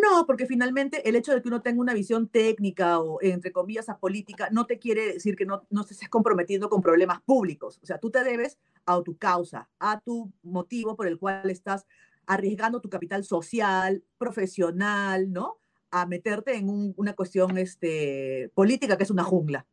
No, 0.00 0.26
porque 0.26 0.46
finalmente 0.46 1.08
el 1.08 1.16
hecho 1.16 1.34
de 1.34 1.42
que 1.42 1.48
uno 1.48 1.60
tenga 1.60 1.80
una 1.80 1.92
visión 1.92 2.28
técnica 2.28 3.00
o, 3.00 3.20
entre 3.20 3.50
comillas, 3.50 3.88
apolítica, 3.88 4.48
no 4.52 4.64
te 4.64 4.78
quiere 4.78 5.14
decir 5.14 5.34
que 5.34 5.44
no, 5.44 5.66
no 5.70 5.80
estés 5.80 6.08
comprometiendo 6.08 6.68
con 6.68 6.82
problemas 6.82 7.20
públicos. 7.22 7.80
O 7.82 7.86
sea, 7.86 7.98
tú 7.98 8.10
te 8.10 8.22
debes 8.22 8.58
a 8.86 9.02
tu 9.02 9.16
causa, 9.16 9.68
a 9.80 9.98
tu 10.00 10.30
motivo 10.42 10.94
por 10.94 11.08
el 11.08 11.18
cual 11.18 11.50
estás 11.50 11.84
arriesgando 12.26 12.80
tu 12.80 12.88
capital 12.88 13.24
social, 13.24 14.04
profesional, 14.18 15.32
¿no? 15.32 15.58
A 15.90 16.06
meterte 16.06 16.54
en 16.54 16.94
una 16.96 17.14
cuestión 17.14 17.58
este, 17.58 18.52
política 18.54 18.96
que 18.96 19.02
es 19.02 19.10
una 19.10 19.24
jungla. 19.24 19.66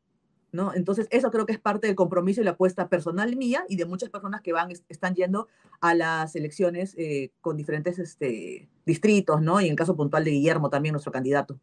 Entonces, 0.75 1.07
eso 1.11 1.31
creo 1.31 1.45
que 1.45 1.53
es 1.53 1.59
parte 1.59 1.87
del 1.87 1.95
compromiso 1.95 2.41
y 2.41 2.43
la 2.43 2.51
apuesta 2.51 2.89
personal 2.89 3.35
mía 3.35 3.65
y 3.69 3.75
de 3.75 3.85
muchas 3.85 4.09
personas 4.09 4.41
que 4.41 4.53
van, 4.53 4.71
están 4.89 5.15
yendo 5.15 5.47
a 5.81 5.93
las 5.93 6.35
elecciones 6.35 6.95
eh, 6.97 7.31
con 7.41 7.57
diferentes 7.57 7.99
este, 7.99 8.67
distritos, 8.85 9.41
¿no? 9.41 9.59
Y 9.61 9.65
en 9.65 9.71
el 9.71 9.77
caso 9.77 9.95
puntual 9.95 10.23
de 10.23 10.31
Guillermo 10.31 10.69
también, 10.69 10.93
nuestro 10.93 11.11
candidato. 11.11 11.59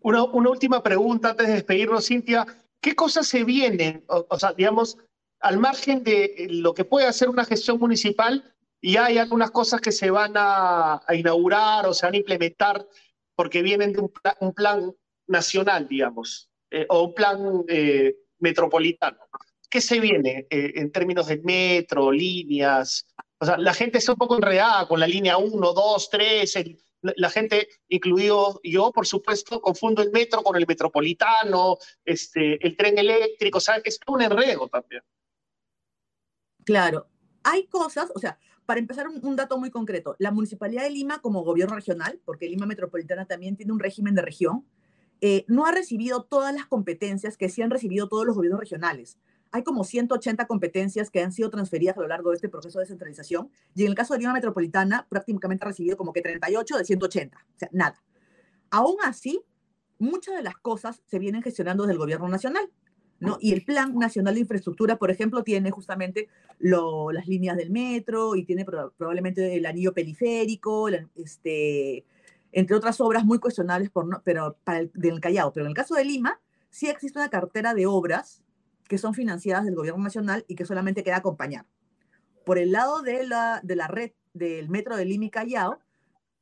Una, 0.00 0.24
una 0.24 0.50
última 0.50 0.82
pregunta 0.82 1.30
antes 1.30 1.46
de 1.46 1.54
despedirnos, 1.54 2.06
Cintia. 2.06 2.46
¿Qué 2.80 2.94
cosas 2.94 3.26
se 3.26 3.44
vienen? 3.44 4.04
O, 4.08 4.38
sea, 4.38 4.52
digamos, 4.52 4.98
al 5.40 5.58
margen 5.58 6.02
de 6.02 6.48
lo 6.50 6.74
que 6.74 6.84
puede 6.84 7.06
hacer 7.06 7.28
una 7.28 7.44
gestión 7.44 7.78
municipal, 7.78 8.52
y 8.80 8.96
hay 8.96 9.18
algunas 9.18 9.52
cosas 9.52 9.80
que 9.80 9.92
se 9.92 10.10
van 10.10 10.32
a, 10.34 11.00
inaugurar 11.10 11.86
o 11.86 11.94
se 11.94 12.04
van 12.04 12.14
a 12.14 12.18
implementar 12.18 12.84
porque 13.36 13.62
vienen 13.62 13.92
de 13.92 14.00
un 14.40 14.52
plan 14.52 14.92
nacional, 15.28 15.86
digamos. 15.86 16.51
Eh, 16.74 16.86
o 16.88 17.02
un 17.02 17.14
plan 17.14 17.64
eh, 17.68 18.16
metropolitano. 18.38 19.18
¿Qué 19.68 19.82
se 19.82 20.00
viene 20.00 20.46
eh, 20.48 20.72
en 20.76 20.90
términos 20.90 21.26
de 21.26 21.36
metro, 21.36 22.10
líneas? 22.10 23.06
O 23.38 23.44
sea, 23.44 23.58
la 23.58 23.74
gente 23.74 23.98
está 23.98 24.12
un 24.12 24.18
poco 24.18 24.36
enredada 24.36 24.88
con 24.88 24.98
la 24.98 25.06
línea 25.06 25.36
1, 25.36 25.72
2, 25.72 26.10
3. 26.10 26.54
la 27.02 27.28
gente, 27.28 27.68
incluido 27.88 28.58
yo, 28.64 28.90
por 28.90 29.06
supuesto, 29.06 29.60
confundo 29.60 30.00
el 30.00 30.12
metro 30.12 30.42
con 30.42 30.56
el 30.56 30.66
metropolitano, 30.66 31.76
este, 32.06 32.64
el 32.66 32.74
tren 32.74 32.96
eléctrico, 32.96 33.58
o 33.58 33.60
sea, 33.60 33.76
es 33.84 33.98
un 34.06 34.22
enredo 34.22 34.66
también. 34.68 35.02
Claro, 36.64 37.06
hay 37.42 37.66
cosas, 37.66 38.10
o 38.14 38.18
sea, 38.18 38.38
para 38.64 38.80
empezar, 38.80 39.08
un, 39.08 39.36
dato 39.36 39.58
muy 39.58 39.70
concreto. 39.70 40.16
La 40.18 40.30
Municipalidad 40.30 40.84
de 40.84 40.90
Lima, 40.90 41.20
como 41.20 41.44
gobierno 41.44 41.74
regional, 41.74 42.18
porque 42.24 42.48
Lima 42.48 42.64
Metropolitana 42.64 43.26
también 43.26 43.56
tiene 43.56 43.72
un 43.72 43.80
régimen 43.80 44.14
de 44.14 44.22
región, 44.22 44.64
eh, 45.24 45.44
no 45.46 45.66
ha 45.66 45.70
recibido 45.70 46.24
todas 46.24 46.52
las 46.52 46.66
competencias 46.66 47.36
que 47.36 47.48
sí 47.48 47.62
han 47.62 47.70
recibido 47.70 48.08
todos 48.08 48.26
los 48.26 48.34
gobiernos 48.34 48.58
regionales. 48.58 49.18
Hay 49.52 49.62
como 49.62 49.84
180 49.84 50.48
competencias 50.48 51.10
que 51.10 51.20
han 51.20 51.32
sido 51.32 51.48
transferidas 51.48 51.96
a 51.96 52.00
lo 52.00 52.08
largo 52.08 52.30
de 52.30 52.36
este 52.36 52.48
proceso 52.48 52.80
de 52.80 52.84
descentralización 52.84 53.48
y 53.72 53.84
en 53.84 53.90
el 53.90 53.94
caso 53.94 54.14
de 54.14 54.18
Lima 54.18 54.32
Metropolitana 54.32 55.06
prácticamente 55.08 55.64
ha 55.64 55.68
recibido 55.68 55.96
como 55.96 56.12
que 56.12 56.22
38 56.22 56.76
de 56.76 56.84
180, 56.84 57.38
o 57.38 57.58
sea, 57.58 57.68
nada. 57.70 58.02
Aún 58.70 58.96
así, 59.04 59.40
muchas 60.00 60.34
de 60.34 60.42
las 60.42 60.56
cosas 60.56 61.02
se 61.06 61.20
vienen 61.20 61.42
gestionando 61.42 61.84
desde 61.84 61.92
el 61.92 61.98
gobierno 61.98 62.28
nacional. 62.28 62.68
¿no? 63.20 63.38
Y 63.40 63.52
el 63.52 63.64
Plan 63.64 63.96
Nacional 63.96 64.34
de 64.34 64.40
Infraestructura, 64.40 64.96
por 64.96 65.12
ejemplo, 65.12 65.44
tiene 65.44 65.70
justamente 65.70 66.28
las 66.58 67.28
líneas 67.28 67.56
del 67.56 67.70
metro 67.70 68.34
y 68.34 68.44
tiene 68.44 68.64
probablemente 68.64 69.54
el 69.54 69.64
anillo 69.66 69.94
periférico, 69.94 70.88
este, 71.14 72.04
entre 72.52 72.76
otras 72.76 73.00
obras 73.00 73.24
muy 73.24 73.38
cuestionables 73.38 73.90
por 73.90 74.22
pero 74.22 74.58
para 74.64 74.80
el, 74.80 74.90
del 74.94 75.20
Callao. 75.20 75.52
Pero 75.52 75.66
en 75.66 75.70
el 75.70 75.76
caso 75.76 75.94
de 75.94 76.04
Lima, 76.04 76.40
sí 76.70 76.88
existe 76.88 77.18
una 77.18 77.30
cartera 77.30 77.74
de 77.74 77.86
obras 77.86 78.42
que 78.88 78.98
son 78.98 79.14
financiadas 79.14 79.64
del 79.64 79.74
gobierno 79.74 80.02
nacional 80.02 80.44
y 80.48 80.54
que 80.54 80.66
solamente 80.66 81.02
queda 81.02 81.16
acompañar. 81.16 81.66
Por 82.44 82.58
el 82.58 82.72
lado 82.72 83.02
de 83.02 83.26
la, 83.26 83.60
de 83.62 83.76
la 83.76 83.88
red 83.88 84.12
del 84.34 84.68
metro 84.68 84.96
de 84.96 85.04
Lima 85.04 85.26
y 85.26 85.30
Callao 85.30 85.78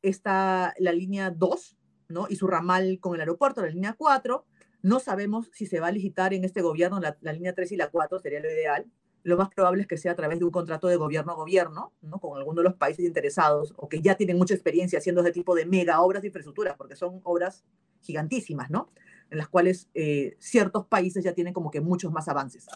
está 0.02 0.74
la 0.78 0.92
línea 0.92 1.30
2, 1.30 1.76
¿no? 2.08 2.26
Y 2.28 2.36
su 2.36 2.46
ramal 2.46 2.98
con 3.00 3.14
el 3.14 3.20
aeropuerto, 3.20 3.62
la 3.62 3.68
línea 3.68 3.94
4. 3.96 4.44
No 4.82 4.98
sabemos 4.98 5.50
si 5.52 5.66
se 5.66 5.80
va 5.80 5.88
a 5.88 5.92
licitar 5.92 6.32
en 6.32 6.44
este 6.44 6.62
gobierno 6.62 7.00
la, 7.00 7.32
línea 7.32 7.54
3 7.54 7.72
y 7.72 7.76
la 7.76 7.88
4, 7.88 8.18
sería 8.18 8.40
lo 8.40 8.50
ideal. 8.50 8.86
Lo 9.22 9.36
más 9.36 9.50
probable 9.50 9.82
es 9.82 9.88
que 9.88 9.96
sea 9.96 10.12
a 10.12 10.16
través 10.16 10.38
de 10.38 10.44
un 10.44 10.50
contrato 10.50 10.88
de 10.88 10.96
gobierno 10.96 11.32
a 11.32 11.34
gobierno, 11.34 11.92
¿no? 12.00 12.18
con 12.18 12.38
alguno 12.38 12.62
de 12.62 12.68
los 12.68 12.74
países 12.74 13.04
interesados 13.04 13.74
o 13.76 13.88
que 13.88 14.00
ya 14.00 14.14
tienen 14.14 14.38
mucha 14.38 14.54
experiencia 14.54 14.98
haciendo 14.98 15.20
ese 15.20 15.32
tipo 15.32 15.54
de 15.54 15.66
mega 15.66 16.00
obras 16.00 16.22
de 16.22 16.28
infraestructura, 16.28 16.76
porque 16.76 16.96
son 16.96 17.20
obras 17.24 17.64
gigantísimas, 18.00 18.70
¿no? 18.70 18.90
En 19.30 19.38
las 19.38 19.48
cuales 19.48 19.88
eh, 19.94 20.36
ciertos 20.38 20.86
países 20.86 21.22
ya 21.22 21.34
tienen 21.34 21.52
como 21.52 21.70
que 21.70 21.80
muchos 21.80 22.10
más 22.12 22.28
avances. 22.28 22.66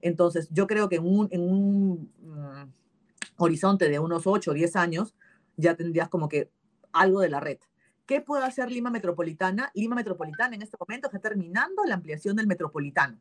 Entonces, 0.00 0.48
yo 0.50 0.66
creo 0.66 0.88
que 0.88 0.96
en 0.96 1.06
un, 1.06 1.28
en 1.30 1.40
un 1.40 2.12
mm, 2.20 2.72
horizonte 3.38 3.88
de 3.88 3.98
unos 3.98 4.26
8 4.26 4.50
o 4.50 4.54
10 4.54 4.76
años, 4.76 5.14
ya 5.56 5.76
tendrías 5.76 6.08
como 6.08 6.28
que 6.28 6.50
algo 6.92 7.20
de 7.20 7.30
la 7.30 7.40
red. 7.40 7.58
¿Qué 8.06 8.20
puede 8.20 8.44
hacer 8.44 8.70
Lima 8.70 8.90
Metropolitana? 8.90 9.70
Lima 9.74 9.96
Metropolitana 9.96 10.54
en 10.54 10.62
este 10.62 10.76
momento 10.78 11.08
está 11.08 11.20
terminando 11.20 11.84
la 11.86 11.94
ampliación 11.94 12.36
del 12.36 12.46
metropolitano. 12.46 13.18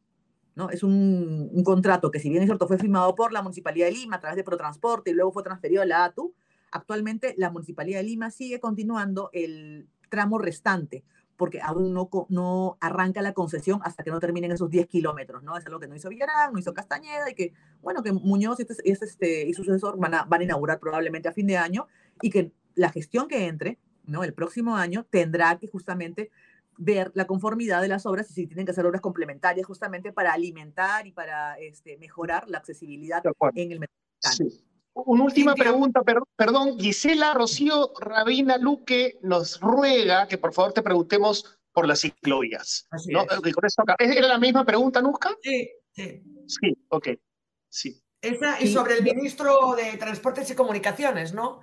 ¿No? 0.56 0.70
Es 0.70 0.84
un, 0.84 1.64
contrato 1.64 2.12
que, 2.12 2.20
si 2.20 2.30
bien 2.30 2.43
es 2.43 2.47
cierto, 2.47 2.68
fue 2.68 2.78
firmado 2.78 3.16
por 3.16 3.32
la 3.32 3.41
Municipalidad 3.41 3.88
de 3.88 3.93
Lima 3.93 4.18
a 4.18 4.20
través 4.20 4.38
de 4.38 4.43
Protransporte 4.43 5.12
y 5.12 5.14
luego 5.14 5.32
fue 5.32 5.43
transferido 5.43 5.82
a 5.82 5.86
la 5.86 6.06
ATU. 6.06 6.34
Actualmente, 6.72 7.34
la 7.38 7.51
Municipalidad 7.51 7.99
de 7.99 8.04
Lima 8.04 8.32
sigue 8.32 8.60
continuando 8.60 9.30
el 9.34 9.88
tramo 10.10 10.38
restante, 10.38 11.04
porque 11.38 11.60
aún 11.62 11.93
no, 11.93 12.10
no 12.30 12.78
arranca 12.80 13.22
la 13.22 13.34
concesión 13.34 13.80
hasta 13.84 14.04
que 14.04 14.12
no 14.12 14.20
terminen 14.20 14.51
esos 14.51 14.70
10 14.70 14.88
kilómetros, 14.88 15.43
¿no? 15.43 15.58
Es 15.58 15.66
algo 15.66 15.80
que 15.80 15.88
no 15.88 15.95
hizo 15.95 16.10
Villarán, 16.10 16.54
no 16.54 16.60
hizo 16.60 16.74
Castañeda 16.74 17.30
y 17.30 17.34
que, 17.34 17.54
bueno, 17.82 18.04
que 18.04 18.12
Muñoz 18.12 18.60
y, 18.60 18.64
este, 18.64 19.06
este, 19.06 19.47
y 19.47 19.54
su 19.54 19.64
sucesor 19.64 19.97
van 19.97 20.14
a, 20.14 20.24
van 20.26 20.41
a 20.41 20.43
inaugurar 20.43 20.80
probablemente 20.80 21.28
a 21.28 21.34
fin 21.34 21.47
de 21.47 21.58
año 21.58 21.88
y 22.22 22.30
que 22.30 22.51
la 22.76 22.89
gestión 22.89 23.28
que 23.28 23.47
entre, 23.47 23.80
¿no? 24.06 24.24
El 24.24 24.34
próximo 24.34 24.76
año 24.76 25.06
tendrá 25.10 25.58
que 25.58 25.68
justamente 25.68 26.32
ver 26.78 27.12
la 27.14 27.28
conformidad 27.28 27.82
de 27.82 27.88
las 27.88 28.06
obras 28.06 28.30
y 28.32 28.34
si 28.34 28.48
tienen 28.48 28.66
que 28.66 28.72
hacer 28.72 28.86
obras 28.86 29.02
complementarias 29.02 29.66
justamente 29.66 30.12
para 30.12 30.34
alimentar 30.34 31.08
y 31.08 31.12
para 31.12 31.58
este, 31.60 31.98
mejorar 31.98 32.50
la 32.50 32.58
accesibilidad 32.58 33.24
en 33.56 33.72
el 33.72 33.80
mercado. 33.80 34.00
Sí. 34.22 34.64
Una 34.96 35.24
última 35.24 35.56
pregunta, 35.56 36.02
perdón, 36.36 36.80
Gisela 36.80 37.34
Rocío 37.34 37.94
Rabina 38.00 38.58
Luque 38.58 39.18
nos 39.24 39.60
ruega 39.60 40.28
que 40.28 40.38
por 40.38 40.54
favor 40.54 40.74
te 40.74 40.84
preguntemos 40.84 41.60
por 41.72 41.88
las 41.88 42.02
ciclovías. 42.02 42.88
¿no? 43.08 43.26
¿Era 43.98 44.28
la 44.28 44.38
misma 44.38 44.64
pregunta, 44.64 45.02
Nusca? 45.02 45.36
Sí, 45.42 45.70
sí. 45.92 46.22
Sí, 46.46 46.78
ok, 46.90 47.08
sí. 47.70 48.04
Esa 48.22 48.58
es 48.58 48.72
sobre 48.72 49.00
el 49.00 49.04
ministro 49.04 49.76
de 49.76 49.98
Transportes 49.98 50.50
y 50.52 50.56
Comunicaciones, 50.56 51.34
¿no? 51.34 51.62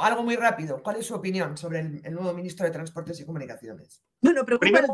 Algo 0.00 0.22
muy 0.22 0.36
rápido. 0.36 0.82
¿Cuál 0.82 0.96
es 0.96 1.06
su 1.06 1.14
opinión 1.14 1.56
sobre 1.56 1.80
el, 1.80 2.14
nuevo 2.14 2.32
ministro 2.32 2.66
de 2.66 2.72
Transportes 2.72 3.20
y 3.20 3.24
Comunicaciones? 3.24 4.02
Bueno, 4.20 4.44
pero 4.44 4.58
primero 4.58 4.86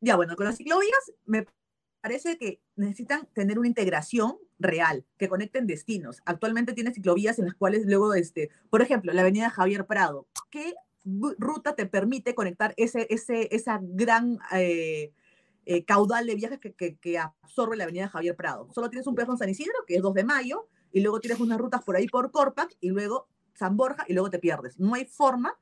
Ya, 0.00 0.16
bueno, 0.16 0.36
con 0.36 0.46
las 0.46 0.56
ciclovías 0.56 1.12
me 1.24 1.46
parece 2.00 2.38
que 2.38 2.60
necesitan 2.76 3.26
tener 3.32 3.58
una 3.58 3.68
integración 3.68 4.38
real, 4.58 5.04
que 5.18 5.28
conecten 5.28 5.66
destinos. 5.66 6.22
Actualmente 6.24 6.72
tiene 6.72 6.92
ciclovías 6.92 7.38
en 7.38 7.46
las 7.46 7.54
cuales 7.54 7.86
luego, 7.86 8.14
este, 8.14 8.50
por 8.70 8.82
ejemplo, 8.82 9.12
la 9.12 9.22
avenida 9.22 9.50
Javier 9.50 9.86
Prado, 9.86 10.28
¿qué 10.50 10.74
ruta 11.38 11.74
te 11.74 11.86
permite 11.86 12.34
conectar 12.34 12.74
ese, 12.76 13.06
ese, 13.10 13.48
esa 13.54 13.80
gran 13.82 14.38
eh, 14.52 15.12
eh, 15.64 15.84
caudal 15.84 16.26
de 16.26 16.34
viajes 16.34 16.60
que, 16.60 16.96
que, 16.96 17.18
absorbe 17.18 17.76
la 17.76 17.84
avenida 17.84 18.08
Javier 18.08 18.36
Prado? 18.36 18.68
Solo 18.72 18.90
tienes 18.90 19.06
un 19.06 19.14
pedazo 19.14 19.32
en 19.32 19.38
San 19.38 19.48
Isidro, 19.48 19.74
que 19.86 19.96
es 19.96 20.02
2 20.02 20.14
de 20.14 20.24
mayo, 20.24 20.68
y 20.92 21.00
luego 21.00 21.20
tienes 21.20 21.40
unas 21.40 21.58
rutas 21.58 21.82
por 21.82 21.96
ahí 21.96 22.06
por 22.06 22.30
Corpac, 22.30 22.74
y 22.80 22.90
luego 22.90 23.28
San 23.56 23.76
Borja, 23.76 24.04
y 24.08 24.12
luego 24.12 24.30
te 24.30 24.38
pierdes. 24.38 24.78
No 24.78 24.94
hay 24.94 25.06
forma. 25.06 25.58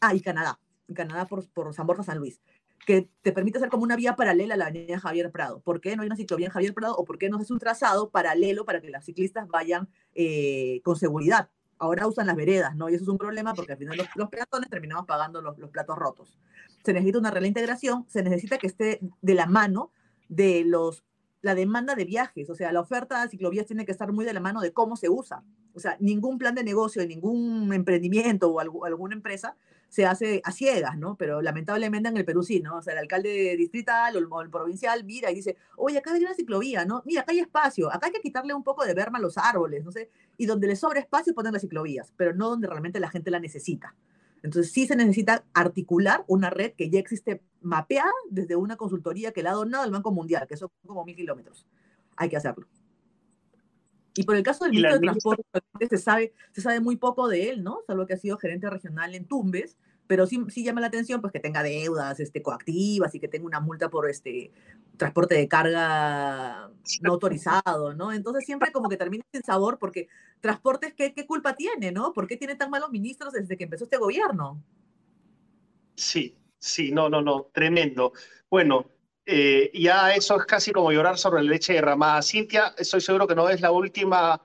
Ah, 0.00 0.14
y 0.14 0.20
Canadá. 0.20 0.60
Canadá 0.94 1.26
por, 1.26 1.48
por 1.50 1.72
San 1.74 1.86
Borja, 1.86 2.02
San 2.02 2.18
Luis 2.18 2.40
que 2.84 3.08
te 3.22 3.32
permite 3.32 3.58
hacer 3.58 3.70
como 3.70 3.82
una 3.82 3.96
vía 3.96 4.16
paralela 4.16 4.54
a 4.54 4.56
la 4.56 4.66
avenida 4.66 4.98
Javier 4.98 5.30
Prado. 5.30 5.60
¿Por 5.60 5.80
qué 5.80 5.96
no 5.96 6.02
hay 6.02 6.06
una 6.06 6.16
ciclovía 6.16 6.46
en 6.46 6.52
Javier 6.52 6.74
Prado 6.74 6.96
o 6.96 7.04
por 7.04 7.18
qué 7.18 7.28
no 7.28 7.40
es 7.40 7.50
un 7.50 7.58
trazado 7.58 8.10
paralelo 8.10 8.64
para 8.64 8.80
que 8.80 8.90
las 8.90 9.04
ciclistas 9.04 9.48
vayan 9.48 9.88
eh, 10.14 10.80
con 10.84 10.96
seguridad? 10.96 11.48
Ahora 11.78 12.06
usan 12.06 12.26
las 12.26 12.36
veredas, 12.36 12.76
¿no? 12.76 12.88
Y 12.88 12.94
eso 12.94 13.04
es 13.04 13.08
un 13.08 13.18
problema 13.18 13.54
porque 13.54 13.72
al 13.72 13.78
final 13.78 13.98
los, 14.14 14.28
peatones 14.28 14.70
terminamos 14.70 15.06
pagando 15.06 15.40
los, 15.40 15.58
los, 15.58 15.70
platos 15.70 15.96
rotos. 15.96 16.38
Se 16.84 16.92
necesita 16.92 17.18
una 17.18 17.30
real 17.30 17.46
integración, 17.46 18.06
se 18.08 18.22
necesita 18.22 18.58
que 18.58 18.66
esté 18.66 19.00
de 19.20 19.34
la 19.34 19.46
mano 19.46 19.90
de 20.28 20.64
los, 20.64 21.04
la 21.44 21.54
demanda 21.54 21.94
de 21.94 22.06
viajes, 22.06 22.48
o 22.48 22.54
sea, 22.54 22.72
la 22.72 22.80
oferta 22.80 23.22
de 23.22 23.28
ciclovías 23.28 23.66
tiene 23.66 23.84
que 23.84 23.92
estar 23.92 24.10
muy 24.12 24.24
de 24.24 24.32
la 24.32 24.40
mano 24.40 24.62
de 24.62 24.72
cómo 24.72 24.96
se 24.96 25.10
usa. 25.10 25.42
O 25.74 25.80
sea, 25.80 25.96
ningún 26.00 26.38
plan 26.38 26.54
de 26.54 26.64
negocio 26.64 27.06
ningún 27.06 27.70
emprendimiento 27.72 28.48
o 28.50 28.60
alguna 28.60 29.14
empresa 29.14 29.54
se 29.90 30.06
hace 30.06 30.40
a 30.42 30.52
ciegas, 30.52 30.96
¿no? 30.96 31.16
Pero 31.16 31.42
lamentablemente 31.42 32.08
en 32.08 32.16
el 32.16 32.24
Perú 32.24 32.42
sí, 32.42 32.60
¿no? 32.60 32.78
O 32.78 32.82
sea, 32.82 32.94
el 32.94 33.00
alcalde 33.00 33.56
distrital 33.58 34.16
o 34.16 34.40
el, 34.40 34.50
provincial 34.50 35.04
mira 35.04 35.30
y 35.30 35.34
dice, 35.34 35.56
oye, 35.76 35.98
acá 35.98 36.14
hay 36.14 36.24
una 36.24 36.34
ciclovía, 36.34 36.86
¿no? 36.86 37.02
Mira, 37.04 37.20
acá 37.20 37.32
hay 37.32 37.40
espacio, 37.40 37.92
acá 37.92 38.06
hay 38.06 38.12
que 38.12 38.20
quitarle 38.20 38.54
un 38.54 38.64
poco 38.64 38.84
de 38.86 38.94
verma 38.94 39.18
a 39.18 39.20
los 39.20 39.36
árboles, 39.36 39.84
no 39.84 39.92
sé, 39.92 40.10
y 40.38 40.46
donde 40.46 40.66
le 40.66 40.76
sobra 40.76 40.98
espacio 40.98 41.34
poner 41.34 41.52
las 41.52 41.60
ciclovías, 41.60 42.12
pero 42.16 42.34
no 42.34 42.48
donde 42.48 42.68
realmente 42.68 42.98
la 43.00 43.10
gente 43.10 43.30
la 43.30 43.38
necesita. 43.38 43.94
Entonces 44.44 44.72
sí 44.72 44.86
se 44.86 44.94
necesita 44.94 45.42
articular 45.54 46.22
una 46.28 46.50
red 46.50 46.74
que 46.74 46.90
ya 46.90 46.98
existe 46.98 47.42
mapeada 47.62 48.12
desde 48.28 48.56
una 48.56 48.76
consultoría 48.76 49.32
que 49.32 49.42
le 49.42 49.48
ha 49.48 49.52
donado 49.52 49.86
el 49.86 49.90
Banco 49.90 50.12
Mundial, 50.12 50.46
que 50.46 50.58
son 50.58 50.68
como 50.86 51.02
mil 51.02 51.16
kilómetros. 51.16 51.66
Hay 52.14 52.28
que 52.28 52.36
hacerlo. 52.36 52.68
Y 54.14 54.24
por 54.24 54.36
el 54.36 54.42
caso 54.42 54.64
del 54.64 54.72
ministro 54.72 54.98
de 54.98 55.00
Transporte, 55.00 55.44
se 55.88 55.96
sabe, 55.96 56.34
se 56.52 56.60
sabe 56.60 56.80
muy 56.80 56.96
poco 56.96 57.26
de 57.26 57.48
él, 57.48 57.64
¿no? 57.64 57.80
Salvo 57.86 58.06
que 58.06 58.12
ha 58.12 58.18
sido 58.18 58.36
gerente 58.36 58.68
regional 58.68 59.14
en 59.14 59.24
Tumbes, 59.24 59.78
pero 60.06 60.26
sí, 60.26 60.42
sí 60.48 60.64
llama 60.64 60.80
la 60.80 60.88
atención 60.88 61.20
pues 61.20 61.32
que 61.32 61.40
tenga 61.40 61.62
deudas 61.62 62.20
este, 62.20 62.42
coactivas 62.42 63.14
y 63.14 63.20
que 63.20 63.28
tenga 63.28 63.46
una 63.46 63.60
multa 63.60 63.88
por 63.88 64.08
este 64.08 64.52
transporte 64.96 65.34
de 65.34 65.48
carga 65.48 66.70
no 67.00 67.12
autorizado, 67.12 67.94
¿no? 67.94 68.12
Entonces 68.12 68.44
siempre 68.44 68.70
como 68.72 68.88
que 68.88 68.96
termina 68.96 69.24
sin 69.32 69.42
sabor 69.42 69.78
porque 69.78 70.08
transportes, 70.40 70.94
¿qué, 70.94 71.12
qué 71.14 71.26
culpa 71.26 71.54
tiene, 71.54 71.90
no? 71.90 72.12
¿Por 72.12 72.26
qué 72.26 72.36
tiene 72.36 72.54
tan 72.54 72.70
malos 72.70 72.90
ministros 72.90 73.32
desde 73.32 73.56
que 73.56 73.64
empezó 73.64 73.84
este 73.84 73.96
gobierno? 73.96 74.62
Sí, 75.96 76.36
sí, 76.58 76.92
no, 76.92 77.08
no, 77.08 77.22
no, 77.22 77.50
tremendo. 77.52 78.12
Bueno, 78.50 78.86
eh, 79.26 79.70
ya 79.74 80.14
eso 80.14 80.38
es 80.38 80.44
casi 80.44 80.70
como 80.70 80.92
llorar 80.92 81.16
sobre 81.18 81.42
la 81.42 81.50
leche 81.50 81.72
derramada. 81.72 82.22
Cintia, 82.22 82.74
estoy 82.76 83.00
seguro 83.00 83.26
que 83.26 83.34
no 83.34 83.48
es 83.48 83.60
la 83.60 83.70
última 83.70 84.40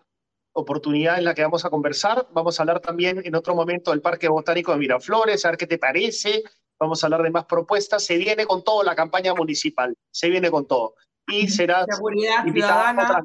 oportunidad 0.53 1.17
en 1.17 1.25
la 1.25 1.33
que 1.33 1.43
vamos 1.43 1.65
a 1.65 1.69
conversar. 1.69 2.27
Vamos 2.31 2.59
a 2.59 2.63
hablar 2.63 2.79
también 2.79 3.21
en 3.23 3.35
otro 3.35 3.55
momento 3.55 3.91
del 3.91 4.01
Parque 4.01 4.27
Botánico 4.27 4.71
de 4.71 4.77
Miraflores, 4.77 5.45
a 5.45 5.49
ver 5.49 5.57
qué 5.57 5.67
te 5.67 5.77
parece. 5.77 6.43
Vamos 6.79 7.03
a 7.03 7.07
hablar 7.07 7.23
de 7.23 7.31
más 7.31 7.45
propuestas. 7.45 8.03
Se 8.03 8.17
viene 8.17 8.45
con 8.45 8.63
todo 8.63 8.83
la 8.83 8.95
campaña 8.95 9.33
municipal, 9.33 9.95
se 10.11 10.29
viene 10.29 10.49
con 10.49 10.67
todo. 10.67 10.95
Y 11.27 11.47
será 11.47 11.85
seguridad 11.85 12.43
ciudadana, 12.43 13.21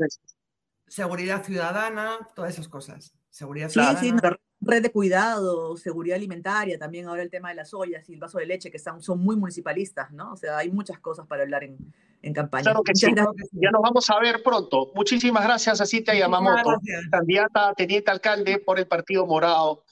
seguridad 0.87 1.45
ciudadana, 1.45 2.19
todas 2.35 2.53
esas 2.53 2.69
cosas. 2.69 3.15
Seguridad 3.31 3.69
ciudadana. 3.69 3.99
Sí, 3.99 4.11
sí, 4.11 4.17
red 4.61 4.83
de 4.83 4.91
cuidado, 4.91 5.77
seguridad 5.77 6.17
alimentaria, 6.17 6.79
también 6.79 7.07
ahora 7.07 7.23
el 7.23 7.31
tema 7.31 7.51
de 7.51 7.57
las 7.57 7.75
ollas 7.75 8.09
y 8.09 8.15
el 8.15 8.21
vaso 8.21 8.39
de 8.39 8.47
leche, 8.47 8.71
que 8.71 8.79
son, 8.79 9.03
son 9.03 9.21
muy 9.21 9.37
municipalistas, 9.37 10.11
¿no? 10.13 10.33
O 10.33 10.37
sea, 10.37 10.59
hay 10.59 10.71
muchas 10.71 10.99
cosas 11.01 11.27
para 11.27 11.43
hablar 11.43 11.65
en, 11.65 11.77
en 12.25 12.33
campaña. 12.33 12.63
Claro 12.63 12.83
que 12.83 12.95
sí. 12.95 13.07
Ya 13.53 13.71
nos 13.71 13.83
vamos 13.83 14.09
a 14.09 14.19
ver 14.19 14.43
pronto. 14.43 14.93
Muchísimas 14.95 15.45
gracias 15.45 15.81
a 15.81 15.87
Cita 15.87 16.15
Yamamoto, 16.15 16.81
candidata 17.11 17.69
a 17.69 17.75
teniente 17.75 18.11
alcalde 18.11 18.59
por 18.59 18.79
el 18.79 18.87
Partido 18.87 19.27
Morado 19.27 19.85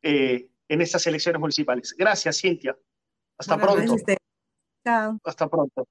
eh, 0.00 0.48
en 0.68 0.80
estas 0.80 1.04
elecciones 1.08 1.40
municipales. 1.40 1.94
Gracias, 1.98 2.40
Cintia. 2.40 2.78
Hasta 3.36 3.58
pronto. 3.58 3.96
Chao. 4.84 5.18
Hasta 5.24 5.48
pronto. 5.48 5.88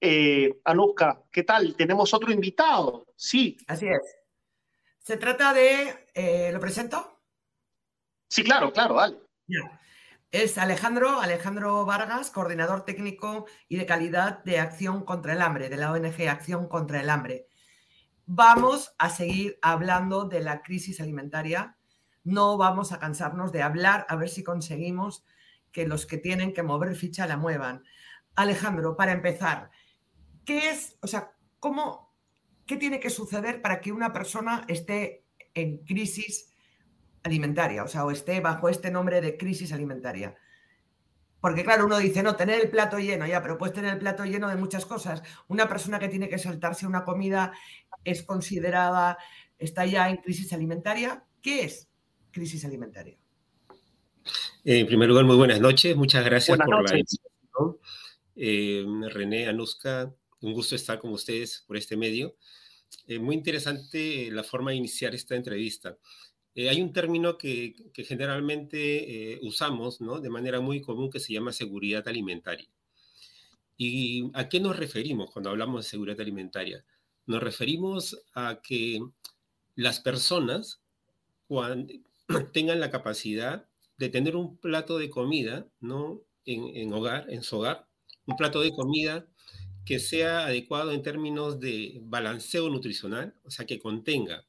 Eh, 0.00 0.58
Anuska, 0.64 1.22
¿qué 1.30 1.42
tal? 1.42 1.76
Tenemos 1.76 2.12
otro 2.14 2.32
invitado. 2.32 3.06
Sí. 3.14 3.58
Así 3.66 3.88
es. 3.88 4.16
Se 4.98 5.18
trata 5.18 5.52
de, 5.52 6.06
eh, 6.14 6.50
¿lo 6.50 6.60
presento? 6.60 7.20
Sí, 8.28 8.42
claro, 8.42 8.72
claro, 8.72 8.94
vale. 8.94 9.18
Es 10.36 10.58
Alejandro, 10.58 11.22
Alejandro 11.22 11.86
Vargas, 11.86 12.30
coordinador 12.30 12.84
técnico 12.84 13.46
y 13.70 13.76
de 13.78 13.86
calidad 13.86 14.44
de 14.44 14.58
Acción 14.58 15.02
contra 15.02 15.32
el 15.32 15.40
Hambre, 15.40 15.70
de 15.70 15.78
la 15.78 15.90
ONG 15.90 16.28
Acción 16.28 16.68
contra 16.68 17.00
el 17.00 17.08
Hambre. 17.08 17.48
Vamos 18.26 18.94
a 18.98 19.08
seguir 19.08 19.58
hablando 19.62 20.26
de 20.26 20.40
la 20.42 20.60
crisis 20.60 21.00
alimentaria. 21.00 21.78
No 22.22 22.58
vamos 22.58 22.92
a 22.92 22.98
cansarnos 22.98 23.50
de 23.50 23.62
hablar, 23.62 24.04
a 24.10 24.16
ver 24.16 24.28
si 24.28 24.44
conseguimos 24.44 25.24
que 25.72 25.86
los 25.86 26.04
que 26.04 26.18
tienen 26.18 26.52
que 26.52 26.62
mover 26.62 26.94
ficha 26.96 27.26
la 27.26 27.38
muevan. 27.38 27.82
Alejandro, 28.34 28.94
para 28.94 29.12
empezar, 29.12 29.70
¿qué 30.44 30.68
es, 30.68 30.98
o 31.00 31.06
sea, 31.06 31.32
cómo, 31.60 32.14
qué 32.66 32.76
tiene 32.76 33.00
que 33.00 33.08
suceder 33.08 33.62
para 33.62 33.80
que 33.80 33.90
una 33.90 34.12
persona 34.12 34.66
esté 34.68 35.24
en 35.54 35.78
crisis 35.78 36.52
alimentaria, 37.26 37.84
o 37.84 37.88
sea, 37.88 38.04
o 38.04 38.10
esté 38.10 38.40
bajo 38.40 38.68
este 38.68 38.90
nombre 38.90 39.20
de 39.20 39.36
crisis 39.36 39.72
alimentaria. 39.72 40.34
Porque 41.40 41.64
claro, 41.64 41.86
uno 41.86 41.98
dice, 41.98 42.22
no, 42.22 42.34
tener 42.34 42.60
el 42.60 42.70
plato 42.70 42.98
lleno, 42.98 43.26
ya, 43.26 43.42
pero 43.42 43.58
puedes 43.58 43.74
tener 43.74 43.92
el 43.92 43.98
plato 43.98 44.24
lleno 44.24 44.48
de 44.48 44.56
muchas 44.56 44.86
cosas. 44.86 45.22
Una 45.48 45.68
persona 45.68 45.98
que 45.98 46.08
tiene 46.08 46.28
que 46.28 46.38
saltarse 46.38 46.86
una 46.86 47.04
comida 47.04 47.52
es 48.04 48.22
considerada, 48.22 49.18
está 49.58 49.84
ya 49.86 50.08
en 50.08 50.16
crisis 50.16 50.52
alimentaria. 50.52 51.24
¿Qué 51.42 51.64
es 51.64 51.88
crisis 52.32 52.64
alimentaria? 52.64 53.16
En 54.64 54.86
primer 54.86 55.08
lugar, 55.08 55.24
muy 55.24 55.36
buenas 55.36 55.60
noches. 55.60 55.94
Muchas 55.94 56.24
gracias 56.24 56.58
por 56.58 56.68
la 56.68 56.98
invitación. 56.98 57.78
Eh, 58.34 58.84
René, 59.12 59.46
Anuska, 59.46 60.12
un 60.40 60.52
gusto 60.52 60.74
estar 60.74 60.98
con 60.98 61.12
ustedes 61.12 61.64
por 61.66 61.76
este 61.76 61.96
medio. 61.96 62.34
Eh, 63.06 63.18
muy 63.18 63.36
interesante 63.36 64.30
la 64.30 64.42
forma 64.42 64.72
de 64.72 64.78
iniciar 64.78 65.14
esta 65.14 65.36
entrevista. 65.36 65.96
Eh, 66.56 66.68
hay 66.68 66.82
un 66.82 66.92
término 66.92 67.38
que, 67.38 67.76
generalmente 67.94 69.38
usamos 69.42 70.00
¿no? 70.00 70.20
de 70.20 70.30
manera 70.30 70.60
muy 70.60 70.80
común 70.80 71.10
que 71.10 71.20
se 71.20 71.32
llama 71.32 71.52
seguridad 71.52 72.08
alimentaria. 72.08 72.68
¿Y 73.76 74.30
a 74.32 74.48
qué 74.48 74.58
nos 74.58 74.76
referimos 74.76 75.30
cuando 75.30 75.50
hablamos 75.50 75.84
de 75.84 75.90
seguridad 75.90 76.20
alimentaria? 76.20 76.84
Nos 77.26 77.42
referimos 77.42 78.18
a 78.34 78.60
que 78.62 79.00
las 79.74 80.00
personas 80.00 80.80
cuando 81.46 81.92
tengan 82.52 82.80
la 82.80 82.90
capacidad 82.90 83.68
de 83.98 84.08
tener 84.08 84.36
un 84.36 84.56
plato 84.56 84.98
de 84.98 85.10
comida, 85.10 85.68
¿no? 85.80 86.22
En, 86.48 86.92
hogar, 86.92 87.26
en 87.28 87.42
su 87.42 87.56
hogar, 87.56 87.88
un 88.24 88.36
plato 88.36 88.60
de 88.60 88.70
comida 88.70 89.26
que 89.84 89.98
sea 89.98 90.46
adecuado 90.46 90.92
en 90.92 91.02
términos 91.02 91.58
de 91.58 91.98
balanceo 92.04 92.70
nutricional, 92.70 93.34
o 93.42 93.50
sea, 93.50 93.66
que 93.66 93.80
contenga 93.80 94.44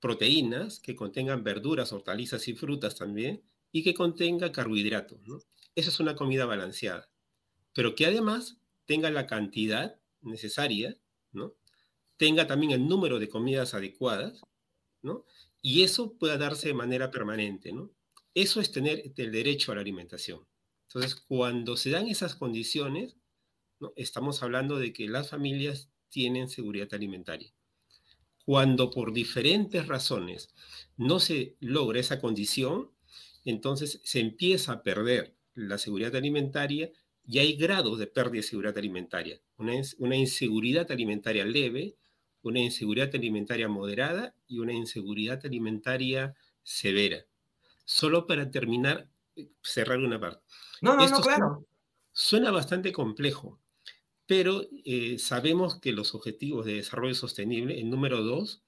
proteínas, 0.00 0.80
que 0.80 0.94
contengan 0.94 1.44
verduras, 1.44 1.92
hortalizas 1.92 2.46
y 2.48 2.54
frutas 2.54 2.96
también, 2.96 3.42
y 3.72 3.82
que 3.82 3.94
contenga 3.94 4.52
carbohidratos. 4.52 5.20
¿no? 5.26 5.38
Esa 5.74 5.90
es 5.90 6.00
una 6.00 6.16
comida 6.16 6.46
balanceada, 6.46 7.08
pero 7.72 7.94
que 7.94 8.06
además 8.06 8.58
tenga 8.84 9.10
la 9.10 9.26
cantidad 9.26 10.00
necesaria, 10.20 10.96
¿no? 11.32 11.54
tenga 12.16 12.46
también 12.46 12.72
el 12.72 12.86
número 12.86 13.18
de 13.18 13.28
comidas 13.28 13.74
adecuadas, 13.74 14.40
¿no? 15.02 15.24
y 15.62 15.82
eso 15.82 16.16
pueda 16.18 16.38
darse 16.38 16.68
de 16.68 16.74
manera 16.74 17.10
permanente. 17.10 17.72
Eso 18.34 18.60
es 18.60 18.70
tener 18.70 19.12
el 19.16 19.32
derecho 19.32 19.72
a 19.72 19.74
la 19.74 19.80
alimentación. 19.80 20.46
Entonces, 20.88 21.14
cuando 21.16 21.76
se 21.76 21.90
dan 21.90 22.06
esas 22.06 22.36
condiciones, 22.36 23.16
estamos 23.96 24.42
hablando 24.42 24.78
de 24.78 24.92
que 24.92 25.08
las 25.08 25.30
familias 25.30 25.90
tienen 26.08 26.48
seguridad 26.48 26.88
alimentaria. 26.92 27.55
Cuando 28.46 28.90
por 28.90 29.12
diferentes 29.12 29.86
razones 29.88 30.54
no 30.96 31.20
se 31.20 31.56
logra 31.60 32.00
esa 32.00 32.18
condición, 32.20 32.92
entonces 33.44 34.00
se 34.04 34.20
empieza 34.20 34.72
a 34.72 34.82
perder 34.82 35.36
la 35.54 35.76
seguridad 35.78 36.16
alimentaria 36.16 36.90
y 37.26 37.40
hay 37.40 37.56
grados 37.56 37.98
de 37.98 38.06
pérdida 38.06 38.40
de 38.40 38.48
seguridad 38.48 38.78
alimentaria. 38.78 39.42
Una, 39.58 39.74
una 39.98 40.16
inseguridad 40.16 40.90
alimentaria 40.90 41.44
leve, 41.44 41.96
una 42.42 42.60
inseguridad 42.60 43.14
alimentaria 43.14 43.68
moderada 43.68 44.34
y 44.46 44.60
una 44.60 44.72
inseguridad 44.72 45.44
alimentaria 45.44 46.34
severa 46.62 47.26
solo 47.86 48.26
para 48.26 48.50
terminar, 48.50 49.08
cerrar 49.62 49.98
una 50.00 50.20
parte. 50.20 50.42
No, 50.82 50.94
no, 50.96 51.08
no, 51.08 51.20
claro. 51.20 51.66
Suena, 52.12 52.50
bastante 52.50 52.92
complejo, 52.92 53.60
pero 54.26 54.66
eh, 54.84 55.18
sabemos 55.18 55.80
que 55.80 55.92
los 55.92 56.14
objetivos 56.14 56.66
de 56.66 56.74
desarrollo 56.74 57.14
sostenible, 57.14 57.78
el 57.78 57.90
número 57.90 58.22
dos, 58.22 58.62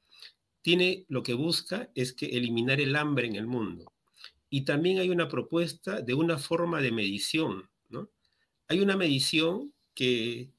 tiene 0.63 1.05
lo 1.09 1.23
que 1.23 1.35
busca 1.35 1.91
es 1.95 2.13
que 2.13 2.27
eliminar 2.27 2.81
el 2.81 2.97
hambre 2.97 3.27
en 3.27 3.37
el 3.37 3.47
mundo. 3.47 3.93
Y 4.51 4.65
también 4.65 4.99
hay 4.99 5.11
una 5.11 5.29
propuesta 5.29 6.01
de 6.01 6.15
una 6.15 6.39
forma 6.39 6.81
de 6.81 6.93
medición, 6.93 7.71
¿no? 7.89 8.11
Hay 8.69 8.81
una 8.81 8.97
medición 8.97 9.75
que 9.95 10.53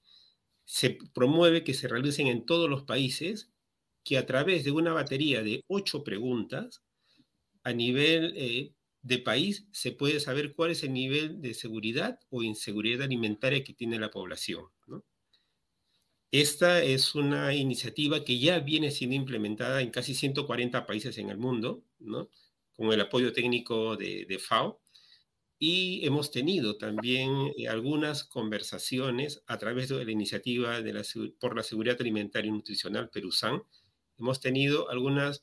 se 0.66 1.00
promueve 1.14 1.64
que 1.64 1.74
se 1.74 1.88
realicen 1.88 2.28
en 2.28 2.46
todos 2.46 2.70
los 2.70 2.84
países, 2.84 3.52
que 4.04 4.18
a 4.18 4.26
través 4.26 4.64
de 4.64 4.72
una 4.72 4.94
batería 4.94 5.44
de 5.44 5.64
ocho 5.68 6.04
preguntas 6.04 6.84
a 7.64 7.74
nivel 7.74 8.34
eh, 8.36 8.74
de 9.02 9.20
país 9.20 9.68
se 9.72 9.92
puede 9.92 10.20
saber 10.20 10.54
cuál 10.54 10.72
es 10.72 10.84
el 10.84 10.94
nivel 10.94 11.42
de 11.42 11.54
seguridad 11.54 12.20
o 12.30 12.44
inseguridad 12.44 13.04
alimentaria 13.04 13.64
que 13.64 13.74
tiene 13.74 14.00
la 14.00 14.12
población. 14.12 14.66
Esta 16.32 16.84
es 16.84 17.16
una 17.16 17.56
iniciativa 17.56 18.24
que 18.24 18.38
ya 18.38 18.60
viene 18.60 18.92
siendo 18.92 19.16
implementada 19.16 19.82
en 19.82 19.90
casi 19.90 20.14
140 20.14 20.86
países 20.86 21.18
en 21.18 21.30
el 21.32 21.38
mundo, 21.38 21.84
con 22.76 22.94
el 22.94 23.02
apoyo 23.02 23.34
técnico 23.34 23.96
de, 23.96 24.40
FAO. 24.40 24.80
Y 25.58 26.06
hemos 26.06 26.32
tenido 26.32 26.78
también 26.78 27.52
eh, 27.58 27.68
algunas 27.68 28.24
conversaciones 28.24 29.44
a 29.48 29.58
través 29.58 29.90
de 29.90 30.06
la 30.06 30.12
iniciativa 30.12 30.78
por 31.40 31.56
la 31.56 31.64
seguridad 31.64 31.98
alimentaria 32.00 32.48
y 32.48 32.52
nutricional 32.52 33.10
Perusan. 33.10 33.64
Hemos 34.18 34.40
tenido 34.40 34.90
algunas 34.90 35.42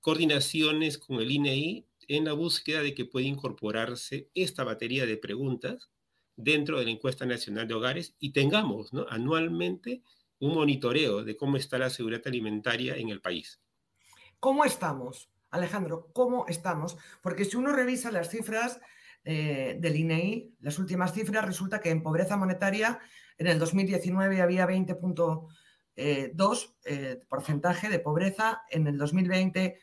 coordinaciones 0.00 0.98
con 0.98 1.20
el 1.20 1.30
INEI 1.30 1.85
en 2.08 2.24
la 2.24 2.32
búsqueda 2.32 2.82
de 2.82 2.94
que 2.94 3.04
pueda 3.04 3.26
incorporarse 3.26 4.30
esta 4.34 4.64
batería 4.64 5.06
de 5.06 5.16
preguntas 5.16 5.90
dentro 6.36 6.78
de 6.78 6.84
la 6.84 6.90
encuesta 6.90 7.26
nacional 7.26 7.66
de 7.66 7.74
hogares 7.74 8.14
y 8.18 8.32
tengamos 8.32 8.90
anualmente 9.08 10.02
un 10.38 10.54
monitoreo 10.54 11.24
de 11.24 11.36
cómo 11.36 11.56
está 11.56 11.78
la 11.78 11.90
seguridad 11.90 12.22
alimentaria 12.26 12.96
en 12.96 13.08
el 13.08 13.20
país. 13.20 13.60
¿Cómo 14.38 14.64
estamos, 14.64 15.30
Alejandro? 15.50 16.10
¿Cómo 16.12 16.46
estamos? 16.46 16.96
Porque 17.22 17.44
si 17.44 17.56
uno 17.56 17.72
revisa 17.72 18.10
las 18.10 18.30
cifras 18.30 18.80
eh, 19.24 19.76
del 19.80 19.96
INEI, 19.96 20.54
las 20.60 20.78
últimas 20.78 21.12
cifras, 21.12 21.44
resulta 21.44 21.80
que 21.80 21.90
en 21.90 22.02
pobreza 22.02 22.36
monetaria 22.36 23.00
en 23.38 23.46
el 23.46 23.58
2019 23.58 24.40
había 24.40 24.66
20.2 24.66 25.48
eh, 25.96 26.32
eh, 26.84 27.88
de 27.88 27.98
pobreza, 27.98 28.62
en 28.70 28.86
el 28.86 28.98
2020 28.98 29.80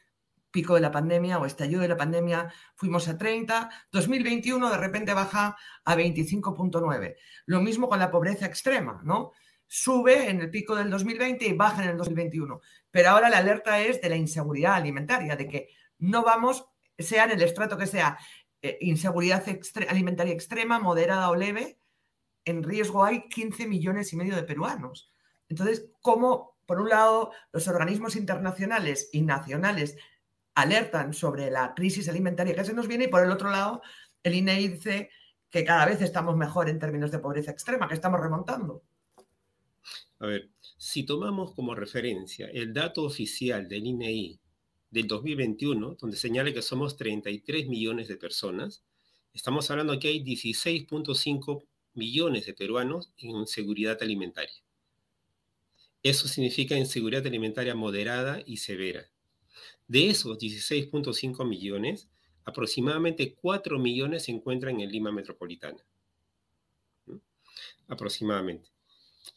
pico 0.54 0.76
de 0.76 0.82
la 0.82 0.92
pandemia 0.92 1.40
o 1.40 1.46
estallido 1.46 1.82
de 1.82 1.88
la 1.88 1.98
pandemia 1.98 2.54
fuimos 2.76 3.08
a 3.08 3.18
30, 3.18 3.70
2021 3.92 4.70
de 4.70 4.78
repente 4.78 5.14
baja 5.14 5.58
a 5.84 5.96
25.9. 5.96 7.16
Lo 7.48 7.60
mismo 7.60 7.90
con 7.90 7.98
la 8.00 8.12
pobreza 8.12 8.46
extrema, 8.46 9.02
¿no? 9.04 9.32
Sube 9.68 10.30
en 10.30 10.40
el 10.40 10.52
pico 10.52 10.76
del 10.76 10.92
2020 10.92 11.48
y 11.48 11.54
baja 11.54 11.84
en 11.84 11.90
el 11.90 11.98
2021. 11.98 12.62
Pero 12.92 13.10
ahora 13.10 13.32
la 13.32 13.40
alerta 13.40 13.82
es 13.82 14.00
de 14.00 14.10
la 14.10 14.16
inseguridad 14.16 14.76
alimentaria, 14.76 15.36
de 15.36 15.48
que 15.48 15.70
no 15.98 16.24
vamos, 16.24 16.68
sea 17.00 17.24
en 17.24 17.32
el 17.32 17.42
estrato 17.42 17.76
que 17.76 17.88
sea, 17.88 18.20
eh, 18.62 18.78
inseguridad 18.82 19.44
alimentaria 19.90 20.34
extrema, 20.34 20.78
moderada 20.78 21.32
o 21.32 21.36
leve, 21.36 21.80
en 22.46 22.62
riesgo 22.62 23.04
hay 23.04 23.28
15 23.28 23.68
millones 23.68 24.14
y 24.14 24.18
medio 24.18 24.36
de 24.36 24.44
peruanos. 24.44 25.12
Entonces, 25.50 25.90
¿cómo, 26.02 26.58
por 26.68 26.80
un 26.80 26.90
lado, 26.90 27.32
los 27.52 27.68
organismos 27.68 28.16
internacionales 28.16 29.10
y 29.12 29.24
nacionales 29.24 29.98
alertan 30.56 31.14
sobre 31.14 31.50
la 31.50 31.74
crisis 31.74 32.10
alimentaria 32.10 32.56
que 32.56 32.66
se 32.66 32.74
nos 32.74 32.88
viene 32.88 33.06
y 33.06 33.08
por 33.08 33.24
el 33.24 33.32
otro 33.32 33.50
lado 33.50 33.82
el 34.24 34.36
INEI 34.36 34.68
dice 34.70 35.10
que 35.50 35.64
cada 35.64 35.86
vez 35.86 36.02
estamos 36.02 36.36
mejor 36.36 36.70
en 36.70 36.80
términos 36.80 37.12
de 37.12 37.20
pobreza 37.20 37.52
extrema, 37.52 37.88
que 37.88 37.94
estamos 37.94 38.20
remontando. 38.20 38.84
A 40.20 40.26
ver, 40.26 40.50
si 40.78 41.04
tomamos 41.04 41.54
como 41.54 41.76
referencia 41.76 42.48
el 42.48 42.74
dato 42.74 43.04
oficial 43.04 43.68
del 43.68 43.86
INEI 43.86 44.40
del 44.90 45.08
2021, 45.08 45.96
donde 46.00 46.18
señala 46.18 46.54
que 46.54 46.62
somos 46.62 46.96
33 46.96 47.68
millones 47.68 48.08
de 48.08 48.16
personas, 48.16 48.84
estamos 49.34 49.70
hablando 49.70 50.00
que 50.00 50.08
hay 50.08 50.24
16.5 50.24 51.66
millones 51.96 52.46
de 52.46 52.54
peruanos 52.54 53.12
en 53.18 53.32
inseguridad 53.32 53.98
alimentaria. 54.02 54.64
Eso 56.02 56.28
significa 56.28 56.78
inseguridad 56.78 57.26
alimentaria 57.26 57.76
moderada 57.76 58.42
y 58.46 58.58
severa. 58.58 59.10
De 59.94 60.10
esos 60.10 60.40
16.5 60.40 61.48
millones, 61.48 62.10
aproximadamente 62.46 63.36
4 63.36 63.78
millones 63.78 64.24
se 64.24 64.32
encuentran 64.32 64.82
en 64.82 64.92
Lima 64.92 65.12
Metropolitana. 65.12 65.86
Aproximadamente. 67.88 68.72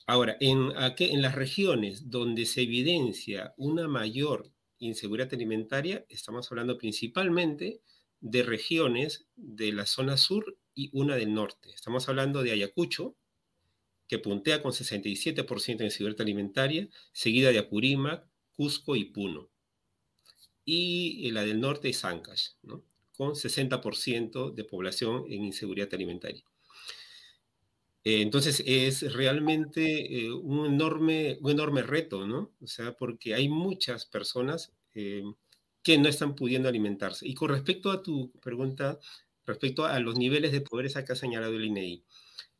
Ahora, 0.06 0.38
en, 0.40 0.70
en 0.98 1.20
las 1.20 1.34
regiones 1.34 2.08
donde 2.08 2.46
se 2.46 2.62
evidencia 2.62 3.52
una 3.58 3.86
mayor 3.86 4.50
inseguridad 4.78 5.34
alimentaria, 5.34 6.06
estamos 6.08 6.50
hablando 6.50 6.78
principalmente 6.78 7.82
de 8.22 8.42
regiones 8.42 9.26
de 9.36 9.72
la 9.72 9.84
zona 9.84 10.16
sur 10.16 10.56
y 10.74 10.88
una 10.94 11.16
del 11.16 11.34
norte. 11.34 11.68
Estamos 11.68 12.08
hablando 12.08 12.42
de 12.42 12.52
Ayacucho, 12.52 13.14
que 14.08 14.18
puntea 14.18 14.62
con 14.62 14.72
67% 14.72 15.76
de 15.76 15.84
inseguridad 15.84 16.22
alimentaria, 16.22 16.88
seguida 17.12 17.50
de 17.50 17.58
Apurímac, 17.58 18.26
Cusco 18.54 18.96
y 18.96 19.04
Puno 19.04 19.50
y 20.66 21.30
la 21.30 21.44
del 21.44 21.60
norte 21.60 21.88
es 21.88 22.04
Ancash, 22.04 22.48
¿no? 22.62 22.82
con 23.16 23.34
60% 23.34 24.52
de 24.52 24.64
población 24.64 25.24
en 25.28 25.44
inseguridad 25.44 25.92
alimentaria. 25.92 26.44
Eh, 28.04 28.22
entonces 28.22 28.62
es 28.64 29.12
realmente 29.12 30.26
eh, 30.26 30.32
un, 30.32 30.66
enorme, 30.66 31.38
un 31.40 31.50
enorme 31.50 31.82
reto, 31.82 32.26
¿no? 32.26 32.52
O 32.60 32.66
sea, 32.66 32.92
porque 32.92 33.34
hay 33.34 33.48
muchas 33.48 34.06
personas 34.06 34.72
eh, 34.94 35.24
que 35.82 35.98
no 35.98 36.08
están 36.08 36.36
pudiendo 36.36 36.68
alimentarse. 36.68 37.26
Y 37.26 37.34
con 37.34 37.48
respecto 37.48 37.90
a 37.90 38.02
tu 38.02 38.30
pregunta, 38.40 38.98
respecto 39.44 39.86
a 39.86 39.98
los 39.98 40.16
niveles 40.16 40.52
de 40.52 40.60
pobreza 40.60 41.04
que 41.04 41.12
ha 41.12 41.16
señalado 41.16 41.56
el 41.56 41.64
INEI, 41.64 42.04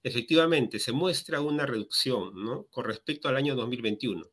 e 0.03 0.09
efectivamente 0.09 0.79
se 0.79 0.93
muestra 0.93 1.41
una 1.41 1.67
reducción, 1.67 2.35
¿no? 2.35 2.67
Con 2.71 2.85
respecto 2.85 3.29
al 3.29 3.37
año 3.37 3.55
2021. 3.55 4.25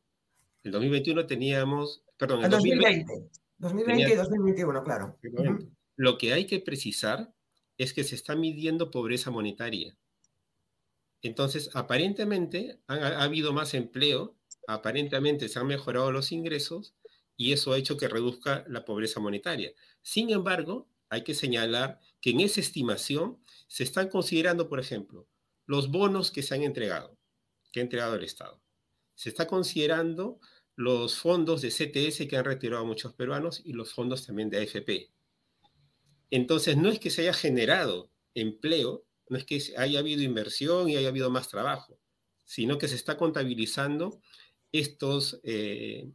En 0.64 0.70
2021 0.72 1.26
teníamos, 1.26 2.02
perdón, 2.16 2.48
2020. 2.48 3.12
2020 3.12 3.43
y 3.72 4.14
2021, 4.14 4.82
claro. 4.82 5.18
Lo 5.96 6.18
que 6.18 6.32
hay 6.32 6.46
que 6.46 6.60
precisar 6.60 7.32
es 7.78 7.92
que 7.92 8.04
se 8.04 8.14
está 8.14 8.36
midiendo 8.36 8.90
pobreza 8.90 9.30
monetaria. 9.30 9.96
Entonces, 11.22 11.70
aparentemente 11.74 12.80
ha, 12.86 13.22
habido 13.22 13.52
más 13.52 13.74
empleo, 13.74 14.36
aparentemente 14.66 15.48
se 15.48 15.58
han 15.58 15.66
mejorado 15.66 16.12
los 16.12 16.32
ingresos 16.32 16.94
y 17.36 17.52
eso 17.52 17.72
ha 17.72 17.78
hecho 17.78 17.96
que 17.96 18.08
reduzca 18.08 18.64
la 18.68 18.84
pobreza 18.84 19.20
monetaria. 19.20 19.72
Sin 20.02 20.30
embargo, 20.30 20.88
hay 21.08 21.22
que 21.22 21.34
señalar 21.34 21.98
que 22.20 22.30
en 22.30 22.40
esa 22.40 22.60
estimación 22.60 23.38
se 23.68 23.84
están 23.84 24.08
considerando, 24.08 24.68
por 24.68 24.80
ejemplo, 24.80 25.26
los 25.66 25.90
bonos 25.90 26.30
que 26.30 26.42
se 26.42 26.54
han 26.54 26.62
entregado, 26.62 27.16
que 27.72 27.80
ha 27.80 27.82
entregado 27.82 28.16
el 28.16 28.24
Estado. 28.24 28.60
Se 29.14 29.30
está 29.30 29.46
considerando 29.46 30.40
los 30.76 31.18
fondos 31.18 31.62
de 31.62 31.70
CTS 31.70 32.26
que 32.28 32.36
han 32.36 32.44
retirado 32.44 32.84
muchos 32.84 33.14
peruanos 33.14 33.62
y 33.64 33.72
los 33.72 33.94
fondos 33.94 34.26
también 34.26 34.50
de 34.50 34.58
AFP. 34.58 35.10
Entonces, 36.30 36.76
no 36.76 36.88
es 36.88 36.98
que 36.98 37.10
se 37.10 37.22
haya 37.22 37.32
generado 37.32 38.10
empleo, 38.34 39.04
no 39.28 39.36
es 39.36 39.44
que 39.44 39.62
haya 39.76 40.00
habido 40.00 40.22
inversión 40.22 40.88
y 40.88 40.96
haya 40.96 41.08
habido 41.08 41.30
más 41.30 41.48
trabajo, 41.48 41.98
sino 42.44 42.78
que 42.78 42.88
se 42.88 42.96
está 42.96 43.16
contabilizando 43.16 44.20
estos, 44.72 45.40
eh, 45.44 46.10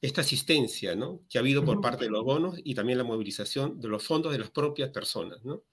esta 0.00 0.20
asistencia 0.20 0.94
¿no? 0.94 1.22
que 1.28 1.38
ha 1.38 1.40
habido 1.40 1.64
por 1.64 1.80
parte 1.80 2.04
de 2.04 2.10
los 2.10 2.24
bonos 2.24 2.60
y 2.62 2.74
también 2.74 2.98
la 2.98 3.04
movilización 3.04 3.80
de 3.80 3.88
los 3.88 4.06
fondos 4.06 4.32
de 4.32 4.38
las 4.38 4.50
propias 4.50 4.90
personas. 4.90 5.44
¿no? 5.44 5.64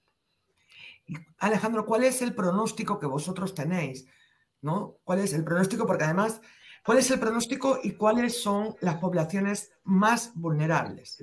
Alejandro, 1.38 1.86
¿cuál 1.86 2.04
es 2.04 2.20
el 2.20 2.34
pronóstico 2.34 2.98
que 2.98 3.06
vosotros 3.06 3.54
tenéis? 3.54 4.06
¿no? 4.60 4.98
¿Cuál 5.04 5.20
es 5.20 5.32
el 5.32 5.44
pronóstico? 5.44 5.86
Porque 5.86 6.04
además, 6.04 6.40
¿cuál 6.88 7.00
es 7.00 7.10
el 7.10 7.20
pronóstico 7.20 7.80
y 7.84 7.92
cuáles 7.92 8.40
son 8.40 8.74
las 8.80 8.96
poblaciones 8.96 9.72
más 9.84 10.32
vulnerables? 10.34 11.22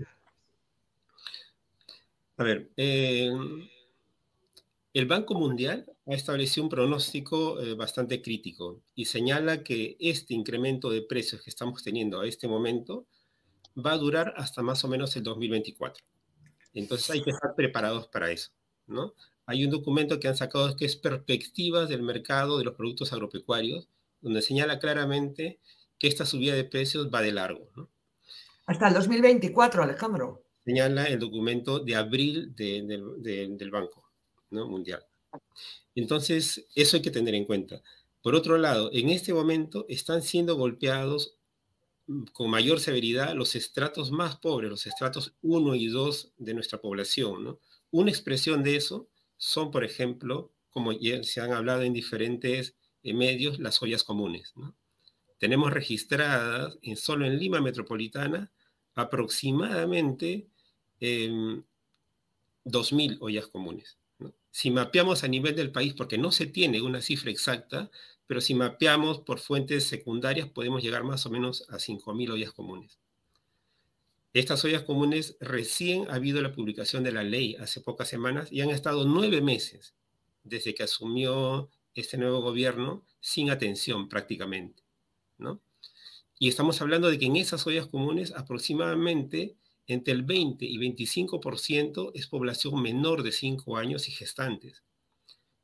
A 2.38 2.44
ver, 2.44 2.70
eh, 2.78 3.32
el 4.94 5.06
Banco 5.08 5.34
Mundial 5.34 5.92
ha 6.06 6.14
establecido 6.14 6.66
un 6.66 6.70
pronóstico 6.70 7.60
eh, 7.60 7.74
bastante 7.74 8.22
crítico 8.22 8.84
y 8.94 9.06
señala 9.06 9.64
que 9.64 9.98
este 10.00 10.36
incremento 10.36 10.92
de 10.92 11.02
precios 11.02 11.42
que 11.42 11.50
estamos 11.50 11.84
teniendo 11.84 12.22
a 12.22 12.28
este 12.28 12.48
momento 12.48 13.08
va 13.76 13.94
a 13.94 13.98
durar 13.98 14.36
hasta 14.38 14.62
más 14.62 14.84
o 14.84 14.88
menos 14.88 15.16
el 15.16 15.24
2024. 15.24 16.06
Entonces 16.76 17.10
hay 17.10 17.24
que 17.24 17.32
estar 17.32 17.56
preparados 17.56 18.08
para 18.10 18.30
eso, 18.30 18.52
¿no? 18.86 19.16
Hay 19.48 19.66
un 19.66 19.72
documento 19.72 20.20
que 20.20 20.28
han 20.28 20.38
sacado 20.38 20.76
que 20.76 20.86
es 20.86 20.96
Perspectivas 20.96 21.90
del 21.90 22.04
mercado 22.04 22.60
de 22.60 22.66
los 22.66 22.76
productos 22.76 23.12
agropecuarios, 23.14 23.90
donde 24.26 24.42
señala 24.42 24.80
claramente 24.80 25.62
que 25.98 26.10
esta 26.10 26.26
subida 26.26 26.54
de 26.56 26.66
precios 26.66 27.10
va 27.14 27.22
de 27.22 27.32
largo, 27.32 27.70
¿no? 27.78 27.90
Hasta 28.66 28.90
el 28.90 28.96
2024, 28.96 29.84
Alejandro 29.84 30.42
señala 30.66 31.06
el 31.06 31.20
documento 31.20 31.80
de 31.80 31.96
abril 31.96 32.56
del 32.56 33.70
Banco 33.72 34.10
Mundial. 34.50 35.06
Entonces, 35.94 36.66
eso 36.74 36.98
hay 36.98 37.04
que 37.04 37.12
tener 37.12 37.36
en 37.36 37.46
cuenta. 37.46 37.84
Por 38.24 38.34
otro 38.34 38.58
lado, 38.58 38.90
en 38.92 39.10
este 39.10 39.32
momento 39.32 39.86
están 39.88 40.24
siendo 40.24 40.56
golpeados 40.56 41.38
con 42.34 42.50
mayor 42.50 42.80
severidad 42.80 43.36
los 43.36 43.56
estratos 43.56 44.10
más 44.12 44.38
pobres, 44.38 44.72
los 44.72 44.88
estratos 44.88 45.36
1 45.44 45.76
y 45.76 45.88
2 45.88 46.34
de 46.38 46.54
nuestra 46.56 46.82
población. 46.82 47.60
Una 47.92 48.10
expresión 48.10 48.64
de 48.64 48.76
eso 48.76 49.08
son, 49.38 49.70
por 49.70 49.84
ejemplo, 49.84 50.52
como 50.72 50.92
ya 50.94 51.22
se 51.24 51.42
han 51.42 51.54
hablado 51.54 51.84
en 51.84 51.94
diferentes 51.94 52.76
medios, 53.14 53.60
las 53.60 53.82
ollas 53.82 54.04
comunes. 54.04 54.54
Tenemos 55.38 55.72
registradas 55.72 56.78
en, 56.82 56.98
solo 56.98 57.26
en 57.26 57.38
Lima 57.38 57.62
Metropolitana 57.62 58.52
aproximadamente 58.96 60.48
2.000 61.00 63.18
ollas 63.20 63.48
comunes. 63.48 63.98
Si 64.52 64.72
mapeamos 64.72 65.24
a 65.24 65.28
nivel 65.28 65.56
del 65.56 65.72
país, 65.72 65.94
porque 65.94 66.18
no 66.18 66.32
se 66.32 66.46
tiene 66.46 66.82
una 66.82 67.02
cifra 67.02 67.30
exacta, 67.30 67.92
pero 68.26 68.42
si 68.42 68.56
mapeamos 68.56 69.20
por 69.20 69.40
fuentes 69.40 69.86
secundarias 69.86 70.50
podemos 70.50 70.82
llegar 70.82 71.04
más 71.04 71.26
o 71.26 71.30
menos 71.30 71.66
a 71.70 71.76
5.000 71.76 72.32
ollas 72.32 72.54
comunes. 72.54 72.98
Estas 74.34 74.64
ollas 74.66 74.84
comunes 74.84 75.38
recién 75.40 76.10
ha 76.10 76.16
habido 76.16 76.42
la 76.42 76.52
publicación 76.52 77.04
de 77.04 77.14
la 77.14 77.24
ley 77.24 77.56
hace 77.56 77.80
pocas 77.80 78.10
semanas 78.10 78.52
y 78.52 78.62
han 78.62 78.70
estado 78.70 79.06
nueve 79.06 79.42
meses 79.42 79.96
desde 80.44 80.76
que 80.76 80.84
asumió 80.84 81.70
este 82.02 82.18
nuevo 82.18 82.42
gobierno 82.42 83.06
sin 83.20 83.50
atención 83.50 84.10
prácticamente. 84.10 84.84
¿no? 85.38 85.62
Y 86.38 86.50
estamos 86.50 86.82
hablando 86.82 87.10
de 87.10 87.18
que 87.18 87.26
en 87.26 87.38
esas 87.38 87.66
ollas 87.66 87.88
comunes 87.88 88.34
aproximadamente 88.36 89.56
entre 89.88 90.14
el 90.14 90.24
20 90.24 90.66
y 90.66 90.78
25% 90.78 92.12
es 92.14 92.28
población 92.28 92.82
menor 92.82 93.24
de 93.24 93.32
5 93.32 93.78
años 93.78 94.08
y 94.08 94.12
gestantes. 94.12 94.84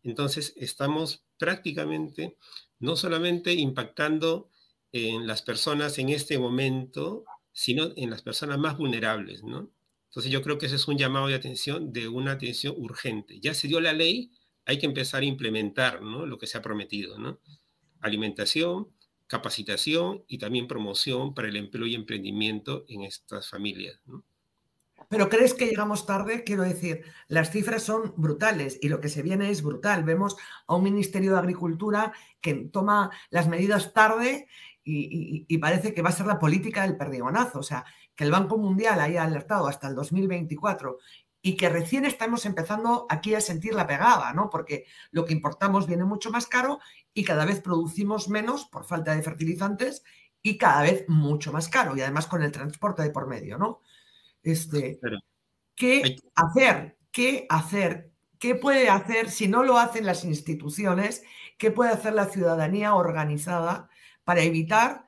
Entonces, 0.04 0.54
estamos 0.58 1.24
prácticamente 1.38 2.38
no 2.80 2.96
solamente 2.96 3.54
impactando 3.54 4.50
en 4.92 5.28
las 5.28 5.42
personas 5.42 5.98
en 6.00 6.10
este 6.10 6.38
momento, 6.40 7.24
sino 7.54 7.92
en 7.96 8.10
las 8.10 8.22
personas 8.22 8.58
más 8.58 8.78
vulnerables, 8.78 9.44
¿no? 9.44 9.70
Entonces, 10.10 10.32
yo 10.32 10.42
creo 10.42 10.58
que 10.58 10.66
ese 10.66 10.76
es 10.76 10.88
un 10.88 10.98
llamado 10.98 11.28
de 11.28 11.36
atención, 11.36 11.94
de 11.94 12.08
una 12.08 12.34
atención 12.34 12.76
urgente. 12.78 13.40
Ya 13.40 13.54
se 13.54 13.68
dio 13.68 13.80
la 13.80 13.94
ley, 13.94 14.32
hay 14.72 14.80
que 14.80 14.86
empezar 14.86 15.22
a 15.22 15.26
implementar. 15.26 16.02
Lo 16.02 16.38
que 16.38 16.48
se 16.48 16.58
ha 16.58 16.62
prometido, 16.62 17.20
¿no? 17.20 17.40
Alimentación, 18.00 18.88
capacitación 19.28 20.24
y 20.28 20.38
también 20.38 20.68
promoción 20.68 21.34
para 21.34 21.48
el 21.48 21.56
empleo 21.56 21.86
y 21.86 21.96
emprendimiento 21.96 22.86
en 22.88 23.04
estas 23.04 23.50
familias. 23.50 24.00
Pero 25.10 25.30
crees 25.30 25.54
que 25.54 25.68
llegamos 25.68 26.06
tarde, 26.06 26.44
quiero 26.46 26.64
decir, 26.64 27.04
las 27.28 27.52
cifras 27.52 27.84
son 27.84 28.14
brutales 28.16 28.80
y 28.82 28.88
lo 28.88 29.02
que 29.02 29.10
se 29.10 29.22
viene 29.22 29.50
es 29.50 29.62
brutal. 29.62 30.04
Vemos 30.04 30.38
a 30.68 30.76
un 30.76 30.84
Ministerio 30.84 31.34
de 31.34 31.40
Agricultura 31.40 32.14
que 32.40 32.54
toma 32.54 33.12
las 33.30 33.48
medidas 33.48 33.94
tarde 33.94 34.48
y, 34.84 35.46
y, 35.48 35.58
parece 35.60 35.94
que 35.94 36.02
va 36.02 36.10
a 36.10 36.14
ser 36.14 36.26
la 36.26 36.40
política 36.40 36.84
del 36.84 36.98
perdigonazo. 36.98 37.60
O 37.60 37.64
sea, 37.64 37.86
que 38.16 38.24
el 38.24 38.32
Banco 38.32 38.58
Mundial 38.58 39.00
haya 39.00 39.24
alertado 39.24 39.68
hasta 39.68 39.88
el 39.88 39.96
2024 39.96 40.98
y 41.42 41.58
que 41.58 41.70
recién 41.70 42.06
estamos 42.06 42.46
empezando 42.46 43.08
aquí 43.10 43.34
a 43.34 43.42
sentir 43.42 43.74
la 43.74 43.88
pegada, 43.88 44.34
¿no? 44.34 44.50
Porque 44.50 44.86
lo 45.12 45.26
que 45.26 45.34
importamos 45.34 45.88
viene 45.88 46.06
mucho 46.06 46.30
más 46.30 46.48
caro 46.48 46.80
y 47.14 47.24
cada 47.24 47.46
vez 47.46 47.62
producimos 47.62 48.30
menos 48.30 48.66
por 48.66 48.86
falta 48.86 49.16
de 49.16 49.24
fertilizantes 49.24 50.04
y 50.42 50.58
cada 50.58 50.84
vez 50.84 51.06
mucho 51.08 51.52
más 51.52 51.68
caro 51.70 51.96
y 51.96 52.02
además 52.02 52.28
con 52.28 52.44
el 52.44 52.52
transporte 52.52 53.02
de 53.02 53.10
por 53.10 53.28
medio, 53.28 53.58
¿no? 53.58 53.82
Este, 54.44 55.00
¿Qué 55.76 56.18
hacer? 56.36 56.98
¿Qué 57.12 57.46
hacer? 57.50 58.12
¿Qué 58.38 58.56
puede 58.56 58.90
hacer 58.90 59.30
si 59.30 59.48
no 59.48 59.64
lo 59.64 59.78
hacen 59.78 60.06
las 60.06 60.24
instituciones? 60.24 61.24
¿Qué 61.58 61.72
puede 61.72 61.92
hacer 61.92 62.14
la 62.14 62.26
ciudadanía 62.26 62.96
organizada 62.96 63.90
para 64.24 64.42
evitar 64.42 65.06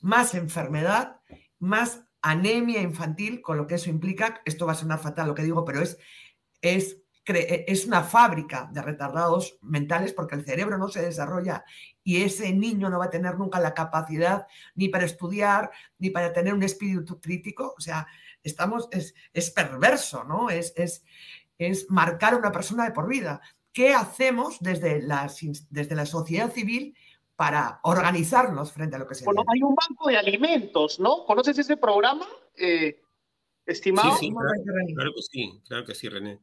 más 0.00 0.34
enfermedad, 0.34 1.20
más 1.58 2.03
anemia 2.24 2.80
infantil, 2.80 3.42
con 3.42 3.58
lo 3.58 3.66
que 3.66 3.74
eso 3.74 3.90
implica, 3.90 4.40
esto 4.46 4.64
va 4.64 4.72
a 4.72 4.76
sonar 4.76 4.98
fatal 4.98 5.28
lo 5.28 5.34
que 5.34 5.42
digo, 5.42 5.62
pero 5.62 5.82
es, 5.82 5.98
es, 6.62 7.02
es 7.26 7.84
una 7.84 8.02
fábrica 8.02 8.70
de 8.72 8.80
retardados 8.80 9.58
mentales 9.60 10.14
porque 10.14 10.34
el 10.34 10.44
cerebro 10.44 10.78
no 10.78 10.88
se 10.88 11.02
desarrolla 11.02 11.64
y 12.02 12.22
ese 12.22 12.54
niño 12.54 12.88
no 12.88 12.98
va 12.98 13.06
a 13.06 13.10
tener 13.10 13.38
nunca 13.38 13.60
la 13.60 13.74
capacidad 13.74 14.46
ni 14.74 14.88
para 14.88 15.04
estudiar, 15.04 15.70
ni 15.98 16.08
para 16.08 16.32
tener 16.32 16.54
un 16.54 16.62
espíritu 16.62 17.20
crítico. 17.20 17.74
O 17.76 17.80
sea, 17.82 18.06
estamos, 18.42 18.88
es, 18.90 19.14
es 19.34 19.50
perverso, 19.50 20.24
¿no? 20.24 20.48
Es, 20.48 20.72
es, 20.76 21.04
es 21.58 21.90
marcar 21.90 22.32
a 22.32 22.38
una 22.38 22.52
persona 22.52 22.84
de 22.84 22.92
por 22.92 23.06
vida. 23.06 23.42
¿Qué 23.70 23.92
hacemos 23.92 24.56
desde 24.60 25.02
la, 25.02 25.30
desde 25.68 25.94
la 25.94 26.06
sociedad 26.06 26.50
civil 26.50 26.96
para 27.36 27.80
organizarnos 27.82 28.72
frente 28.72 28.96
a 28.96 28.98
lo 28.98 29.06
que 29.06 29.14
se 29.14 29.24
Bueno, 29.24 29.42
hay 29.46 29.62
un 29.62 29.74
banco 29.74 30.08
de 30.08 30.16
alimentos, 30.16 31.00
¿no? 31.00 31.24
¿Conoces 31.24 31.58
ese 31.58 31.76
programa, 31.76 32.26
eh, 32.56 33.00
estimado? 33.66 34.16
Sí, 34.16 34.26
sí, 34.26 34.32
claro, 34.94 35.12
que 35.14 35.22
sí, 35.22 35.60
claro 35.66 35.84
que 35.84 35.94
sí, 35.94 36.08
René. 36.08 36.40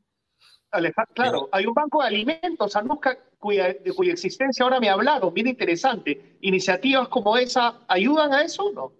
claro, 1.13 1.49
hay 1.51 1.65
un 1.65 1.73
banco 1.73 2.01
de 2.01 2.07
alimentos, 2.07 2.75
Anuska, 2.75 3.17
cuya, 3.37 3.73
de 3.73 3.93
cuya 3.93 4.13
existencia 4.13 4.63
ahora 4.63 4.79
me 4.79 4.89
hablaron, 4.89 5.33
bien 5.33 5.47
interesante. 5.47 6.37
¿Iniciativas 6.41 7.07
como 7.07 7.37
esa 7.37 7.85
ayudan 7.87 8.33
a 8.33 8.43
eso 8.43 8.65
o 8.65 8.73
no? 8.73 8.93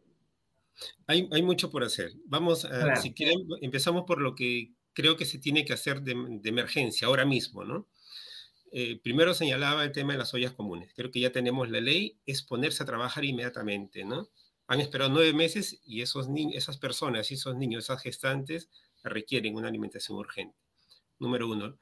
Hay, 1.08 1.28
hay 1.32 1.44
mucho 1.44 1.70
por 1.70 1.84
hacer. 1.84 2.12
Vamos, 2.26 2.64
a, 2.64 2.96
si 2.96 3.14
quieren, 3.14 3.40
empezamos 3.62 4.06
por 4.06 4.22
lo 4.22 4.34
que 4.34 4.74
creo 4.94 5.18
que 5.18 5.26
se 5.26 5.40
tiene 5.40 5.66
que 5.66 5.74
hacer 5.74 6.02
de, 6.02 6.16
de 6.42 6.50
emergencia 6.50 7.08
ahora 7.08 7.26
mismo, 7.26 7.66
¿no? 7.66 7.88
Eh, 8.72 9.02
primero 9.04 9.34
señalaba 9.34 9.84
el 9.84 9.92
tema 9.92 10.14
de 10.14 10.20
las 10.20 10.34
ollas 10.34 10.54
comunes. 10.54 10.94
Creo 10.96 11.12
que 11.12 11.20
ya 11.20 11.32
tenemos 11.32 11.70
la 11.70 11.82
ley, 11.82 12.18
es 12.26 12.42
ponerse 12.42 12.84
a 12.84 12.86
trabajar 12.86 13.26
inmediatamente, 13.26 14.06
¿no? 14.06 14.30
Han 14.68 14.80
esperado 14.80 15.10
nueve 15.12 15.34
meses 15.34 15.82
y 15.84 16.02
esos 16.02 16.28
esas 16.54 16.78
personas 16.78 17.30
y 17.30 17.34
esos 17.34 17.58
niños, 17.58 17.84
esas 17.84 18.02
gestantes, 18.02 18.70
requieren 19.04 19.56
una 19.56 19.68
alimentación 19.68 20.18
urgente. 20.18 20.58
Número 21.20 21.50
uno. 21.50 21.78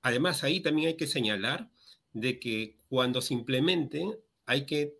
Además, 0.00 0.42
ahí 0.42 0.60
también 0.60 0.88
hay 0.88 0.96
que 0.96 1.06
señalar 1.06 1.70
de 2.14 2.40
que 2.40 2.78
cuando 2.88 3.20
se 3.20 3.34
implementen, 3.34 4.16
hay 4.46 4.64
que 4.64 4.94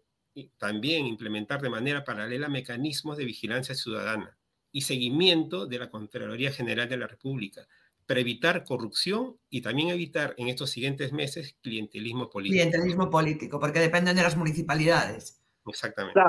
también 0.59 1.07
implementar 1.07 1.63
de 1.63 1.71
manera 1.71 2.05
paralela 2.05 2.49
mecanismos 2.49 3.17
de 3.17 3.25
vigilancia 3.25 3.75
ciudadana 3.75 4.37
y 4.71 4.83
seguimiento 4.83 5.67
de 5.67 5.79
la 5.79 5.91
Contraloría 5.91 6.53
General 6.53 6.89
de 6.89 6.97
la 6.97 7.07
República 7.07 7.67
para 8.13 8.21
evitar 8.21 8.63
corrupción 8.65 9.39
y 9.49 9.63
también 9.63 9.89
evitar 9.89 10.35
en 10.37 10.49
estos 10.49 10.69
siguientes 10.69 11.15
meses 11.15 11.57
clientelismo 11.63 12.29
político. 12.29 12.61
Clientelismo 12.61 13.09
político, 13.09 13.59
porque 13.59 13.81
dependen 13.81 14.15
de 14.15 14.23
las 14.23 14.37
municipalidades. 14.37 15.41
Exactamente. 15.67 16.21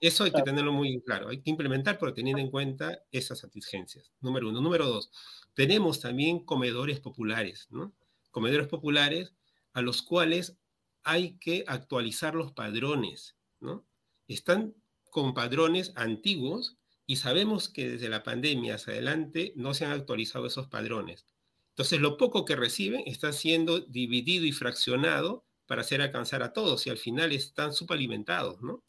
Eso 0.00 0.24
hay 0.24 0.32
que 0.32 0.40
tenerlo 0.40 0.72
muy 0.72 1.02
claro. 1.02 1.28
Hay 1.28 1.42
que 1.42 1.50
implementar, 1.50 1.98
pero 1.98 2.14
teniendo 2.14 2.40
en 2.40 2.50
cuenta 2.50 3.02
esas 3.10 3.44
exigencias. 3.44 4.10
Número 4.22 4.48
uno. 4.48 4.62
Número 4.62 4.86
dos, 4.86 5.10
tenemos 5.52 6.00
también 6.00 6.46
comedores 6.46 6.98
populares, 6.98 7.66
¿no? 7.68 7.92
Comedores 8.30 8.68
populares 8.68 9.34
a 9.74 9.82
los 9.82 10.00
cuales 10.00 10.56
hay 11.02 11.36
que 11.36 11.62
actualizar 11.66 12.34
los 12.34 12.52
padrones, 12.52 13.36
¿no? 13.60 13.84
Están 14.28 14.74
con 15.10 15.34
padrones 15.34 15.92
antiguos 15.94 16.78
y 17.06 17.16
sabemos 17.16 17.68
que 17.68 17.90
desde 17.90 18.08
la 18.08 18.22
pandemia 18.22 18.76
hacia 18.76 18.92
adelante 18.92 19.52
no 19.56 19.74
se 19.74 19.84
han 19.84 19.92
actualizado 19.92 20.46
esos 20.46 20.68
padrones. 20.68 21.26
Entonces, 21.70 22.00
lo 22.00 22.16
poco 22.16 22.44
que 22.44 22.56
reciben 22.56 23.02
está 23.06 23.32
siendo 23.32 23.80
dividido 23.80 24.44
y 24.44 24.52
fraccionado 24.52 25.44
para 25.66 25.80
hacer 25.80 26.02
alcanzar 26.02 26.42
a 26.42 26.52
todos 26.52 26.86
y 26.86 26.90
al 26.90 26.98
final 26.98 27.32
están 27.32 27.72
subalimentados, 27.72 28.60
¿no? 28.60 28.84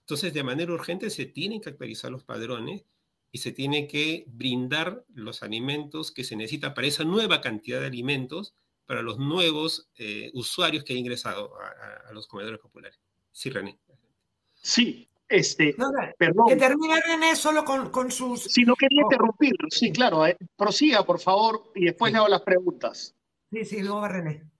Entonces, 0.00 0.34
de 0.34 0.42
manera 0.42 0.72
urgente 0.72 1.10
se 1.10 1.26
tienen 1.26 1.60
que 1.60 1.70
actualizar 1.70 2.10
los 2.10 2.24
padrones 2.24 2.84
y 3.30 3.38
se 3.38 3.52
tiene 3.52 3.86
que 3.86 4.24
brindar 4.28 5.04
los 5.14 5.42
alimentos 5.42 6.12
que 6.12 6.24
se 6.24 6.36
necesita 6.36 6.74
para 6.74 6.86
esa 6.86 7.04
nueva 7.04 7.40
cantidad 7.40 7.80
de 7.80 7.86
alimentos 7.86 8.54
para 8.86 9.02
los 9.02 9.18
nuevos 9.18 9.88
eh, 9.96 10.30
usuarios 10.34 10.84
que 10.84 10.92
han 10.92 10.98
ingresado 11.00 11.52
a, 11.60 12.08
a, 12.08 12.12
los 12.12 12.26
comedores 12.26 12.60
populares. 12.60 13.00
Sí, 13.32 13.50
René. 13.50 13.78
Sí, 14.54 15.08
este, 15.36 15.74
perdón. 16.18 16.46
Que 16.48 16.56
termine 16.56 17.00
René 17.00 17.36
solo 17.36 17.64
con, 17.64 17.90
con 17.90 18.10
sus... 18.10 18.42
Sí, 18.44 18.64
no 18.64 18.74
quería 18.74 19.02
interrumpir. 19.02 19.54
Sí, 19.70 19.92
claro. 19.92 20.26
Eh, 20.26 20.36
prosiga, 20.56 21.04
por 21.04 21.20
favor, 21.20 21.72
y 21.74 21.86
después 21.86 22.12
le 22.12 22.18
hago 22.18 22.28
las 22.28 22.42
preguntas. 22.42 23.14
Sí, 23.50 23.64
sí, 23.64 23.82
luego 23.82 24.00
va 24.00 24.08
René. 24.08 24.50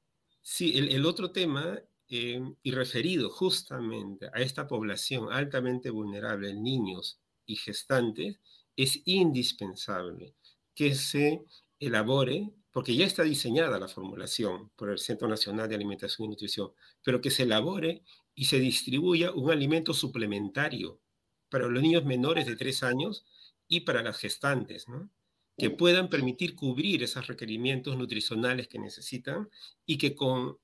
Sí, 0.43 0.77
el, 0.79 0.91
el 0.91 1.07
otro 1.07 1.31
tema, 1.31 1.79
eh, 2.09 2.41
y 2.63 2.71
referido 2.73 3.31
justamente 3.31 4.29
a 4.33 4.41
esta 4.41 4.67
población 4.67 5.33
altamente 5.33 5.91
vulnerable, 5.91 6.55
niños 6.55 7.19
y 7.47 7.57
gestantes, 7.57 8.41
es 8.77 9.01
indispensable 9.05 10.35
que 10.75 10.95
se 10.95 11.45
elabore, 11.79 12.51
porque 12.73 12.97
ya 12.97 13.07
está 13.07 13.23
diseñada 13.23 13.79
la 13.79 13.89
formulación 13.89 14.71
por 14.77 14.91
el 14.91 14.99
Centro 14.99 15.29
Nacional 15.29 15.69
de 15.69 15.77
Alimentación 15.77 16.27
y 16.27 16.29
Nutrición, 16.31 16.73
pero 17.03 17.21
que 17.21 17.31
se 17.31 17.45
elabore 17.45 18.03
y 18.35 18.47
se 18.47 18.59
distribuya 18.59 19.33
un 19.33 19.51
alimento 19.51 19.95
suplementario 19.95 21.01
para 21.49 21.69
los 21.69 21.83
niños 21.83 22.05
menores 22.05 22.47
de 22.47 22.57
tres 22.57 22.83
años 22.83 23.25
y 23.69 23.81
para 23.81 24.03
las 24.03 24.19
gestantes, 24.19 24.89
¿no? 24.89 25.11
que 25.57 25.71
puedan 25.71 26.09
permitir 26.09 26.57
cubrir 26.57 27.05
esos 27.05 27.29
requerimientos 27.29 27.97
nutricionales 27.97 28.67
que 28.67 28.81
necesitan 28.81 29.49
y 29.87 29.99
que 29.99 30.17
con 30.17 30.59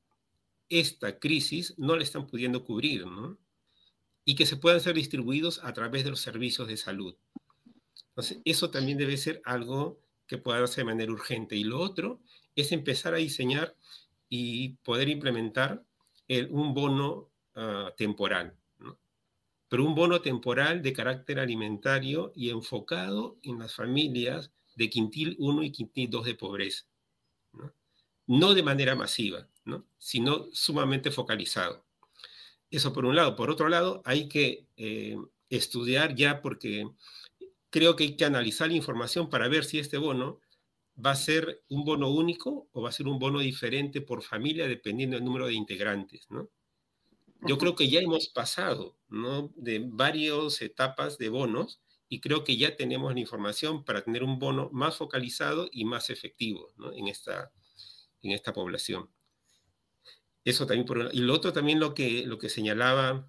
esta 0.69 1.19
crisis 1.19 1.75
no 1.79 1.97
le 1.97 2.03
están 2.03 2.27
pudiendo 2.27 2.65
cubrir, 2.65 3.07
¿no? 3.07 3.39
y 4.25 4.35
que 4.35 4.47
se 4.47 4.57
puedan 4.57 4.81
ser 4.81 4.95
distribuidos 4.95 5.61
a 5.63 5.73
través 5.73 6.05
de 6.05 6.11
los 6.11 6.21
servicios 6.21 6.69
de 6.69 6.77
salud. 6.77 7.17
Entonces, 8.09 8.39
eso 8.45 8.71
también 8.71 8.99
debe 8.99 9.17
ser 9.17 9.41
algo 9.45 10.01
que 10.27 10.39
pueda 10.39 10.59
hacerse 10.59 10.83
de 10.83 10.85
manera 10.85 11.13
urgente. 11.13 11.57
Y 11.57 11.65
lo 11.65 11.81
otro 11.81 12.21
es 12.55 12.73
empezar 12.73 13.15
a 13.15 13.19
diseñar 13.19 13.75
y 14.29 14.71
poder 14.85 15.09
implementar 15.09 15.85
el, 16.29 16.49
un 16.51 16.75
bono 16.75 17.30
uh, 17.61 17.91
temporal, 17.97 18.57
¿no? 18.79 18.99
pero 19.69 19.85
un 19.85 19.95
bono 19.95 20.21
temporal 20.21 20.83
de 20.83 20.93
carácter 20.93 21.39
alimentario 21.39 22.33
y 22.35 22.51
enfocado 22.51 23.39
en 23.43 23.59
las 23.59 23.75
familias 23.75 24.53
de 24.75 24.89
quintil 24.91 25.37
1 25.39 25.63
y 25.63 25.73
quintil 25.73 26.11
2 26.11 26.25
de 26.27 26.35
pobreza. 26.35 26.87
¿no? 27.53 27.73
no 28.27 28.55
de 28.55 28.63
manera 28.63 28.95
masiva, 28.95 29.49
¿no? 29.65 29.87
sino 29.99 30.49
sumamente 30.53 31.11
focalizado. 31.11 31.85
Eso 32.71 32.93
por 32.93 33.05
un 33.05 33.17
lado. 33.17 33.35
Por 33.35 33.51
otro 33.51 33.69
lado, 33.69 34.03
hay 34.05 34.29
que 34.29 34.67
eh, 34.77 35.17
estudiar 35.49 36.15
ya 36.15 36.41
porque 36.41 36.89
creo 37.71 37.97
que 37.97 38.05
hay 38.05 38.17
que 38.17 38.25
analizar 38.25 38.69
la 38.69 38.77
información 38.77 39.29
para 39.29 39.49
ver 39.49 39.65
si 39.65 39.79
este 39.79 39.99
bono 39.99 40.41
va 41.05 41.13
a 41.13 41.17
ser 41.17 41.65
un 41.69 41.85
bono 41.85 42.09
único 42.09 42.69
o 42.73 42.83
va 42.83 42.91
a 42.91 42.93
ser 42.93 43.09
un 43.09 43.19
bono 43.19 43.41
diferente 43.41 44.01
por 44.01 44.23
familia 44.23 44.69
dependiendo 44.69 45.17
del 45.17 45.25
número 45.25 45.47
de 45.47 45.55
integrantes, 45.55 46.27
¿no? 46.31 46.49
Yo 47.47 47.59
creo 47.59 47.75
que 47.75 47.89
ya 47.89 48.01
hemos 48.01 48.29
pasado, 48.29 48.99
¿no? 49.09 49.53
De 49.57 49.81
varias 49.85 50.61
etapas 50.63 51.19
de 51.19 51.29
bonos 51.29 51.81
y 52.09 52.21
creo 52.21 52.45
que 52.45 52.57
ya 52.57 52.77
tenemos 52.77 53.15
la 53.15 53.21
información 53.21 53.85
para 53.85 54.03
tener 54.03 54.23
un 54.25 54.39
bono 54.39 54.69
más 54.73 54.97
focalizado 54.97 55.69
y 55.73 55.85
más 55.85 56.11
efectivo, 56.11 56.73
¿no? 56.77 56.93
En 56.93 57.09
esta, 57.09 57.53
en 58.23 58.33
esta 58.33 58.53
población. 58.53 59.11
Eso 60.45 60.67
también 60.67 60.87
por 60.87 61.11
Y 61.15 61.21
lo 61.21 61.35
otro 61.35 61.53
también 61.53 61.81
lo 61.81 61.95
que, 61.95 62.27
lo 62.27 62.39
que 62.39 62.49
señalaba 62.49 63.29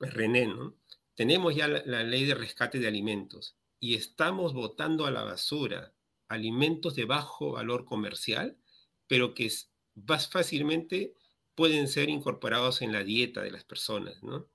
René, 0.00 0.46
¿no? 0.46 0.76
Tenemos 1.14 1.54
ya 1.54 1.68
la, 1.68 1.82
la 1.86 2.02
ley 2.04 2.24
de 2.24 2.34
rescate 2.34 2.78
de 2.78 2.88
alimentos 2.88 3.56
y 3.80 3.94
estamos 3.94 4.52
botando 4.52 5.06
a 5.06 5.10
la 5.10 5.24
basura 5.24 5.94
alimentos 6.28 6.94
de 6.94 7.04
bajo 7.04 7.52
valor 7.52 7.84
comercial, 7.84 8.58
pero 9.06 9.34
que 9.34 9.50
más 9.94 10.28
fácilmente 10.28 11.14
pueden 11.56 11.88
ser 11.88 12.08
incorporados 12.08 12.82
en 12.82 12.92
la 12.92 13.02
dieta 13.02 13.42
de 13.42 13.50
las 13.50 13.64
personas, 13.64 14.22
¿no? 14.22 14.48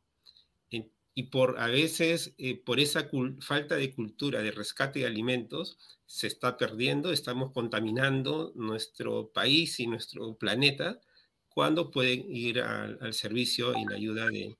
Y 1.13 1.23
por 1.23 1.59
a 1.59 1.67
veces, 1.67 2.33
eh, 2.37 2.55
por 2.55 2.79
esa 2.79 3.09
falta 3.41 3.75
de 3.75 3.93
cultura 3.93 4.41
de 4.41 4.51
rescate 4.51 4.99
de 4.99 5.07
alimentos, 5.07 5.77
se 6.05 6.27
está 6.27 6.57
perdiendo, 6.57 7.11
estamos 7.11 7.51
contaminando 7.51 8.53
nuestro 8.55 9.29
país 9.31 9.79
y 9.79 9.87
nuestro 9.87 10.35
planeta 10.37 11.01
cuando 11.49 11.91
pueden 11.91 12.33
ir 12.33 12.61
al, 12.61 12.97
al 13.01 13.13
servicio 13.13 13.77
y 13.77 13.85
la 13.85 13.95
ayuda 13.95 14.27
de, 14.27 14.57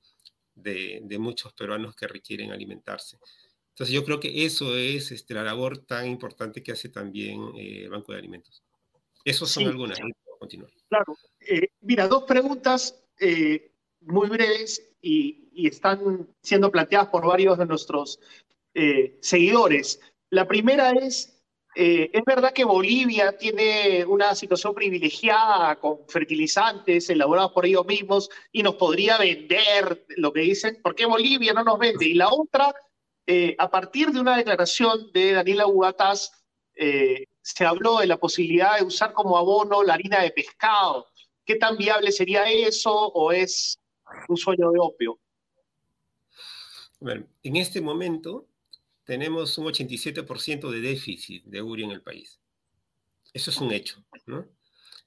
de, 0.56 1.00
de, 1.04 1.20
muchos 1.20 1.54
peruanos 1.54 1.96
que 1.96 2.08
requieren 2.08 2.52
alimentarse. 2.52 3.18
Entonces 3.70 3.94
yo 3.94 4.04
creo 4.04 4.20
que 4.20 4.46
eso 4.46 4.76
es 4.76 5.12
este, 5.12 5.34
la 5.34 5.44
labor 5.44 5.78
tan 5.78 6.08
importante 6.08 6.62
que 6.62 6.74
hace 6.74 6.90
también 6.90 7.42
eh, 7.56 7.84
el 7.84 7.90
Banco 7.90 8.12
de 8.12 8.20
Alimentos. 8.20 8.62
Esos 9.24 9.50
son 9.50 9.64
sí, 9.64 9.70
algunas. 9.70 10.00
Continuar. 10.42 10.72
claro. 10.90 11.16
Eh, 11.40 11.68
mira, 11.82 12.08
dos 12.08 12.24
preguntas 12.24 13.00
eh, 13.20 13.72
muy 14.00 14.28
breves 14.28 14.84
y, 15.00 15.38
están 15.68 16.28
siendo 16.42 16.72
planteadas 16.72 17.10
por 17.10 17.28
varios 17.28 17.60
de 17.60 17.68
nuestros 17.68 18.20
eh, 18.74 19.20
seguidores. 19.22 20.02
La 20.32 20.48
primera 20.48 20.90
es, 20.94 21.40
¿es 21.76 22.26
verdad 22.26 22.54
que 22.54 22.64
Bolivia 22.64 23.38
tiene 23.38 24.04
una 24.06 24.34
situación 24.34 24.74
privilegiada 24.74 25.76
con 25.76 26.00
fertilizantes 26.08 27.08
elaborados 27.12 27.52
por 27.52 27.68
ellos 27.68 27.86
mismos 27.86 28.32
y 28.52 28.64
nos 28.64 28.76
podría 28.76 29.20
vender 29.20 30.04
lo 30.18 30.34
que 30.34 30.40
dicen? 30.40 30.80
¿Por 30.82 30.96
qué 30.96 31.06
Bolivia 31.06 31.54
no 31.54 31.64
nos 31.64 31.78
vende? 31.78 32.08
Y 32.08 32.16
la 32.16 32.30
otra, 32.30 32.74
a 33.60 33.70
partir 33.70 34.10
de 34.10 34.20
una 34.20 34.38
declaración 34.38 35.12
de 35.12 35.34
Daniela 35.34 35.68
Bugatás, 36.76 37.28
se 37.44 37.66
habló 37.66 38.00
de 38.00 38.08
la 38.08 38.18
posibilidad 38.18 38.78
de 38.78 38.86
usar 38.86 39.14
como 39.14 39.38
abono 39.38 39.84
la 39.84 39.96
harina 39.96 40.22
de 40.22 40.32
pescado. 40.32 41.08
¿Qué 41.44 41.56
tan 41.56 41.76
viable 41.76 42.12
sería 42.12 42.50
eso 42.52 42.94
o 42.94 43.32
es 43.32 43.80
un 44.28 44.38
sueño 44.38 44.72
de 44.72 44.80
opio? 44.80 45.20
En 47.44 47.56
este 47.56 47.82
momento 47.82 48.48
tenemos 49.04 49.58
un 49.58 49.66
87% 49.66 50.70
de 50.70 50.82
déficit 50.82 51.44
de 51.46 51.62
urea 51.62 51.86
en 51.86 51.92
el 51.92 52.04
país. 52.04 52.40
Eso 53.34 53.50
es 53.50 53.58
un 53.58 53.72
hecho. 53.72 54.04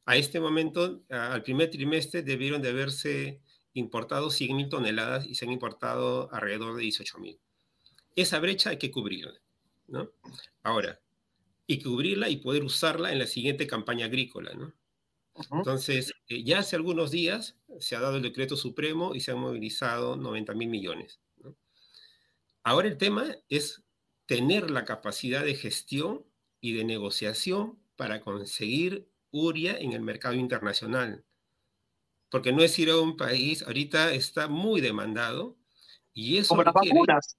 A 0.04 0.16
este 0.16 0.40
momento, 0.40 1.02
al 1.08 1.42
primer 1.44 1.70
trimestre, 1.70 2.22
debieron 2.22 2.60
de 2.60 2.70
haberse 2.70 3.40
importado 3.74 4.28
100.000 4.28 4.68
toneladas 4.68 5.24
y 5.26 5.36
se 5.36 5.44
han 5.44 5.52
importado 5.52 6.28
alrededor 6.32 6.76
de 6.76 6.82
18.000. 6.82 7.38
Esa 8.16 8.40
brecha 8.40 8.70
hay 8.70 8.78
que 8.78 8.90
cubrirla. 8.90 9.40
Ahora, 10.64 11.00
y 11.66 11.82
cubrirla 11.82 12.28
y 12.28 12.36
poder 12.36 12.64
usarla 12.64 13.12
en 13.12 13.18
la 13.18 13.26
siguiente 13.26 13.66
campaña 13.66 14.06
agrícola, 14.06 14.54
¿no? 14.54 14.72
Entonces, 15.50 16.12
eh, 16.28 16.44
ya 16.44 16.60
hace 16.60 16.76
algunos 16.76 17.10
días 17.10 17.56
se 17.80 17.96
ha 17.96 18.00
dado 18.00 18.16
el 18.16 18.22
decreto 18.22 18.56
supremo 18.56 19.14
y 19.14 19.20
se 19.20 19.32
han 19.32 19.38
movilizado 19.38 20.16
90 20.16 20.54
mil 20.54 20.68
millones. 20.68 21.20
¿no? 21.38 21.56
Ahora 22.62 22.86
el 22.86 22.98
tema 22.98 23.34
es 23.48 23.82
tener 24.26 24.70
la 24.70 24.84
capacidad 24.84 25.44
de 25.44 25.56
gestión 25.56 26.24
y 26.60 26.74
de 26.74 26.84
negociación 26.84 27.78
para 27.96 28.20
conseguir 28.20 29.08
uria 29.32 29.76
en 29.76 29.92
el 29.92 30.02
mercado 30.02 30.34
internacional. 30.34 31.24
Porque 32.30 32.52
no 32.52 32.62
es 32.62 32.78
ir 32.78 32.90
a 32.90 33.00
un 33.00 33.16
país, 33.16 33.62
ahorita 33.62 34.12
está 34.12 34.48
muy 34.48 34.80
demandado 34.80 35.56
y 36.12 36.38
eso... 36.38 36.50
Como 36.50 36.62
las 36.62 36.74
requiere... 36.74 37.00
vacunas. 37.00 37.36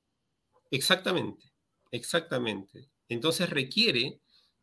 Exactamente, 0.70 1.54
exactamente. 1.92 2.90
Entonces 3.10 3.50
requiere 3.50 4.20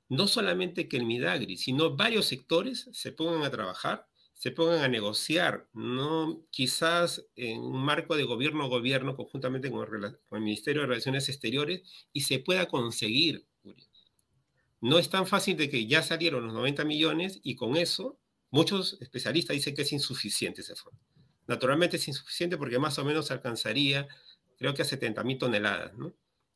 no 0.09 0.29
solamente 0.29 0.89
que 0.89 0.99
el 0.99 1.07
Midagri, 1.07 1.57
sino 1.57 1.97
varios 1.97 2.27
sectores 2.27 2.89
se 2.93 3.13
pongan 3.13 3.43
a 3.45 3.51
trabajar, 3.51 4.07
se 4.35 4.51
pongan 4.51 4.81
a 4.81 4.89
negociar, 4.89 5.69
no 5.73 6.45
quizás 6.51 7.25
en 7.37 7.61
un 7.61 7.83
marco 7.83 8.17
de 8.17 8.25
gobierno 8.25 8.65
a 8.65 8.69
gobierno, 8.69 9.17
conjuntamente 9.17 9.71
con 9.71 9.83
el, 9.83 10.19
con 10.27 10.39
el, 10.39 10.45
Ministerio 10.45 10.83
de 10.83 10.89
Relaciones 10.89 11.29
Exteriores, 11.29 11.83
y 12.13 12.23
se 12.23 12.41
pueda 12.41 12.67
conseguir. 12.67 13.47
no 14.81 14.99
es 14.99 15.09
tan 15.09 15.27
fácil 15.27 15.57
de 15.57 15.71
que 15.71 15.87
ya 15.87 16.03
salieron 16.03 16.45
los 16.45 16.53
90 16.53 16.85
millones 16.85 17.41
y 17.43 17.55
con 17.55 17.77
eso 17.77 18.19
muchos 18.51 18.99
especialistas 19.01 19.55
dicen 19.55 19.75
que 19.75 19.83
es 19.83 19.93
insuficiente 19.93 20.61
ese 20.61 20.77
fondo. 20.77 21.01
Naturalmente 21.47 21.97
es 21.97 22.07
insuficiente 22.09 22.57
porque 22.57 22.79
más 22.79 22.99
o 22.99 23.05
menos 23.05 23.31
alcanzaría, 23.31 24.09
creo 24.59 24.75
que 24.75 24.83
a 24.83 24.85
70 24.85 25.25
mil 25.25 25.39
toneladas, 25.39 25.95
¿no? 25.95 26.13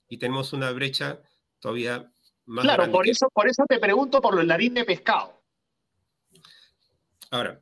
Y 0.08 0.18
tenemos 0.18 0.52
una 0.52 0.70
brecha 0.72 1.22
todavía 1.66 2.08
más 2.44 2.64
Claro, 2.64 2.92
por, 2.92 3.08
eso, 3.08 3.28
por 3.34 3.48
eso 3.48 3.64
te 3.68 3.80
pregunto 3.80 4.20
por 4.20 4.38
el 4.38 4.46
larín 4.46 4.74
de 4.74 4.84
pescado. 4.84 5.42
Ahora, 7.32 7.60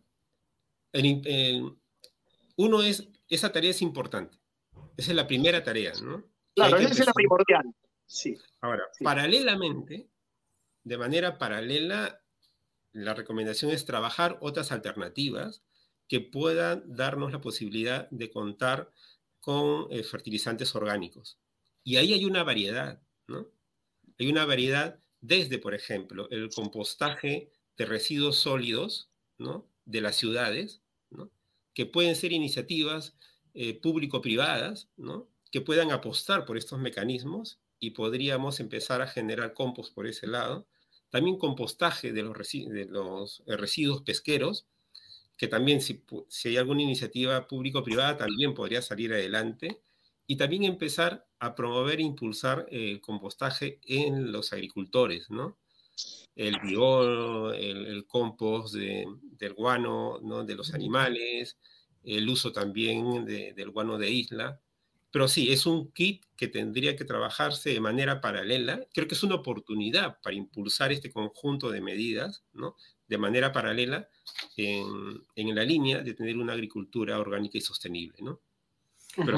uno 2.57 2.83
es, 2.83 3.09
esa 3.31 3.51
tarea 3.51 3.71
es 3.71 3.81
importante. 3.81 4.37
Esa 4.99 5.13
es 5.13 5.17
la 5.17 5.27
primera 5.27 5.65
tarea, 5.65 5.95
¿no? 6.03 6.23
Claro, 6.55 6.77
esa 6.77 6.93
es 6.93 7.07
la 7.07 7.15
primordial. 7.15 7.65
Sí. 8.05 8.37
Ahora, 8.61 8.83
paralelamente, 9.03 10.11
de 10.83 10.99
manera 10.99 11.39
paralela, 11.39 12.21
la 12.93 13.15
recomendación 13.15 13.71
es 13.71 13.87
trabajar 13.87 14.37
otras 14.43 14.71
alternativas 14.71 15.63
que 16.09 16.21
puedan 16.21 16.95
darnos 16.95 17.33
la 17.33 17.41
posibilidad 17.41 18.07
de 18.11 18.31
contar 18.31 18.93
con 19.41 19.87
eh, 19.91 20.03
fertilizantes 20.03 20.75
orgánicos. 20.75 21.39
Y 21.83 21.97
ahí 21.97 22.13
hay 22.13 22.27
una 22.27 22.45
variedad, 22.45 23.01
¿no? 23.29 23.49
Hay 24.19 24.29
una 24.29 24.45
variedad 24.45 24.99
desde, 25.21 25.59
por 25.59 25.75
ejemplo, 25.75 26.29
el 26.31 26.51
compostaje 26.51 27.51
de 27.77 27.87
residuos 27.87 28.37
sólidos. 28.37 29.11
De 29.85 30.01
las 30.01 30.17
ciudades. 30.17 30.81
Que 31.75 31.87
pueden 31.87 32.15
ser 32.15 32.33
iniciativas 32.33 33.17
eh, 33.53 33.79
público-privadas. 33.81 34.89
Que 35.51 35.61
puedan 35.61 35.91
apostar 35.91 36.45
por 36.45 36.57
estos 36.57 36.79
mecanismos 36.79 37.59
y 37.85 37.91
podríamos 37.91 38.61
empezar 38.61 39.03
a 39.03 39.07
generar 39.07 39.53
compost 39.53 39.95
por 39.95 40.07
ese 40.07 40.27
lado. 40.27 40.67
También 41.11 41.39
compostaje 41.39 42.13
de 42.13 42.23
los, 42.23 43.43
eh, 43.47 43.57
residuos 43.57 44.03
pesqueros, 44.03 44.67
que 45.37 45.49
también 45.49 45.81
si, 45.81 46.03
hay 46.45 46.57
alguna 46.57 46.83
iniciativa 46.83 47.47
público-privada 47.47 48.17
también 48.17 48.55
podría 48.55 48.83
salir 48.83 49.13
adelante. 49.13 49.81
Y 50.27 50.37
también 50.37 50.65
empezar 50.65 51.27
a 51.45 51.55
promover 51.55 52.01
e 52.01 52.03
impulsar 52.03 52.67
el 52.71 53.01
compostaje 53.01 53.79
en 53.87 54.33
los 54.33 54.53
agricultores, 54.53 55.31
¿no? 55.31 55.59
El 56.35 56.59
bio, 56.61 57.53
el, 57.53 58.07
compost 58.07 58.75
del 58.75 59.53
guano, 59.55 60.19
¿no? 60.23 60.45
De 60.45 60.55
los 60.55 60.75
animales, 60.75 61.57
el 62.03 62.29
uso 62.29 62.53
también 62.53 63.25
del 63.25 63.71
guano 63.71 63.99
de 63.99 64.11
isla. 64.11 64.61
Pero 65.11 65.29
sí, 65.29 65.53
es 65.53 65.65
un 65.67 65.93
kit 65.93 66.25
que 66.37 66.49
tendría 66.49 66.97
que 66.97 67.05
trabajarse 67.05 67.71
de 67.71 67.81
manera 67.81 68.21
paralela. 68.21 68.85
Creo 68.93 69.07
que 69.07 69.15
es 69.15 69.23
una 69.23 69.37
oportunidad 69.37 70.21
para 70.21 70.35
impulsar 70.35 70.91
este 70.91 71.13
conjunto 71.13 71.71
de 71.71 71.81
medidas, 71.81 72.43
¿no? 72.53 72.75
De 73.07 73.19
manera 73.19 73.53
paralela 73.53 74.09
en, 74.57 75.23
en 75.37 75.55
la 75.55 75.63
línea 75.63 76.01
de 76.03 76.15
tener 76.15 76.37
una 76.37 76.55
agricultura 76.55 77.21
orgánica 77.21 77.59
y 77.59 77.61
sostenible, 77.61 78.17
¿no? 78.23 78.41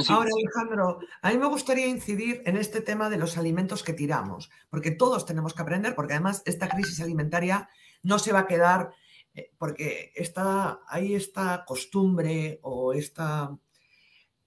Ahora, 0.08 0.30
Alejandro, 0.36 1.00
a 1.22 1.30
mí 1.30 1.38
me 1.38 1.46
gustaría 1.46 1.86
incidir 1.86 2.42
en 2.46 2.56
este 2.56 2.80
tema 2.80 3.10
de 3.10 3.18
los 3.18 3.36
alimentos 3.36 3.82
que 3.82 3.92
tiramos, 3.92 4.50
porque 4.70 4.90
todos 4.90 5.26
tenemos 5.26 5.54
que 5.54 5.62
aprender, 5.62 5.94
porque 5.94 6.14
además 6.14 6.42
esta 6.46 6.68
crisis 6.68 7.00
alimentaria 7.00 7.68
no 8.02 8.18
se 8.18 8.32
va 8.32 8.40
a 8.40 8.46
quedar, 8.46 8.92
eh, 9.34 9.52
porque 9.58 10.12
está, 10.14 10.80
hay 10.88 11.14
esta 11.14 11.64
costumbre 11.66 12.60
o 12.62 12.92
esta... 12.92 13.56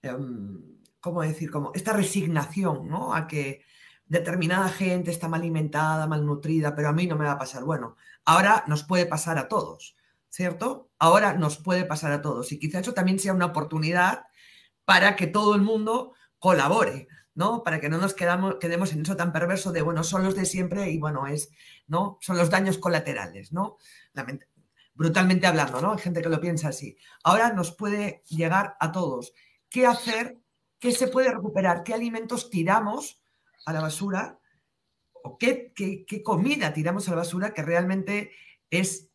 Em, 0.01 0.79
¿cómo 0.99 1.21
decir? 1.21 1.51
Como 1.51 1.71
esta 1.73 1.93
resignación, 1.93 2.87
¿no? 2.87 3.13
A 3.13 3.27
que 3.27 3.61
determinada 4.05 4.69
gente 4.69 5.11
está 5.11 5.27
mal 5.27 5.41
alimentada, 5.41 6.07
malnutrida, 6.07 6.75
pero 6.75 6.89
a 6.89 6.93
mí 6.93 7.07
no 7.07 7.15
me 7.15 7.25
va 7.25 7.33
a 7.33 7.37
pasar. 7.37 7.63
Bueno, 7.63 7.95
ahora 8.25 8.63
nos 8.67 8.83
puede 8.83 9.05
pasar 9.05 9.37
a 9.37 9.47
todos, 9.47 9.95
¿cierto? 10.29 10.89
Ahora 10.97 11.33
nos 11.33 11.57
puede 11.57 11.85
pasar 11.85 12.11
a 12.11 12.21
todos. 12.21 12.51
Y 12.51 12.59
quizá 12.59 12.79
eso 12.79 12.93
también 12.93 13.19
sea 13.19 13.33
una 13.33 13.45
oportunidad 13.47 14.23
para 14.89 15.15
que 15.15 15.27
todo 15.27 15.53
el 15.53 15.61
mundo 15.61 16.15
colabore, 16.39 17.07
¿no? 17.35 17.63
Para 17.63 17.79
que 17.79 17.89
no 17.89 17.99
nos 17.99 18.15
quedamos, 18.15 18.55
quedemos 18.55 18.91
en 18.91 19.03
eso 19.03 19.15
tan 19.15 19.31
perverso 19.31 19.71
de, 19.71 19.83
bueno, 19.83 20.03
son 20.03 20.23
los 20.23 20.33
de 20.33 20.47
siempre 20.47 20.89
y, 20.89 20.97
bueno, 20.97 21.27
es, 21.27 21.51
¿no? 21.85 22.17
Son 22.21 22.39
los 22.39 22.49
daños 22.49 22.79
colaterales, 22.79 23.53
¿no? 23.53 23.77
brutalmente 24.95 25.45
hablando, 25.45 25.79
¿no? 25.79 25.93
Hay 25.93 25.99
gente 25.99 26.23
que 26.23 26.29
lo 26.29 26.41
piensa 26.41 26.69
así. 26.69 26.97
Ahora 27.23 27.53
nos 27.53 27.71
puede 27.71 28.23
llegar 28.29 28.77
a 28.79 28.91
todos. 28.91 29.31
¿Qué 29.69 29.85
hacer 29.85 30.39
qué 30.79 30.91
se 30.91 31.07
puede 31.07 31.31
recuperar, 31.31 31.83
qué 31.83 31.93
alimentos 31.93 32.49
tiramos 32.49 33.21
a 33.67 33.73
la 33.73 33.81
basura 33.81 34.39
o 35.23 35.37
qué, 35.37 35.71
comida 36.23 36.73
tiramos 36.73 37.07
a 37.07 37.11
la 37.11 37.17
basura 37.17 37.53
que 37.53 37.61
realmente 37.61 38.31
es 38.71 39.08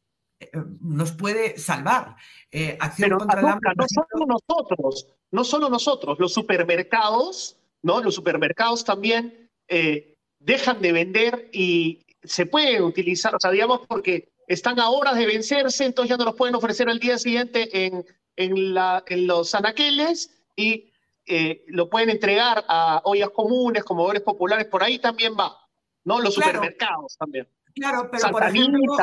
nos 0.81 1.13
puede 1.13 1.59
salvar. 1.59 2.17
Eh, 2.51 2.77
acción 2.81 3.19
contra 3.19 3.41
hambre. 3.41 3.73
No 3.77 3.87
solo 3.89 4.27
nosotros, 4.27 5.07
no 5.31 5.45
solo 5.45 5.69
nosotros, 5.69 6.19
los 6.19 6.33
supermercados, 6.33 7.57
¿no? 7.83 8.01
Los 8.01 8.15
supermercados 8.15 8.85
también 8.85 9.51
eh, 9.69 10.17
dejan 10.39 10.81
de 10.81 10.93
vender 10.93 11.49
y 11.53 12.07
se 12.23 12.47
pueden 12.47 12.83
utilizar, 12.83 13.35
o 13.35 13.41
sea, 13.41 13.51
digamos, 13.51 13.81
porque 13.89 14.33
están 14.47 14.79
a 14.79 14.91
horas 14.91 15.17
de 15.17 15.27
vencerse, 15.27 15.85
entonces 15.85 16.11
ya 16.11 16.17
no 16.17 16.25
los 16.25 16.37
pueden 16.37 16.55
ofrecer 16.55 16.89
al 16.89 16.99
día 16.99 17.19
siguiente 17.19 17.87
en, 17.87 18.05
en, 18.37 18.75
la, 18.75 19.03
en 19.07 19.27
los 19.27 19.55
anaqueles 19.55 20.31
y 20.57 20.93
eh, 21.27 21.65
lo 21.69 21.89
pueden 21.89 22.11
entregar 22.11 22.65
a 22.69 23.01
ollas 23.05 23.31
comunes, 23.31 23.85
comedores 23.85 24.23
populares, 24.23 24.67
por 24.67 24.83
ahí 24.83 24.99
también 24.99 25.35
va, 25.39 25.57
¿no? 26.05 26.21
Los 26.21 26.35
supermercados 26.35 27.17
también. 27.19 27.49
Claro, 27.75 28.09
pero 28.11 28.31
por 28.31 28.43
ejemplo, 28.45 28.97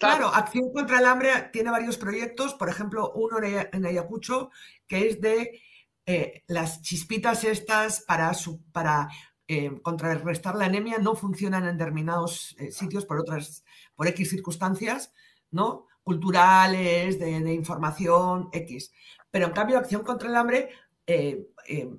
Claro. 0.00 0.28
Acción 0.28 0.72
contra 0.72 0.98
el 0.98 1.04
Hambre 1.04 1.30
tiene 1.52 1.70
varios 1.70 1.98
proyectos, 1.98 2.54
por 2.54 2.68
ejemplo, 2.68 3.12
uno 3.14 3.36
en 3.42 3.86
Ayacucho 3.86 4.50
que 4.86 5.06
es 5.06 5.20
de 5.20 5.60
eh, 6.06 6.42
las 6.48 6.82
chispitas 6.82 7.44
estas 7.44 8.00
para, 8.00 8.32
para 8.72 9.08
eh, 9.46 9.70
contrarrestar 9.82 10.56
la 10.56 10.64
anemia, 10.64 10.98
no 10.98 11.14
funcionan 11.14 11.66
en 11.66 11.76
determinados 11.76 12.56
sitios 12.70 13.04
por 13.04 13.20
otras, 13.20 13.62
por 13.94 14.08
X 14.08 14.30
circunstancias, 14.30 15.12
¿no? 15.50 15.86
Culturales, 16.02 17.18
de, 17.18 17.52
información, 17.52 18.48
X. 18.52 18.92
Pero 19.30 19.46
en 19.46 19.52
cambio, 19.52 19.78
Acción 19.78 20.02
contra 20.02 20.28
el 20.28 20.36
Hambre 20.36 20.70
eh, 21.06 21.46
eh, 21.68 21.90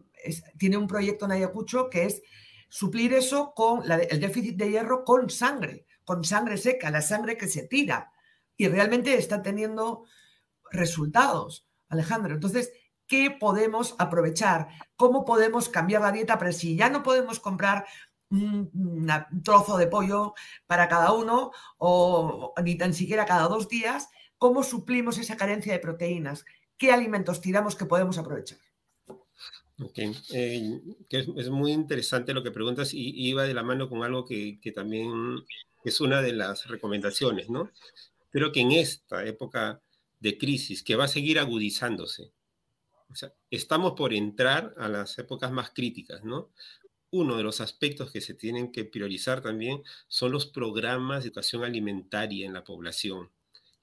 tiene 0.57 0.77
un 0.77 0.87
proyecto 0.87 1.25
en 1.25 1.33
Ayacucho 1.33 1.89
que 1.89 2.05
es 2.05 2.21
suplir 2.69 3.13
eso 3.13 3.53
con 3.53 3.83
el 3.91 4.19
déficit 4.19 4.55
de 4.55 4.71
hierro 4.71 5.03
con 5.03 5.29
sangre, 5.29 5.85
con 6.03 6.23
sangre 6.23 6.57
seca, 6.57 6.91
la 6.91 7.01
sangre 7.01 7.37
que 7.37 7.47
se 7.47 7.67
tira. 7.67 8.11
Y 8.57 8.67
realmente 8.67 9.15
está 9.17 9.41
teniendo 9.41 10.05
resultados, 10.71 11.67
Alejandro. 11.89 12.33
Entonces, 12.33 12.71
¿qué 13.07 13.31
podemos 13.31 13.95
aprovechar? 13.99 14.69
¿Cómo 14.95 15.25
podemos 15.25 15.69
cambiar 15.69 16.01
la 16.01 16.11
dieta? 16.11 16.37
Pero 16.37 16.51
si 16.51 16.75
ya 16.75 16.89
no 16.89 17.03
podemos 17.03 17.39
comprar 17.39 17.85
un, 18.29 19.07
trozo 19.43 19.77
de 19.77 19.87
pollo 19.87 20.33
para 20.65 20.87
cada 20.87 21.11
uno 21.11 21.51
o 21.77 22.53
ni 22.63 22.75
tan 22.75 22.93
siquiera 22.93 23.25
cada 23.25 23.47
dos 23.47 23.67
días, 23.67 24.09
¿cómo 24.37 24.63
suplimos 24.63 25.17
esa 25.17 25.37
carencia 25.37 25.73
de 25.73 25.79
proteínas? 25.79 26.45
¿Qué 26.77 26.91
alimentos 26.91 27.41
tiramos 27.41 27.75
que 27.75 27.85
podemos 27.85 28.17
aprovechar? 28.17 28.57
Ok, 29.83 29.97
eh, 30.33 30.79
es, 31.09 31.49
muy 31.49 31.71
interesante 31.71 32.33
lo 32.33 32.43
que 32.43 32.51
preguntas 32.51 32.93
y, 32.93 33.29
iba 33.29 33.43
de 33.43 33.53
la 33.53 33.63
mano 33.63 33.89
con 33.89 34.03
algo 34.03 34.25
que, 34.25 34.59
también 34.73 35.11
es 35.83 36.01
una 36.01 36.21
de 36.21 36.33
las 36.33 36.67
recomendaciones, 36.67 37.49
¿no? 37.49 37.71
Creo 38.29 38.51
que 38.51 38.61
en 38.61 38.71
esta 38.71 39.25
época 39.25 39.81
de 40.19 40.37
crisis, 40.37 40.83
que 40.83 40.95
va 40.95 41.05
a 41.05 41.09
seguir 41.09 41.39
agudizándose, 41.39 42.31
estamos 43.49 43.93
por 43.93 44.13
entrar 44.13 44.73
a 44.77 44.87
las 44.87 45.17
épocas 45.19 45.51
más 45.51 45.71
críticas, 45.71 46.23
¿no? 46.23 46.51
Uno 47.09 47.35
de 47.35 47.43
los 47.43 47.59
aspectos 47.59 48.11
que 48.11 48.21
se 48.21 48.33
tienen 48.33 48.71
que 48.71 48.85
priorizar 48.85 49.41
también 49.41 49.83
son 50.07 50.31
los 50.31 50.45
programas 50.45 51.23
de 51.23 51.27
educación 51.27 51.63
alimentaria 51.63 52.45
en 52.45 52.53
la 52.53 52.63
población. 52.63 53.29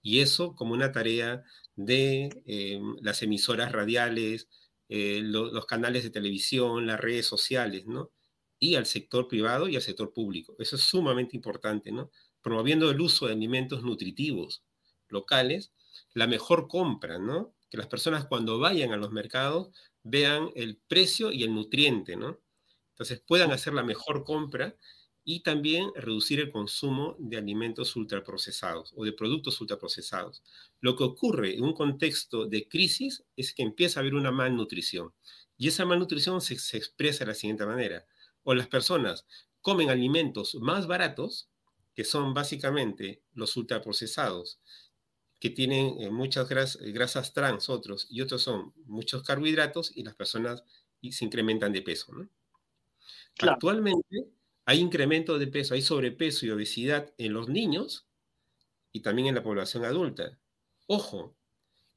Y 0.01 0.20
eso 0.20 0.55
como 0.55 0.72
una 0.72 0.92
tarea 0.92 1.44
de 1.76 2.42
eh, 2.46 2.80
las 3.03 3.22
emisoras 3.22 3.72
radiales, 3.72 4.49
eh, 4.88 5.20
los 5.22 5.66
canales 5.66 6.05
de 6.05 6.11
televisión, 6.11 6.86
las 6.86 7.01
redes 7.01 7.26
sociales, 7.26 7.86
¿no? 7.86 8.11
Y 8.59 8.74
al 8.74 8.86
sector 8.86 9.28
privado 9.28 9.68
y 9.68 9.76
al 9.76 9.82
sector 9.82 10.12
público. 10.12 10.56
Eso 10.59 10.76
es 10.76 10.82
sumamente 10.82 11.36
importante, 11.36 11.92
¿no? 11.92 12.11
Promoviendo 12.42 12.90
el 12.90 13.00
uso 13.00 13.26
de 13.26 13.32
alimentos 13.32 13.82
nutritivos 13.82 14.62
locales, 15.09 15.72
la 16.14 16.26
mejor 16.26 16.68
compra, 16.68 17.18
¿no? 17.18 17.54
Que 17.70 17.76
las 17.76 17.86
personas 17.86 18.26
cuando 18.26 18.59
vayan 18.59 18.92
a 18.92 18.96
los 18.96 19.12
mercados 19.12 19.70
vean 20.02 20.50
el 20.54 20.76
precio 20.76 21.30
y 21.32 21.42
el 21.44 21.54
nutriente, 21.54 22.16
¿no? 22.16 22.40
Entonces 22.90 23.22
puedan 23.26 23.52
hacer 23.52 23.74
la 23.74 23.84
mejor 23.84 24.24
compra 24.24 24.76
y 25.24 25.40
también 25.40 25.90
reducir 25.94 26.40
el 26.40 26.50
consumo 26.50 27.14
de 27.18 27.36
alimentos 27.36 27.94
ultraprocesados 27.96 28.94
o 28.96 29.04
de 29.04 29.12
productos 29.12 29.61
ultraprocesados. 29.61 30.42
Lo 30.80 30.96
que 30.96 31.04
ocurre 31.04 31.54
en 31.54 31.64
un 31.64 31.74
contexto 31.74 32.46
de 32.46 32.66
crisis 32.66 33.22
es 33.36 33.52
que 33.52 33.62
empieza 33.62 34.00
a 34.00 34.02
haber 34.02 34.14
una 34.14 34.32
malnutrición 34.32 35.12
y 35.59 35.68
esa 35.68 35.84
malnutrición 35.84 36.40
se, 36.40 36.54
expresa 36.54 37.24
de 37.24 37.32
la 37.32 37.34
siguiente 37.34 37.66
manera. 37.66 38.06
O 38.43 38.55
las 38.55 38.68
personas 38.68 39.26
comen 39.61 39.91
alimentos 39.91 40.55
más 40.57 40.86
baratos, 40.86 41.51
que 41.95 42.05
son 42.05 42.34
básicamente 42.34 43.22
los 43.32 43.57
ultraprocesados, 43.57 44.61
que 45.41 45.51
tienen 45.51 46.01
eh, 46.01 46.11
muchas 46.11 46.51
eh, 46.80 46.93
grasas 46.93 47.32
trans, 47.32 47.68
otros, 47.68 48.07
y 48.11 48.20
otros 48.20 48.43
son 48.43 48.72
muchos 48.86 49.22
carbohidratos, 49.22 49.97
y 49.97 50.03
las 50.03 50.14
personas 50.14 50.64
se 51.11 51.24
incrementan 51.24 51.72
de 51.72 51.82
peso. 51.82 52.12
Actualmente 53.41 54.26
hay 54.64 54.80
incremento 54.80 55.39
de 55.39 55.47
peso, 55.47 55.74
hay 55.74 55.82
sobrepeso 55.82 56.45
y 56.45 56.51
obesidad 56.51 57.14
en 57.18 57.32
los 57.32 57.49
niños 57.49 58.07
y 58.93 59.01
también 59.01 59.28
en 59.28 59.34
la 59.36 59.43
población 59.43 59.84
adulta. 59.84 60.39
Ojo, 60.86 61.36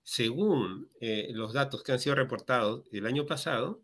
según 0.03 0.91
eh, 0.99 1.29
los 1.33 1.53
datos 1.53 1.83
que 1.83 1.91
han 1.91 1.99
sido 1.99 2.15
reportados 2.15 2.87
el 2.91 3.05
año 3.05 3.25
pasado, 3.25 3.83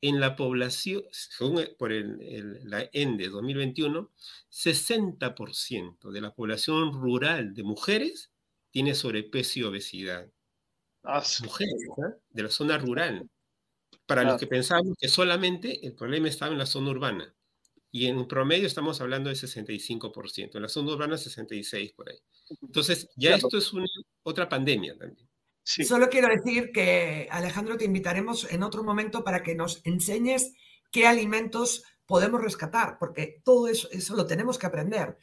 en 0.00 0.20
la 0.20 0.36
población, 0.36 1.02
según 1.10 1.66
por 1.78 1.90
la 1.92 2.88
ENDE 2.92 3.28
2021, 3.28 4.12
60% 4.50 6.10
de 6.10 6.20
la 6.20 6.34
población 6.34 6.92
rural 6.92 7.54
de 7.54 7.62
mujeres 7.62 8.30
tiene 8.70 8.94
sobrepeso 8.94 9.60
y 9.60 9.62
obesidad. 9.62 10.30
Ah, 11.04 11.22
mujeres, 11.42 11.74
¿eh? 11.74 12.16
de 12.30 12.42
la 12.42 12.50
zona 12.50 12.78
rural. 12.78 13.28
Para 14.06 14.24
los 14.24 14.38
que 14.38 14.46
pensábamos 14.46 14.96
que 14.98 15.08
solamente 15.08 15.86
el 15.86 15.94
problema 15.94 16.28
estaba 16.28 16.52
en 16.52 16.58
la 16.58 16.66
zona 16.66 16.90
urbana. 16.90 17.34
Y 17.90 18.06
en 18.06 18.26
promedio 18.26 18.66
estamos 18.66 19.00
hablando 19.00 19.30
de 19.30 19.36
65%, 19.36 20.56
en 20.56 20.62
la 20.62 20.68
zona 20.68 20.92
urbana 20.92 21.14
66% 21.14 21.94
por 21.94 22.10
ahí. 22.10 22.18
Entonces, 22.60 23.08
ya 23.14 23.36
esto 23.36 23.56
es 23.56 23.72
una, 23.72 23.86
otra 24.24 24.48
pandemia 24.48 24.98
también. 24.98 25.28
Solo 25.64 26.10
quiero 26.10 26.28
decir 26.28 26.70
que, 26.72 27.26
Alejandro, 27.30 27.76
te 27.76 27.86
invitaremos 27.86 28.50
en 28.52 28.62
otro 28.62 28.84
momento 28.84 29.24
para 29.24 29.42
que 29.42 29.54
nos 29.54 29.80
enseñes 29.84 30.54
qué 30.92 31.06
alimentos 31.06 31.84
podemos 32.06 32.42
rescatar, 32.42 32.98
porque 32.98 33.40
todo 33.42 33.68
eso, 33.68 33.88
eso 33.90 34.14
lo 34.14 34.26
tenemos 34.26 34.58
que 34.58 34.66
aprender. 34.66 35.16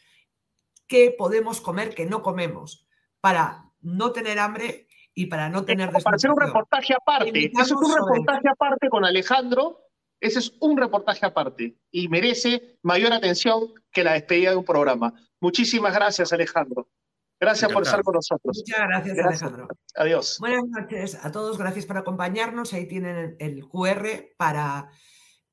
¿Qué 0.87 1.13
podemos 1.15 1.61
comer 1.61 1.93
que 1.93 2.07
no 2.07 2.23
comemos 2.23 2.87
para 3.21 3.71
no 3.81 4.11
tener 4.11 4.39
hambre 4.39 4.87
y 5.13 5.27
para 5.27 5.49
no 5.49 5.63
tener 5.63 5.91
Para 5.91 6.15
hacer 6.15 6.31
un 6.31 6.39
reportaje 6.39 6.93
aparte. 6.93 7.51
Eso 7.53 7.61
es 7.61 7.71
un 7.71 7.95
reportaje 7.95 8.49
aparte 8.49 8.89
con 8.89 9.05
Alejandro. 9.05 9.79
Ese 10.19 10.39
es 10.39 10.53
un 10.59 10.77
reportaje 10.77 11.25
aparte 11.25 11.77
y 11.89 12.07
merece 12.07 12.77
mayor 12.83 13.11
atención 13.11 13.73
que 13.91 14.03
la 14.03 14.13
despedida 14.13 14.51
de 14.51 14.57
un 14.57 14.65
programa. 14.65 15.13
Muchísimas 15.39 15.95
gracias, 15.95 16.31
Alejandro. 16.31 16.89
Gracias 17.41 17.73
por 17.73 17.81
estar 17.81 18.03
con 18.03 18.13
nosotros. 18.13 18.55
Muchas 18.55 18.87
gracias, 18.87 19.17
Alejandro. 19.17 19.67
Adiós. 19.95 20.37
Buenas 20.39 20.63
noches 20.65 21.17
a 21.25 21.31
todos. 21.31 21.57
Gracias 21.57 21.87
por 21.87 21.97
acompañarnos. 21.97 22.71
Ahí 22.73 22.87
tienen 22.87 23.35
el 23.39 23.67
QR 23.67 24.35
para 24.37 24.91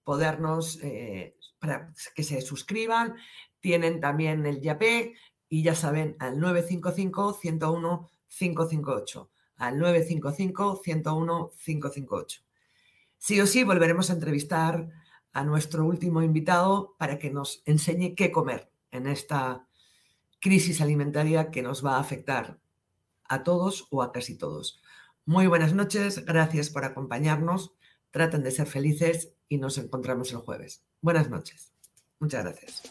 podernos, 0.04 0.78
eh, 0.82 1.38
para 1.58 1.94
que 2.14 2.24
se 2.24 2.42
suscriban. 2.42 3.14
Tienen 3.60 4.00
también 4.00 4.44
el 4.44 4.60
YAPE 4.60 5.14
y 5.48 5.62
ya 5.62 5.74
saben, 5.74 6.14
al 6.18 6.36
955-101-558. 6.36 9.30
Al 9.56 9.78
955-101-558. 9.78 12.42
Sí 13.16 13.40
o 13.40 13.46
sí, 13.46 13.64
volveremos 13.64 14.10
a 14.10 14.12
entrevistar 14.12 14.90
a 15.32 15.42
nuestro 15.42 15.86
último 15.86 16.20
invitado 16.20 16.96
para 16.98 17.18
que 17.18 17.30
nos 17.30 17.62
enseñe 17.64 18.14
qué 18.14 18.30
comer 18.30 18.70
en 18.90 19.06
esta 19.06 19.67
crisis 20.40 20.80
alimentaria 20.80 21.50
que 21.50 21.62
nos 21.62 21.84
va 21.84 21.96
a 21.96 22.00
afectar 22.00 22.58
a 23.28 23.42
todos 23.42 23.86
o 23.90 24.02
a 24.02 24.12
casi 24.12 24.36
todos. 24.36 24.80
Muy 25.24 25.46
buenas 25.46 25.74
noches, 25.74 26.24
gracias 26.24 26.70
por 26.70 26.84
acompañarnos, 26.84 27.72
traten 28.10 28.42
de 28.42 28.50
ser 28.50 28.66
felices 28.66 29.34
y 29.48 29.58
nos 29.58 29.78
encontramos 29.78 30.32
el 30.32 30.38
jueves. 30.38 30.84
Buenas 31.00 31.28
noches. 31.28 31.72
Muchas 32.18 32.44
gracias. 32.44 32.82